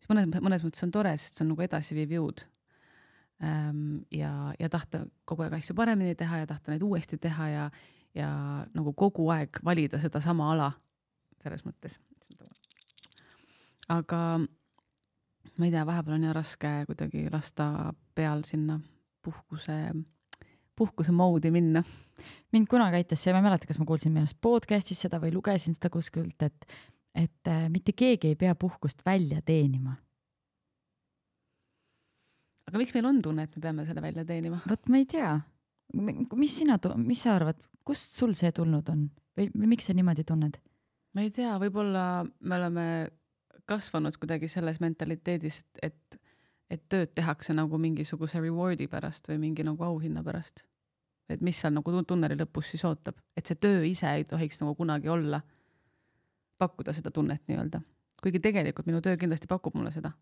[0.01, 2.45] mis mõnes, mõnes mõttes on tore, sest see on nagu edasiviiv jõud
[4.12, 7.71] ja, ja tahta kogu aeg asju paremini teha ja tahta neid uuesti teha ja,
[8.15, 8.31] ja
[8.75, 10.73] nagu kogu aeg valida sedasama ala
[11.43, 11.97] selles mõttes.
[13.89, 14.21] aga
[15.59, 18.79] ma ei tea, vahepeal on jah raske kuidagi lasta peal sinna
[19.25, 19.79] puhkuse,
[20.77, 21.83] puhkuse moodi minna.
[22.53, 25.33] mind kunagi aitas see, ma ei mäleta, kas ma kuulsin minu arust podcast'is seda või
[25.35, 26.67] lugesin seda kuskilt, et,
[27.15, 29.97] et äh, mitte keegi ei pea puhkust välja teenima.
[32.71, 34.63] Aga miks meil on tunne, et me peame selle välja teenima?
[34.71, 35.35] vot ma ei tea.
[36.39, 40.25] mis sina, mis sa arvad, kust sul see tulnud on või, või miks sa niimoodi
[40.27, 40.61] tunned?
[41.15, 42.87] ma ei tea, võib-olla me oleme
[43.71, 46.19] kasvanud kuidagi selles mentaliteedis, et,
[46.71, 50.65] et tööd tehakse nagu mingisuguse reward'i pärast või mingi nagu auhinna pärast.
[51.31, 54.75] et mis seal nagu tunneli lõpus siis ootab, et see töö ise ei tohiks nagu
[54.75, 55.43] kunagi olla,
[56.59, 57.81] pakkuda seda tunnet nii-öelda.
[58.23, 60.13] kuigi tegelikult minu töö kindlasti pakub mulle seda.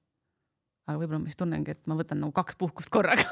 [0.88, 3.28] Aga võib-olla ma siis tunnengi, et ma võtan nagu kaks puhkust korraga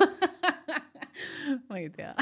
[1.68, 2.12] ma ei tea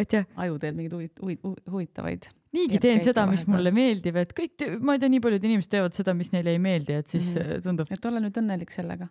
[0.00, 0.28] et jah.
[0.42, 4.96] aju teeb mingeid huvit-, huvit-, huvitavaid niigi teen seda, mis mulle meeldib, et kõik, ma
[4.96, 7.66] ei tea, nii paljud inimesed teevad seda, mis neile ei meeldi, et siis mm -hmm.
[7.66, 7.90] tundub.
[7.90, 9.08] et ole nüüd õnnelik sellega.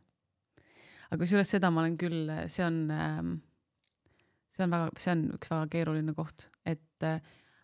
[1.10, 3.36] aga kusjuures seda ma olen küll, see on, ähm,
[4.56, 7.22] see on väga, see on üks väga keeruline koht, et äh,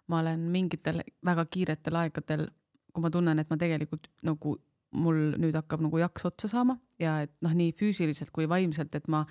[0.08, 2.48] ma olen mingitel väga kiiretel aegadel,
[2.94, 4.58] kui ma tunnen, et ma tegelikult nagu
[4.96, 9.08] mul nüüd hakkab nagu jaks otsa saama ja et noh, nii füüsiliselt kui vaimselt, et
[9.12, 9.26] ma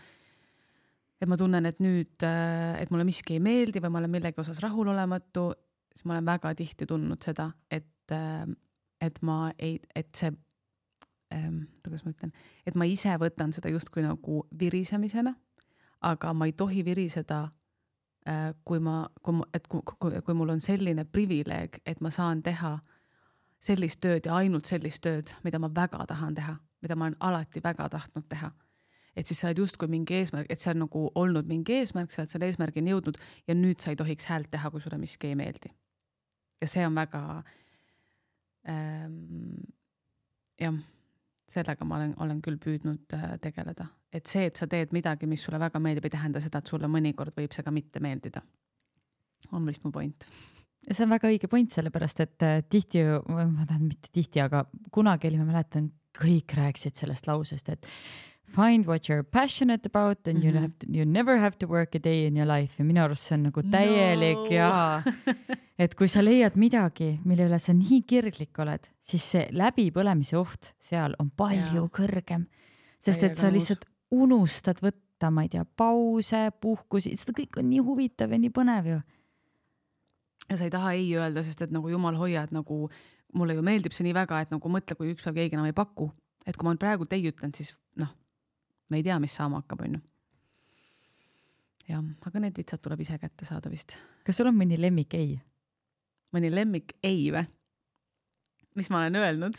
[1.22, 4.42] et ma tunnen, et nüüd, äh, et mulle miski ei meeldi või ma olen millegi
[4.42, 5.52] osas rahulolematu
[5.94, 8.56] siis ma olen väga tihti tundnud seda, et, ähm,
[9.00, 10.32] et ma ei, et see
[11.34, 12.32] ähm,, kuidas ma ütlen,
[12.66, 15.34] et ma ise võtan seda justkui nagu virisemisena,
[16.04, 17.44] aga ma ei tohi viriseda
[18.28, 22.42] äh,, kui ma, kui et kui, kui, kui mul on selline privileeg, et ma saan
[22.42, 22.76] teha
[23.64, 27.62] sellist tööd ja ainult sellist tööd, mida ma väga tahan teha, mida ma olen alati
[27.64, 28.50] väga tahtnud teha.
[29.14, 32.22] Et siis sa oled justkui mingi eesmärk, et see on nagu olnud mingi eesmärk, sa
[32.22, 35.38] oled selle eesmärgini jõudnud ja nüüd sa ei tohiks häält teha, kui sulle miski ei
[35.38, 35.70] meeldi.
[36.62, 37.20] Ja see on väga
[38.68, 39.62] ähm,,
[40.60, 40.80] jah,
[41.54, 45.46] sellega ma olen, olen küll püüdnud äh, tegeleda, et see, et sa teed midagi, mis
[45.46, 48.42] sulle väga meeldib, ei tähenda seda, et sulle mõnikord võib see ka mitte meeldida.
[49.52, 50.26] on vist mu point
[50.90, 55.30] see on väga õige point, sellepärast et äh, tihti ma tahan mitte tihti, aga kunagi
[55.30, 57.88] oli, ma mäletan, kõik rääkisid sellest lausest, et
[58.54, 60.54] find what you are passionate about and mm -hmm.
[60.54, 63.02] you have to, you never have to work a day in your life ja minu
[63.02, 64.56] arust see on nagu täielik no.
[64.56, 65.02] jaa.
[65.78, 70.74] et kui sa leiad midagi, mille üle sa nii kirglik oled, siis see läbipõlemise oht
[70.78, 71.88] seal on palju ja.
[71.98, 72.46] kõrgem.
[72.98, 77.80] sest et sa lihtsalt unustad võtta, ma ei tea, pause, puhkusi, seda kõik on nii
[77.80, 79.00] huvitav ja nii põnev ju.
[80.50, 82.88] Ja sa ei taha ei öelda, sest et nagu jumal hoia, et nagu
[83.34, 85.76] mulle ju meeldib see nii väga, et nagu mõtle, kui üks päev keegi enam ei
[85.76, 86.10] paku,
[86.46, 88.12] et kui ma praegu ei ütlen, siis noh
[88.88, 90.00] me ei tea, mis saama hakkab, onju.
[91.88, 93.90] jah, aga need vitsad tuleb ise kätte saada vist.
[94.24, 95.30] kas sul on mõni lemmik ei?
[96.34, 97.46] mõni lemmik ei või?
[98.78, 99.56] mis ma olen öelnud?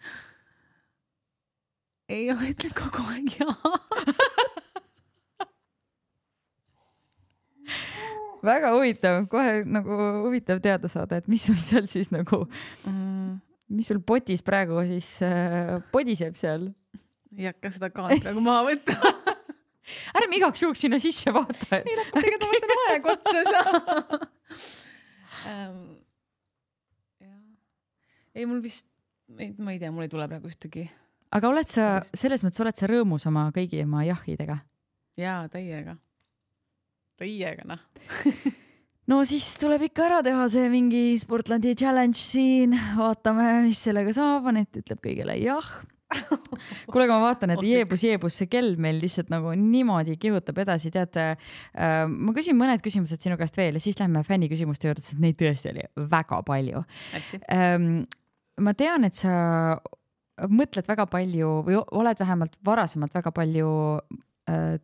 [2.14, 3.89] ei, ma ütlen kogu aeg jaa
[8.46, 12.44] väga huvitav, kohe nagu huvitav teada saada, et mis sul seal siis nagu
[12.86, 13.38] mm.,
[13.70, 16.70] mis sul potis praegu siis äh, podiseb seal
[17.38, 19.12] ei hakka seda kaant praegu maha võtma
[20.18, 21.80] ärme igaks juhuks sinna sisse vaata.
[21.80, 23.60] ei noh, tegelikult ma võtan aeg otsa sa
[25.50, 25.78] ähm,.
[28.34, 28.86] ei, mul vist,
[29.30, 30.86] ma ei tea, mul ei tule praegu ühtegi.
[31.30, 34.60] aga oled sa, selles mõttes oled sa rõõmus oma kõigi oma jahhidega?
[35.20, 35.96] jaa, täiega.
[37.20, 37.86] Täiega, noh.
[39.10, 44.46] No siis tuleb ikka ära teha see mingi Sportlandi challenge siin, vaatame, mis sellega saab,
[44.52, 45.66] Anett ütleb kõigele jah.
[46.90, 50.92] Kuule, aga ma vaatan, et jeebus, jeebus, see kell meil lihtsalt nagu niimoodi kihutab edasi,
[50.94, 51.50] tead äh,.
[52.06, 55.72] ma küsin mõned küsimused sinu käest veel ja siis lähme fänniküsimuste juurde, sest neid tõesti
[55.72, 56.82] oli väga palju.
[57.50, 57.90] Ähm,
[58.62, 59.34] ma tean, et sa
[60.50, 63.70] mõtled väga palju või oled vähemalt varasemalt väga palju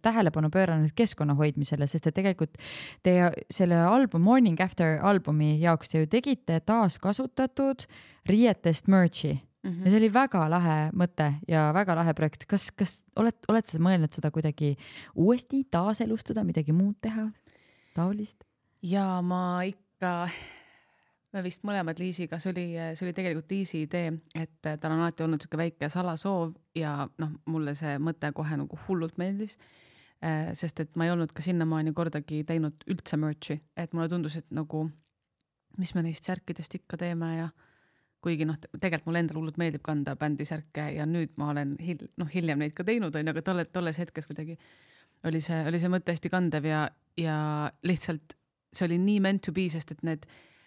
[0.02, 2.58] tähelepanu pööranud keskkonna hoidmisele, sest et tegelikult
[3.06, 3.16] te
[3.52, 7.86] selle album Morning After albumi jaoks te ju tegite taaskasutatud
[8.26, 9.36] riietest merch'i
[9.66, 9.70] mm.
[9.70, 9.84] -hmm.
[9.84, 12.46] ja see oli väga lahe mõte ja väga lahe projekt.
[12.46, 14.76] kas, kas oled, oled sa mõelnud seda kuidagi
[15.14, 17.30] uuesti taaselustada, midagi muud teha,
[17.94, 18.44] taolist?
[18.82, 20.28] ja ma ikka,
[21.36, 25.24] me vist mõlemad Liisiga, see oli, see oli tegelikult Liisi idee, et tal on alati
[25.24, 29.56] olnud niisugune väike salasoov ja noh, mulle see mõte kohe nagu hullult meeldis.
[30.56, 34.46] sest et ma ei olnud ka sinnamaani kordagi teinud üldse merch'i, et mulle tundus, et
[34.50, 34.86] nagu
[35.76, 37.48] mis me neist särkidest ikka teeme ja
[38.24, 42.30] kuigi noh, tegelikult mulle endale hullult meeldib kanda bändisärke ja nüüd ma olen hil-, noh,
[42.32, 44.56] hiljem neid ka teinud, on ju, aga tolle, tolles hetkes kuidagi
[45.28, 46.82] oli see, oli see mõte hästi kandev ja,
[47.20, 47.36] ja
[47.86, 48.38] lihtsalt
[48.72, 50.26] see oli nii meant to be, sest et need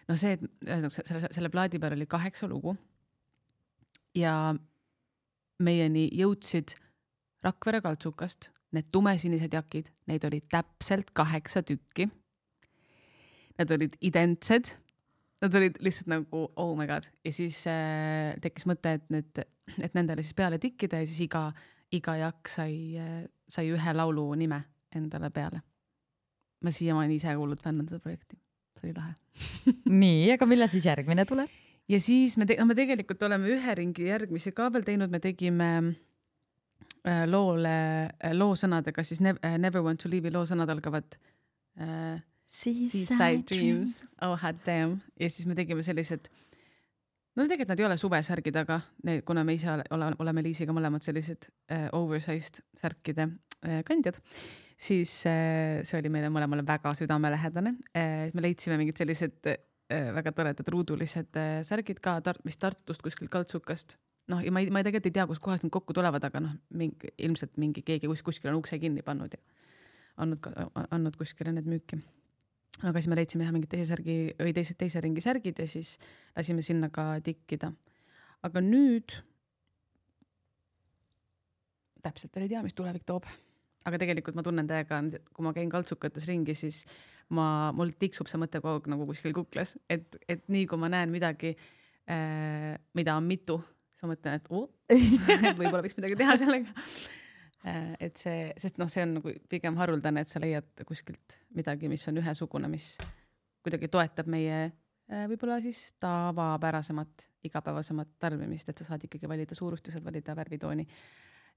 [0.10, 2.76] noh, see, et ühesõnaga selle, selle plaadi peal oli kaheksa lugu.
[4.18, 4.56] ja
[5.62, 6.74] meieni jõudsid
[7.44, 12.10] Rakvere kaltsukast need tumesinised jakid, neid oli täpselt kaheksa tükki.
[13.60, 14.74] Nad olid identsed.
[15.40, 19.40] Nad olid lihtsalt nagu oh my god ja siis äh, tekkis mõte, et need,
[19.80, 21.46] et nendele siis peale tikkida ja siis iga,
[21.96, 24.60] iga jakk sai äh,, sai ühe laulu nime
[24.92, 25.62] endale peale.
[26.60, 28.36] ma siiamaani ise hullult fännan seda projekti
[28.80, 29.16] see oli lahe.
[30.04, 31.52] Nii, aga millal siis järgmine tuleb?
[31.90, 35.70] ja siis me, no me tegelikult oleme ühe ringi järgmisi ka veel teinud, me tegime
[35.88, 37.76] äh, loole
[38.08, 41.18] äh,, loo sõnadega siis nev, äh, Never want to leave'i loo sõnad algavad
[41.80, 42.20] äh,
[42.50, 44.96] Seaside dreams, oh hot damn.
[45.22, 46.32] Ja siis me tegime sellised
[47.38, 51.06] no tegelikult nad ei ole suvesärgid, aga need, kuna me ise ole, oleme Liisiga mõlemad
[51.06, 54.18] sellised äh, oversized särkide äh, kandjad
[54.80, 57.76] siis äh, see oli meile mõlemale väga südamelähedane.
[57.96, 59.58] Äh, me leidsime mingid sellised äh,
[60.16, 63.98] väga toredad ruudulised särgid ka Tar-, vist Tartust kuskilt kaltsukast.
[64.30, 67.10] noh, ja ma ei, ma tegelikult ei tea, kuskohast need kokku tulevad, aga noh, mingi
[67.18, 69.42] ilmselt mingi keegi kus, kuskil on ukse kinni pannud ja
[70.22, 70.46] andnud,
[70.92, 71.98] andnud kuskile need müüki.
[72.84, 75.98] aga siis me leidsime jah mingid teise särgi või teise, teise ringi särgid ja siis
[76.38, 77.74] lasime sinna ka tikkida.
[78.46, 79.18] aga nüüd
[82.06, 83.26] täpselt veel ei tea, mis tulevik toob
[83.88, 85.00] aga tegelikult ma tunnen täiega,
[85.36, 86.82] kui ma käin kaltsukates ringi, siis
[87.36, 90.92] ma, mul tiksub see mõte kogu aeg nagu kuskil kuklas, et, et nii kui ma
[90.92, 91.54] näen midagi
[92.10, 93.60] äh,, mida on mitu,
[93.94, 94.68] siis ma mõtlen, et oh,
[95.60, 96.74] võib-olla võiks midagi teha sellega
[97.70, 97.96] äh,.
[98.10, 102.06] et see, sest noh, see on nagu pigem haruldane, et sa leiad kuskilt midagi, mis
[102.12, 102.96] on ühesugune, mis
[103.64, 109.88] kuidagi toetab meie äh, võib-olla siis tavapärasemat, igapäevasemat tarbimist, et sa saad ikkagi valida suurust
[109.88, 110.88] ja saad valida värvitooni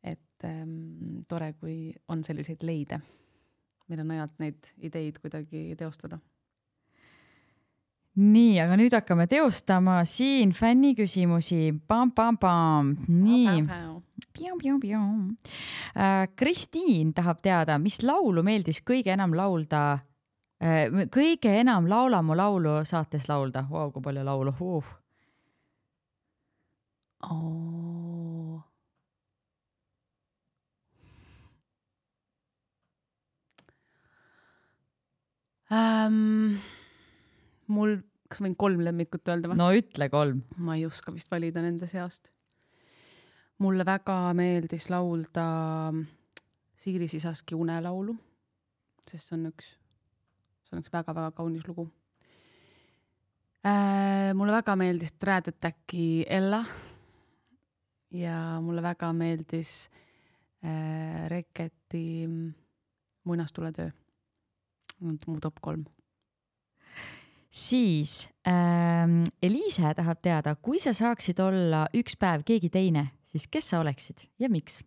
[0.02, 2.98] et ähm, tore, kui on selliseid leide,
[3.90, 6.18] mille najalt neid ideid kuidagi teostada.
[8.12, 11.72] nii, aga nüüd hakkame teostama siin fänniküsimusi.
[13.08, 13.64] nii.
[15.96, 19.98] Äh, Kristiin tahab teada, mis laulu meeldis kõige enam laulda
[20.62, 23.66] äh,, kõige enam Laula mu laulu saates laulda.
[23.70, 24.98] Vau, kui palju laulu uh..
[27.22, 28.41] Oh
[35.72, 36.60] ähm,?
[37.72, 39.58] mul, kas ma võin kolm lemmikut öelda või?
[39.60, 40.42] no ütle kolm.
[40.60, 42.32] ma ei oska vist valida nende seast.
[43.62, 45.46] mulle väga meeldis laulda
[46.82, 48.16] Siiri Sisaski unelaulu,
[49.06, 49.68] sest see on üks,
[50.66, 51.86] see on üks väga-väga kaunis lugu
[53.64, 54.32] äh,.
[54.36, 56.64] mulle väga meeldis Trad Attacki Ella
[58.12, 59.88] ja mulle väga meeldis
[60.64, 62.28] äh, Reketi
[63.24, 64.01] Muinastuletöö
[65.02, 65.84] mu top kolm.
[67.50, 73.72] siis ähm, Eliise tahab teada, kui sa saaksid olla üks päev keegi teine, siis kes
[73.72, 74.82] sa oleksid ja miks?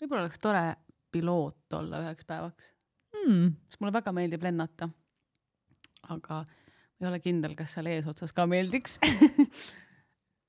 [0.00, 0.64] võib-olla oleks tore
[1.10, 2.75] piloot olla üheks päevaks
[3.16, 3.56] hmm..
[3.70, 4.88] sest mulle väga meeldib lennata.
[6.14, 6.44] aga
[7.00, 8.98] ei ole kindel, kas seal eesotsas ka meeldiks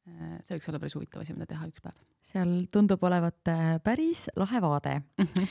[0.07, 1.97] see võiks olla päris huvitav asi, mida teha üks päev.
[2.27, 5.27] seal tundub olevat äh, päris lahe vaade mm.
[5.27, 5.49] -hmm.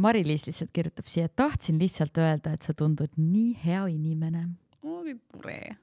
[0.00, 4.48] Mari-Liis lihtsalt kirjutab siia, et tahtsin lihtsalt öelda, et sa tundud nii hea inimene.
[4.82, 5.76] oi, tore.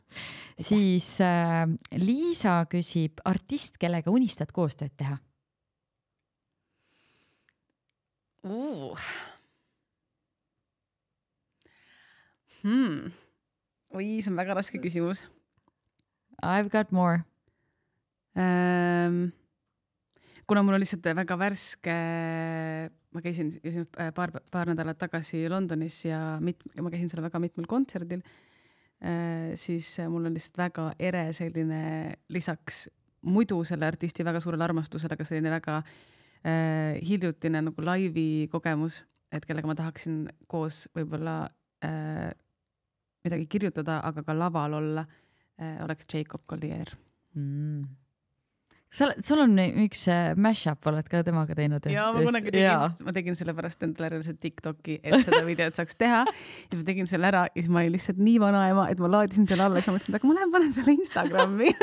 [0.59, 1.67] siis äh,
[1.97, 5.17] Liisa küsib, artist, kellega unistad koostööd teha
[8.43, 9.34] uh.?
[12.65, 13.13] Hmm.?
[13.95, 15.23] oi, see on väga raske küsimus.
[16.43, 17.23] I've got more
[18.35, 19.29] ähm,.
[20.45, 21.93] kuna mul on lihtsalt väga värske,
[23.15, 27.69] ma käisin, käisin paar, paar nädalat tagasi Londonis ja mit-, ma käisin seal väga mitmel
[27.69, 28.21] kontserdil
[28.99, 31.81] äh,, siis mul on lihtsalt väga ere selline
[32.29, 32.85] lisaks
[33.25, 39.01] muidu selle artisti väga suurele armastusele, ka selline väga äh, hiljutine nagu laivi kogemus,
[39.33, 41.45] et kellega ma tahaksin koos võib-olla
[41.85, 42.33] äh,
[43.25, 45.05] midagi kirjutada, aga ka laval olla
[45.59, 46.91] äh, oleks Jacob Collier
[47.35, 47.85] mm.
[48.93, 51.87] sa, sul on üks äh, mash-up oled ka temaga teinud?
[51.91, 56.23] ja ma kunagi tegin, ma tegin sellepärast endale reaalselt Tiktoki, et seda videot saaks teha.
[56.25, 59.49] ja ma tegin selle ära ja siis ma olin lihtsalt nii vanaema, et ma laadisin
[59.49, 61.73] selle alla siis ma mõtlesin, et aga ma lähen panen selle Instagrami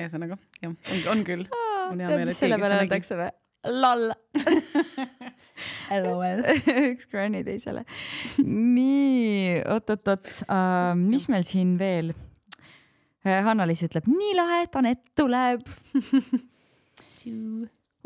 [0.00, 0.72] ühesõnaga jah,
[1.12, 1.46] on, küll.
[2.34, 3.32] selle peale öeldakse või?
[3.66, 4.12] lall
[6.02, 6.42] LOL
[6.92, 7.84] üks granny teisele.
[8.42, 12.12] nii, oot-oot-oot uh,, mis meil siin veel?
[13.26, 15.64] Äh, Hanna-Liis ütleb, nii lahe, et Anett tuleb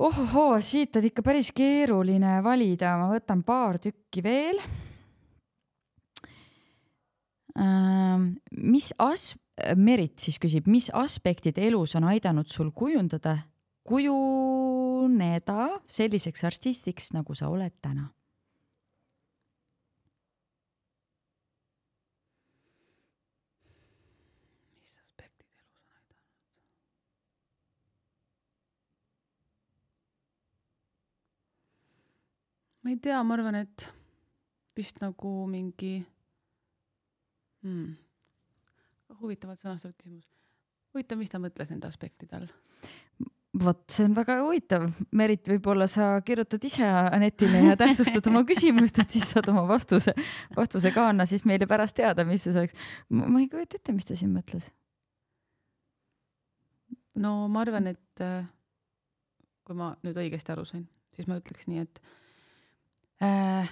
[0.01, 4.63] ohohoo, siit on ikka päris keeruline valida, ma võtan paar tükki veel.
[7.61, 9.35] Uh, mis as-,
[9.77, 13.35] Merit siis küsib, mis aspektid elus on aidanud sul kujundada,
[15.11, 18.11] kujuneda selliseks artistiks, nagu sa oled täna?
[24.71, 26.15] mis aspektid elus on aidanud?
[32.83, 33.89] ma ei tea, ma arvan, et
[34.77, 36.07] vist nagu mingi
[37.63, 37.97] hmm
[39.21, 40.31] huvitavalt sõnastatud küsimus.
[40.95, 42.53] huvitav, mis ta mõtles nende aspektide all?
[43.65, 44.87] Vot, see on väga huvitav.
[45.17, 50.15] Merit, võib-olla sa kirjutad ise Anetile ja täpsustad oma küsimust, et siis saad oma vastuse,
[50.57, 52.77] vastuse ka anna siis meile pärast teada, mis see oleks.
[53.09, 54.71] ma ei kujuta ette, mis ta siin mõtles.
[57.21, 58.49] no ma arvan, et äh,
[59.67, 62.03] kui ma nüüd õigesti aru sain, siis ma ütleks nii, et
[63.27, 63.71] äh,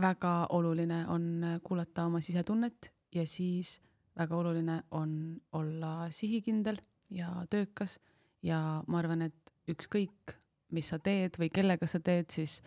[0.00, 3.78] väga oluline on kuulata oma sisetunnet ja siis
[4.18, 5.12] väga oluline on
[5.52, 6.80] olla sihikindel
[7.14, 7.98] ja töökas
[8.42, 10.36] ja ma arvan, et ükskõik,
[10.74, 12.58] mis sa teed või kellega sa teed, siis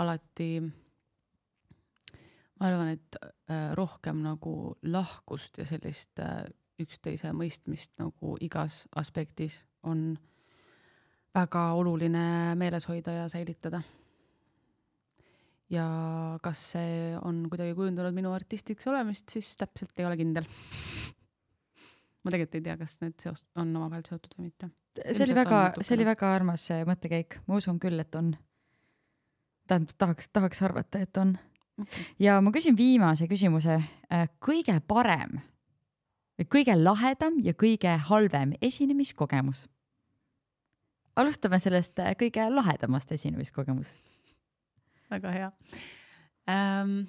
[0.00, 0.58] alati
[2.58, 6.44] ma arvan, et äh, rohkem nagu lahkust ja sellist äh,
[6.82, 10.14] üksteise mõistmist nagu igas aspektis on
[11.34, 13.82] väga oluline meeles hoida ja säilitada.
[15.70, 15.86] Ja
[16.42, 20.46] kas see on kuidagi kujundanud minu artistiks olemist, siis täpselt ei ole kindel
[22.24, 24.70] ma tegelikult ei tea, kas need seost on omavahel seotud või mitte.
[25.04, 28.34] see oli väga, see oli väga armas mõttekäik, ma usun küll, et on.
[29.68, 31.36] tähendab, tahaks, tahaks arvata, et on
[31.80, 32.06] okay..
[32.18, 33.80] ja ma küsin viimase küsimuse,
[34.12, 35.40] äh, kõige parem,
[36.50, 39.68] kõige lahedam ja kõige halvem esinemiskogemus.
[41.16, 44.14] alustame sellest äh, kõige lahedamast esinemiskogemusest
[45.10, 45.50] väga hea
[46.48, 47.04] ähm,.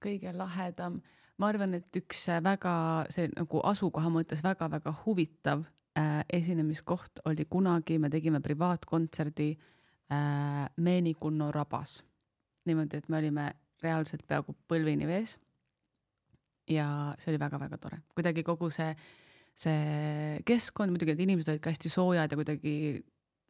[0.00, 1.02] kõige lahedam,
[1.40, 2.74] ma arvan, et üks väga
[3.12, 5.64] see nagu asukoha mõttes väga-väga huvitav
[5.98, 12.00] äh, esinemiskoht oli kunagi, me tegime privaatkontserdi äh, Meenikunno rabas.
[12.68, 13.46] niimoodi, et me olime
[13.82, 15.38] reaalselt peaaegu põlvini vees.
[16.68, 16.86] ja
[17.18, 18.92] see oli väga-väga tore, kuidagi kogu see,
[19.54, 22.74] see keskkond, muidugi need inimesed olid ka hästi soojad ja kuidagi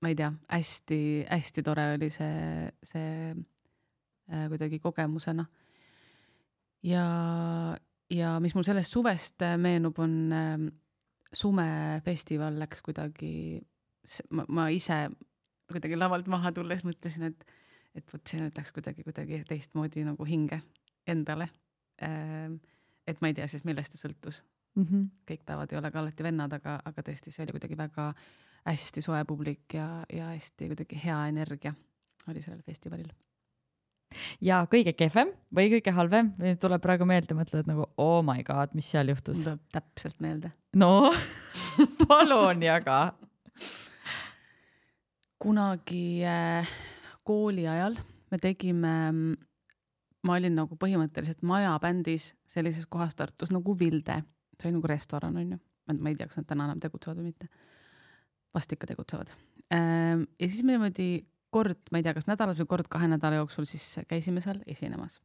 [0.01, 3.35] ma ei tea hästi,, hästi-hästi tore oli see, see
[4.31, 5.45] Äh, kuidagi kogemusena.
[6.87, 7.07] Ja,
[8.11, 10.69] ja mis mul sellest suvest äh, meenub, on ähm,
[11.33, 13.61] sumefestival läks kuidagi,
[14.35, 15.07] ma, ma ise
[15.71, 17.47] kuidagi lavalt maha tulles mõtlesin, et,
[17.95, 20.61] et vot see nüüd läks kuidagi, kuidagi teistmoodi nagu hinge
[21.09, 21.51] endale.
[22.03, 22.59] Ähm,
[23.07, 24.43] et ma ei tea siis, millest see sõltus
[24.75, 24.85] mm.
[24.85, 25.09] -hmm.
[25.29, 28.13] kõik päevad ei ole ka alati vennad, aga, aga tõesti, see oli kuidagi väga
[28.65, 31.75] hästi soe publik ja, ja hästi kuidagi hea energia
[32.29, 33.11] oli sellel festivalil
[34.45, 36.31] ja kõige kehvem või kõige halvem,
[36.61, 39.45] tuleb praegu meelde, mõtled nagu oh my god, mis seal juhtus?
[39.45, 40.53] tuleb täpselt meelde.
[40.77, 41.11] no
[42.07, 43.01] palun jaga.
[45.41, 46.79] kunagi äh,
[47.25, 47.97] kooli ajal
[48.31, 48.93] me tegime,
[50.27, 54.21] ma olin nagu põhimõtteliselt majabändis sellises kohas Tartus nagu Vilde,
[54.59, 55.59] see oli nagu restoran onju,
[55.91, 57.51] ma ei tea, kas nad täna enam tegutsevad või mitte.
[58.55, 59.29] vast ikka tegutsevad.
[59.71, 61.11] Äh, ja siis me niimoodi
[61.51, 65.21] kord, ma ei tea, kas nädalas või kord kahe nädala jooksul siis käisime seal esinemas.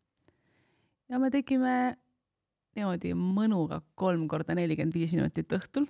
[1.10, 1.98] ja me tegime
[2.76, 5.88] niimoodi mõnuga kolm korda nelikümmend viis minutit õhtul.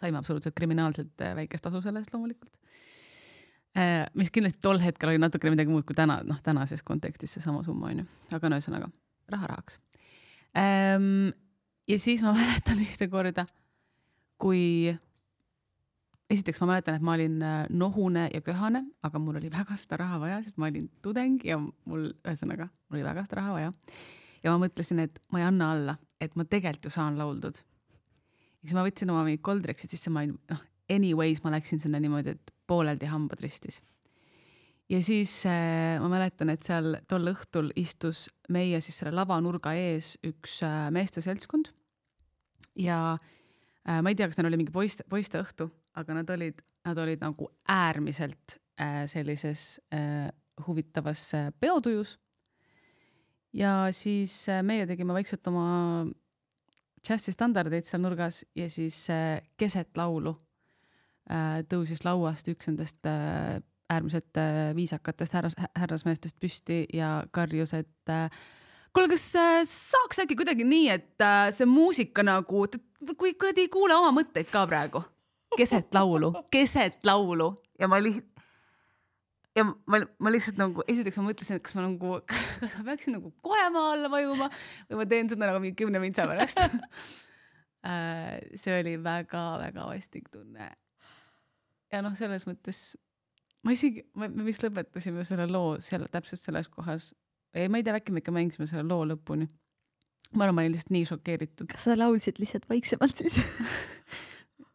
[0.00, 2.56] saime absoluutselt kriminaalselt äh, väikest tasu selle eest loomulikult.
[3.76, 7.62] Äh, mis kindlasti tol hetkel oli natukene midagi muud kui täna, noh, tänases kontekstis seesama
[7.66, 8.90] summa on ju, aga no ühesõnaga
[9.30, 9.78] raha rahaks.
[11.90, 13.46] Ja siis ma mäletan ühte korda,
[14.40, 14.94] kui
[16.30, 19.98] esiteks ma mäletan, et ma olin äh, nohune ja köhane, aga mul oli väga seda
[20.04, 23.72] raha vaja, sest ma olin tudeng ja mul, ühesõnaga, mul oli väga seda raha vaja.
[24.44, 27.58] ja ma mõtlesin, et ma ei anna alla, et ma tegelikult ju saan lauldud.
[28.62, 32.36] siis ma võtsin oma mingid koldreksid sisse, ma olin, noh, anyways ma läksin sinna niimoodi,
[32.36, 33.80] et pooleldi hambad ristis.
[34.90, 40.14] ja siis äh, ma mäletan, et seal tol õhtul istus meie siis selle lavanurga ees
[40.26, 41.74] üks äh, meeste seltskond
[42.78, 46.98] ja äh, ma ei tea, kas neil oli mingi poiste, poisteõhtu, aga nad olid, nad
[46.98, 50.28] olid nagu äärmiselt äh, sellises äh,
[50.66, 52.18] huvitavas äh, peotujus.
[53.52, 56.06] ja siis äh, meie tegime vaikselt oma
[57.06, 60.36] džässistandardeid seal nurgas ja siis äh, keset laulu
[61.30, 63.60] äh, tõusis lauast üks nendest äh,
[63.90, 68.28] äärmiselt äh, viisakatest härras, härrasmeestest püsti ja karjus, et äh,
[68.94, 72.66] kuule, kas äh, saaks äkki kuidagi nii, et äh, see muusika nagu,
[73.16, 75.02] kui kuradi ei kuule oma mõtteid ka praegu,
[75.58, 78.28] keset laulu, keset laulu ja ma lihtsalt
[79.56, 82.20] ja ma, ma lihtsalt nagu, esiteks ma mõtlesin, et kas ma nagu,
[82.60, 84.50] kas ma peaksin nagu kohe maa alla vajuma
[84.90, 86.62] või ma teen seda nagu mingi kümne vintsa pärast
[87.80, 90.66] Äh, see oli väga-väga vastik tunne.
[91.90, 92.80] ja noh, selles mõttes
[93.64, 97.14] ma isegi, me vist lõpetasime selle loo seal täpselt selles kohas.
[97.56, 99.48] ei, ma ei tea, äkki me ikka mängisime selle loo lõpuni.
[100.34, 101.70] ma arvan, ma olin lihtsalt nii šokeeritud.
[101.72, 103.40] kas sa laulsid lihtsalt vaiksemalt siis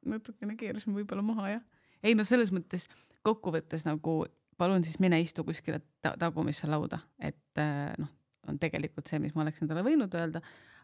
[0.06, 1.66] natukene keerasime võib-olla maha jah.
[2.04, 2.88] ei no selles mõttes
[3.26, 4.24] kokkuvõttes nagu
[4.58, 8.12] palun siis mine istu kuskile ta tagumisse lauda, et äh, noh,
[8.48, 10.42] on tegelikult see, mis ma oleks endale võinud öelda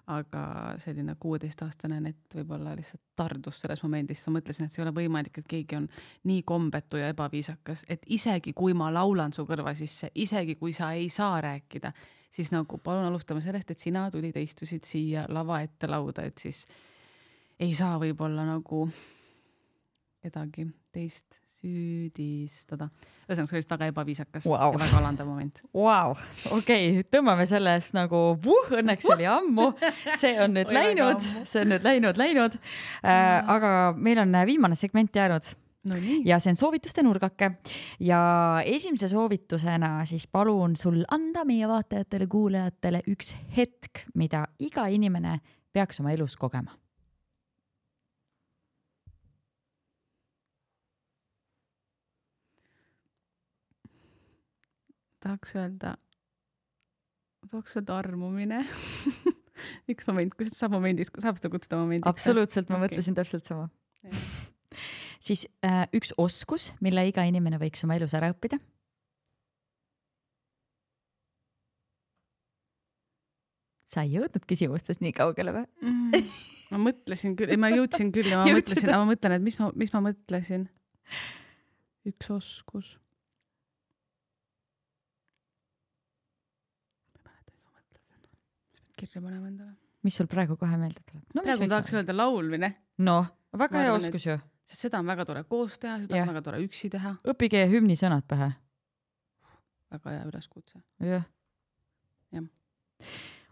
[0.10, 0.44] aga
[0.82, 5.38] selline kuueteistaastane net võib-olla lihtsalt tardus selles momendis, ma mõtlesin, et see ei ole võimalik,
[5.40, 5.88] et keegi on
[6.30, 10.92] nii kombetu ja ebaviisakas, et isegi kui ma laulan su kõrva sisse, isegi kui sa
[10.98, 11.94] ei saa rääkida,
[12.34, 16.42] siis nagu palun alustame sellest, et sina tulid ja istusid siia lava ette lauda, et
[16.42, 16.66] siis
[17.62, 18.88] ei saa võib-olla nagu
[20.22, 22.88] kedagi teist süüdistada.
[23.28, 24.74] ühesõnaga, see oli lihtsalt väga ebaviisakas wow.
[24.74, 25.62] ja väga alandav moment.
[25.78, 26.16] Vau,
[26.58, 29.72] okei, tõmbame sellest nagu vuh, õnneks oli ammu,
[30.18, 33.42] see on nüüd läinud, see on nüüd läinud, läinud äh,.
[33.56, 35.54] aga meil on viimane segment jäänud
[35.90, 37.54] no nii, ja see on soovituste nurgake
[38.04, 38.22] ja
[38.66, 45.40] esimese soovitusena siis palun sul anda meie vaatajatele, kuulajatele üks hetk, mida iga inimene
[45.74, 46.81] peaks oma elus kogema.
[55.22, 55.96] Tahaks öelda,
[57.50, 58.64] tahaks öelda armumine
[59.92, 62.10] üks moment, kus saab momendis, saab seda kutsuda momendiks?
[62.10, 62.88] absoluutselt, ma Okei.
[62.88, 63.70] mõtlesin täpselt sama.
[65.22, 68.58] Siis äh, üks oskus, mille iga inimene võiks oma elus ära õppida.
[73.92, 75.66] sa ei jõudnud küsimustest nii kaugele või?
[75.84, 76.28] mm,
[76.72, 79.58] ma mõtlesin küll, ei ma jõudsin küll ja ma mõtlesin, aga ma mõtlen, et mis
[79.60, 80.68] ma, mis ma mõtlesin.
[82.08, 82.94] üks oskus.
[87.20, 88.22] ma ei mäleta, mis ma mõtlesin.
[89.02, 89.74] Kirja panema endale.
[90.06, 91.26] mis sul praegu kohe meelde tuleb?
[91.36, 92.72] no, praegu tahaks öelda laulmine,
[93.06, 94.38] noh, väga Ma hea arvan, oskus ju.
[94.72, 96.28] sest seda on väga tore koos teha, seda Jah.
[96.28, 97.16] on väga tore üksi teha.
[97.34, 98.52] õppige hümni sõnad pähe.
[99.92, 100.82] väga hea üleskutse.
[101.06, 101.26] jah.
[102.32, 102.50] Jah.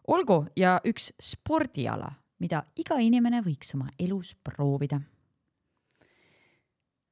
[0.08, 5.02] olgu ja üks spordiala, mida iga inimene võiks oma elus proovida.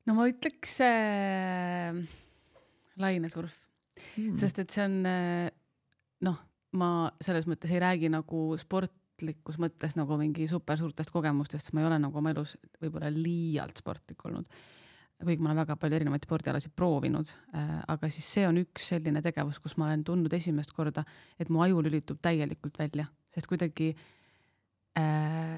[0.07, 2.03] no ma ütleks äh,
[2.97, 3.63] lainesurf
[4.13, 4.35] Hmm.
[4.37, 5.47] sest et see on äh,
[6.21, 6.35] noh,
[6.75, 11.83] ma selles mõttes ei räägi nagu sportlikus mõttes nagu mingi super suurtest kogemustest, sest ma
[11.83, 14.49] ei ole nagu oma elus võib-olla liialt sportlik olnud.
[15.23, 19.21] kuigi ma olen väga palju erinevaid spordialasid proovinud äh,, aga siis see on üks selline
[19.25, 21.05] tegevus, kus ma olen tundnud esimest korda,
[21.39, 23.93] et mu aju lülitub täielikult välja, sest kuidagi
[24.99, 25.57] äh,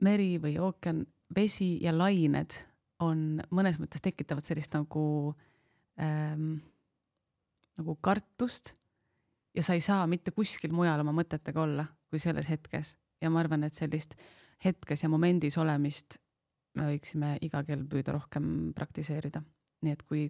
[0.00, 2.54] meri või ookean, vesi ja lained
[3.00, 5.34] on mõnes mõttes tekitavad sellist nagu
[6.00, 6.60] ähm,
[7.80, 8.74] nagu kartust
[9.54, 13.42] ja sa ei saa mitte kuskil mujal oma mõtetega olla kui selles hetkes ja ma
[13.42, 14.16] arvan, et sellist
[14.64, 16.18] hetkes ja momendis olemist
[16.78, 19.42] me võiksime iga kell püüda rohkem praktiseerida.
[19.80, 20.26] nii et kui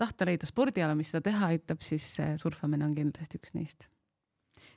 [0.00, 2.06] tahta leida spordiala, mis seda teha aitab, siis
[2.40, 3.88] surfamine on kindlasti üks neist.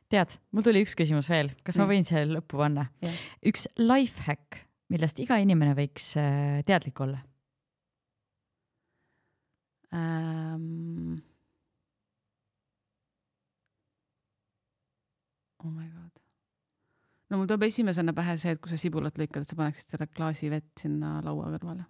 [0.10, 2.88] tead, mul tuli üks küsimus veel, kas ma võin selle lõppu panna?
[3.46, 7.22] Üks life hack, millest iga inimene võiks äh, teadlik olla.
[9.94, 11.20] Ähm...
[15.64, 16.12] oh my god.
[17.30, 20.08] no mul tuleb esimesena pähe see, et kui sa sibulat lõikad, et sa paneksid selle
[20.12, 21.86] klaasi vett sinna laua kõrvale.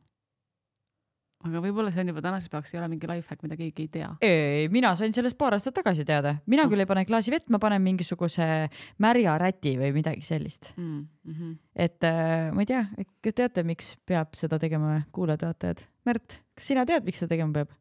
[1.48, 3.92] aga võib-olla see on juba tänaseks päevaks ei ole mingi life hack, mida keegi ei
[3.94, 4.10] tea.
[4.26, 6.72] ei, mina sain sellest paar aastat tagasi teada, mina Ah.
[6.72, 8.70] küll ei pane klaasi vett, ma panen mingisuguse
[9.00, 10.74] märja räti või midagi sellist.
[10.76, 11.08] mm.
[11.28, 11.58] -hmm.
[11.76, 15.86] et äh, ma ei tea, äkki teate, miks peab seda tegema kuulajad-vaatajad?
[16.06, 17.72] Märt, kas sina tead, miks seda tegema peab?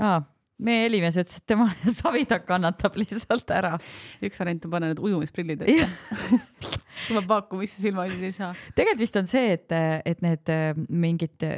[0.00, 0.22] aa,
[0.62, 1.68] meie helimees ütles, et tema
[2.00, 3.76] savitak kannatab lihtsalt ära.
[4.22, 5.88] üks variant on panna need ujumisprillid ette
[7.08, 8.52] tuleb vaakumisse silmasid ei saa.
[8.76, 11.48] tegelikult vist on see, et, et need äh, mingid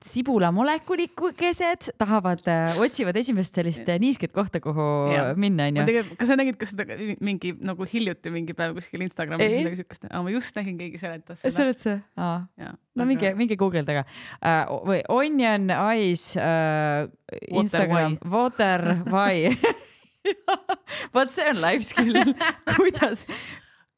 [0.00, 2.42] äh, s- sibulamolekulikeesed tahavad,
[2.80, 5.34] otsivad esimest sellist niisket kohta, kuhu ja.
[5.36, 6.04] minna, onju.
[6.16, 6.86] kas sa nägid ka seda
[7.20, 11.54] mingi nagu hiljuti mingi päev kuskil Instagramis midagi siukest, ma just nägin, keegi seletas seda.
[11.56, 12.00] seletas või?
[12.16, 13.08] no aga...
[13.12, 17.06] minge, minge guugeldage uh, või Onion Eyes uh,
[17.52, 19.52] Instagram, water why
[21.14, 22.16] vot see on life skill.
[22.76, 23.26] Kuidas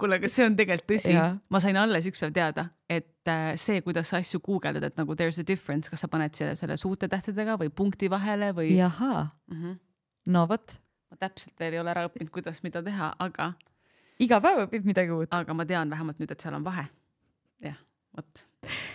[0.02, 1.14] kuule, aga see on tegelikult tõsi.
[1.52, 5.16] ma sain alles üks päev teada, et äh, see, kuidas sa asju guugeldad, et nagu
[5.18, 8.72] there's a difference, kas sa paned selle, selle suurte tähtedega või punkti vahele või.
[8.78, 9.58] jahaa mm.
[9.58, 9.76] -hmm.
[10.34, 10.78] no vot.
[11.10, 13.52] ma täpselt veel ei ole ära õppinud, kuidas mida teha, aga.
[14.18, 15.30] iga päev õpib midagi uut.
[15.30, 16.88] aga ma tean vähemalt nüüd, et seal on vahe.
[17.62, 17.78] jah,
[18.16, 18.48] vot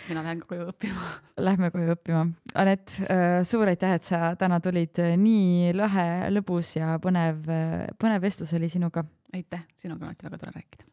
[0.07, 1.07] mina lähen koju õppima.
[1.47, 2.21] Lähme koju õppima.
[2.55, 8.23] Anett, äh, suur aitäh, et sa täna tulid, nii lahe, lõbus ja põnev, äh, põnev
[8.23, 9.03] vestlus oli sinuga.
[9.35, 10.87] aitäh, sinuga on alati väga tore rääkida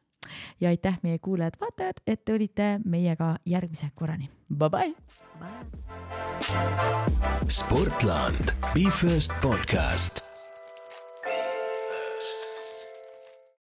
[0.61, 4.31] ja aitäh, meie kuulajad-vaatajad, et te olite meiega järgmise korrani.
[4.53, 4.95] Bye-bye.
[7.49, 10.34] Sportland, Be First podcast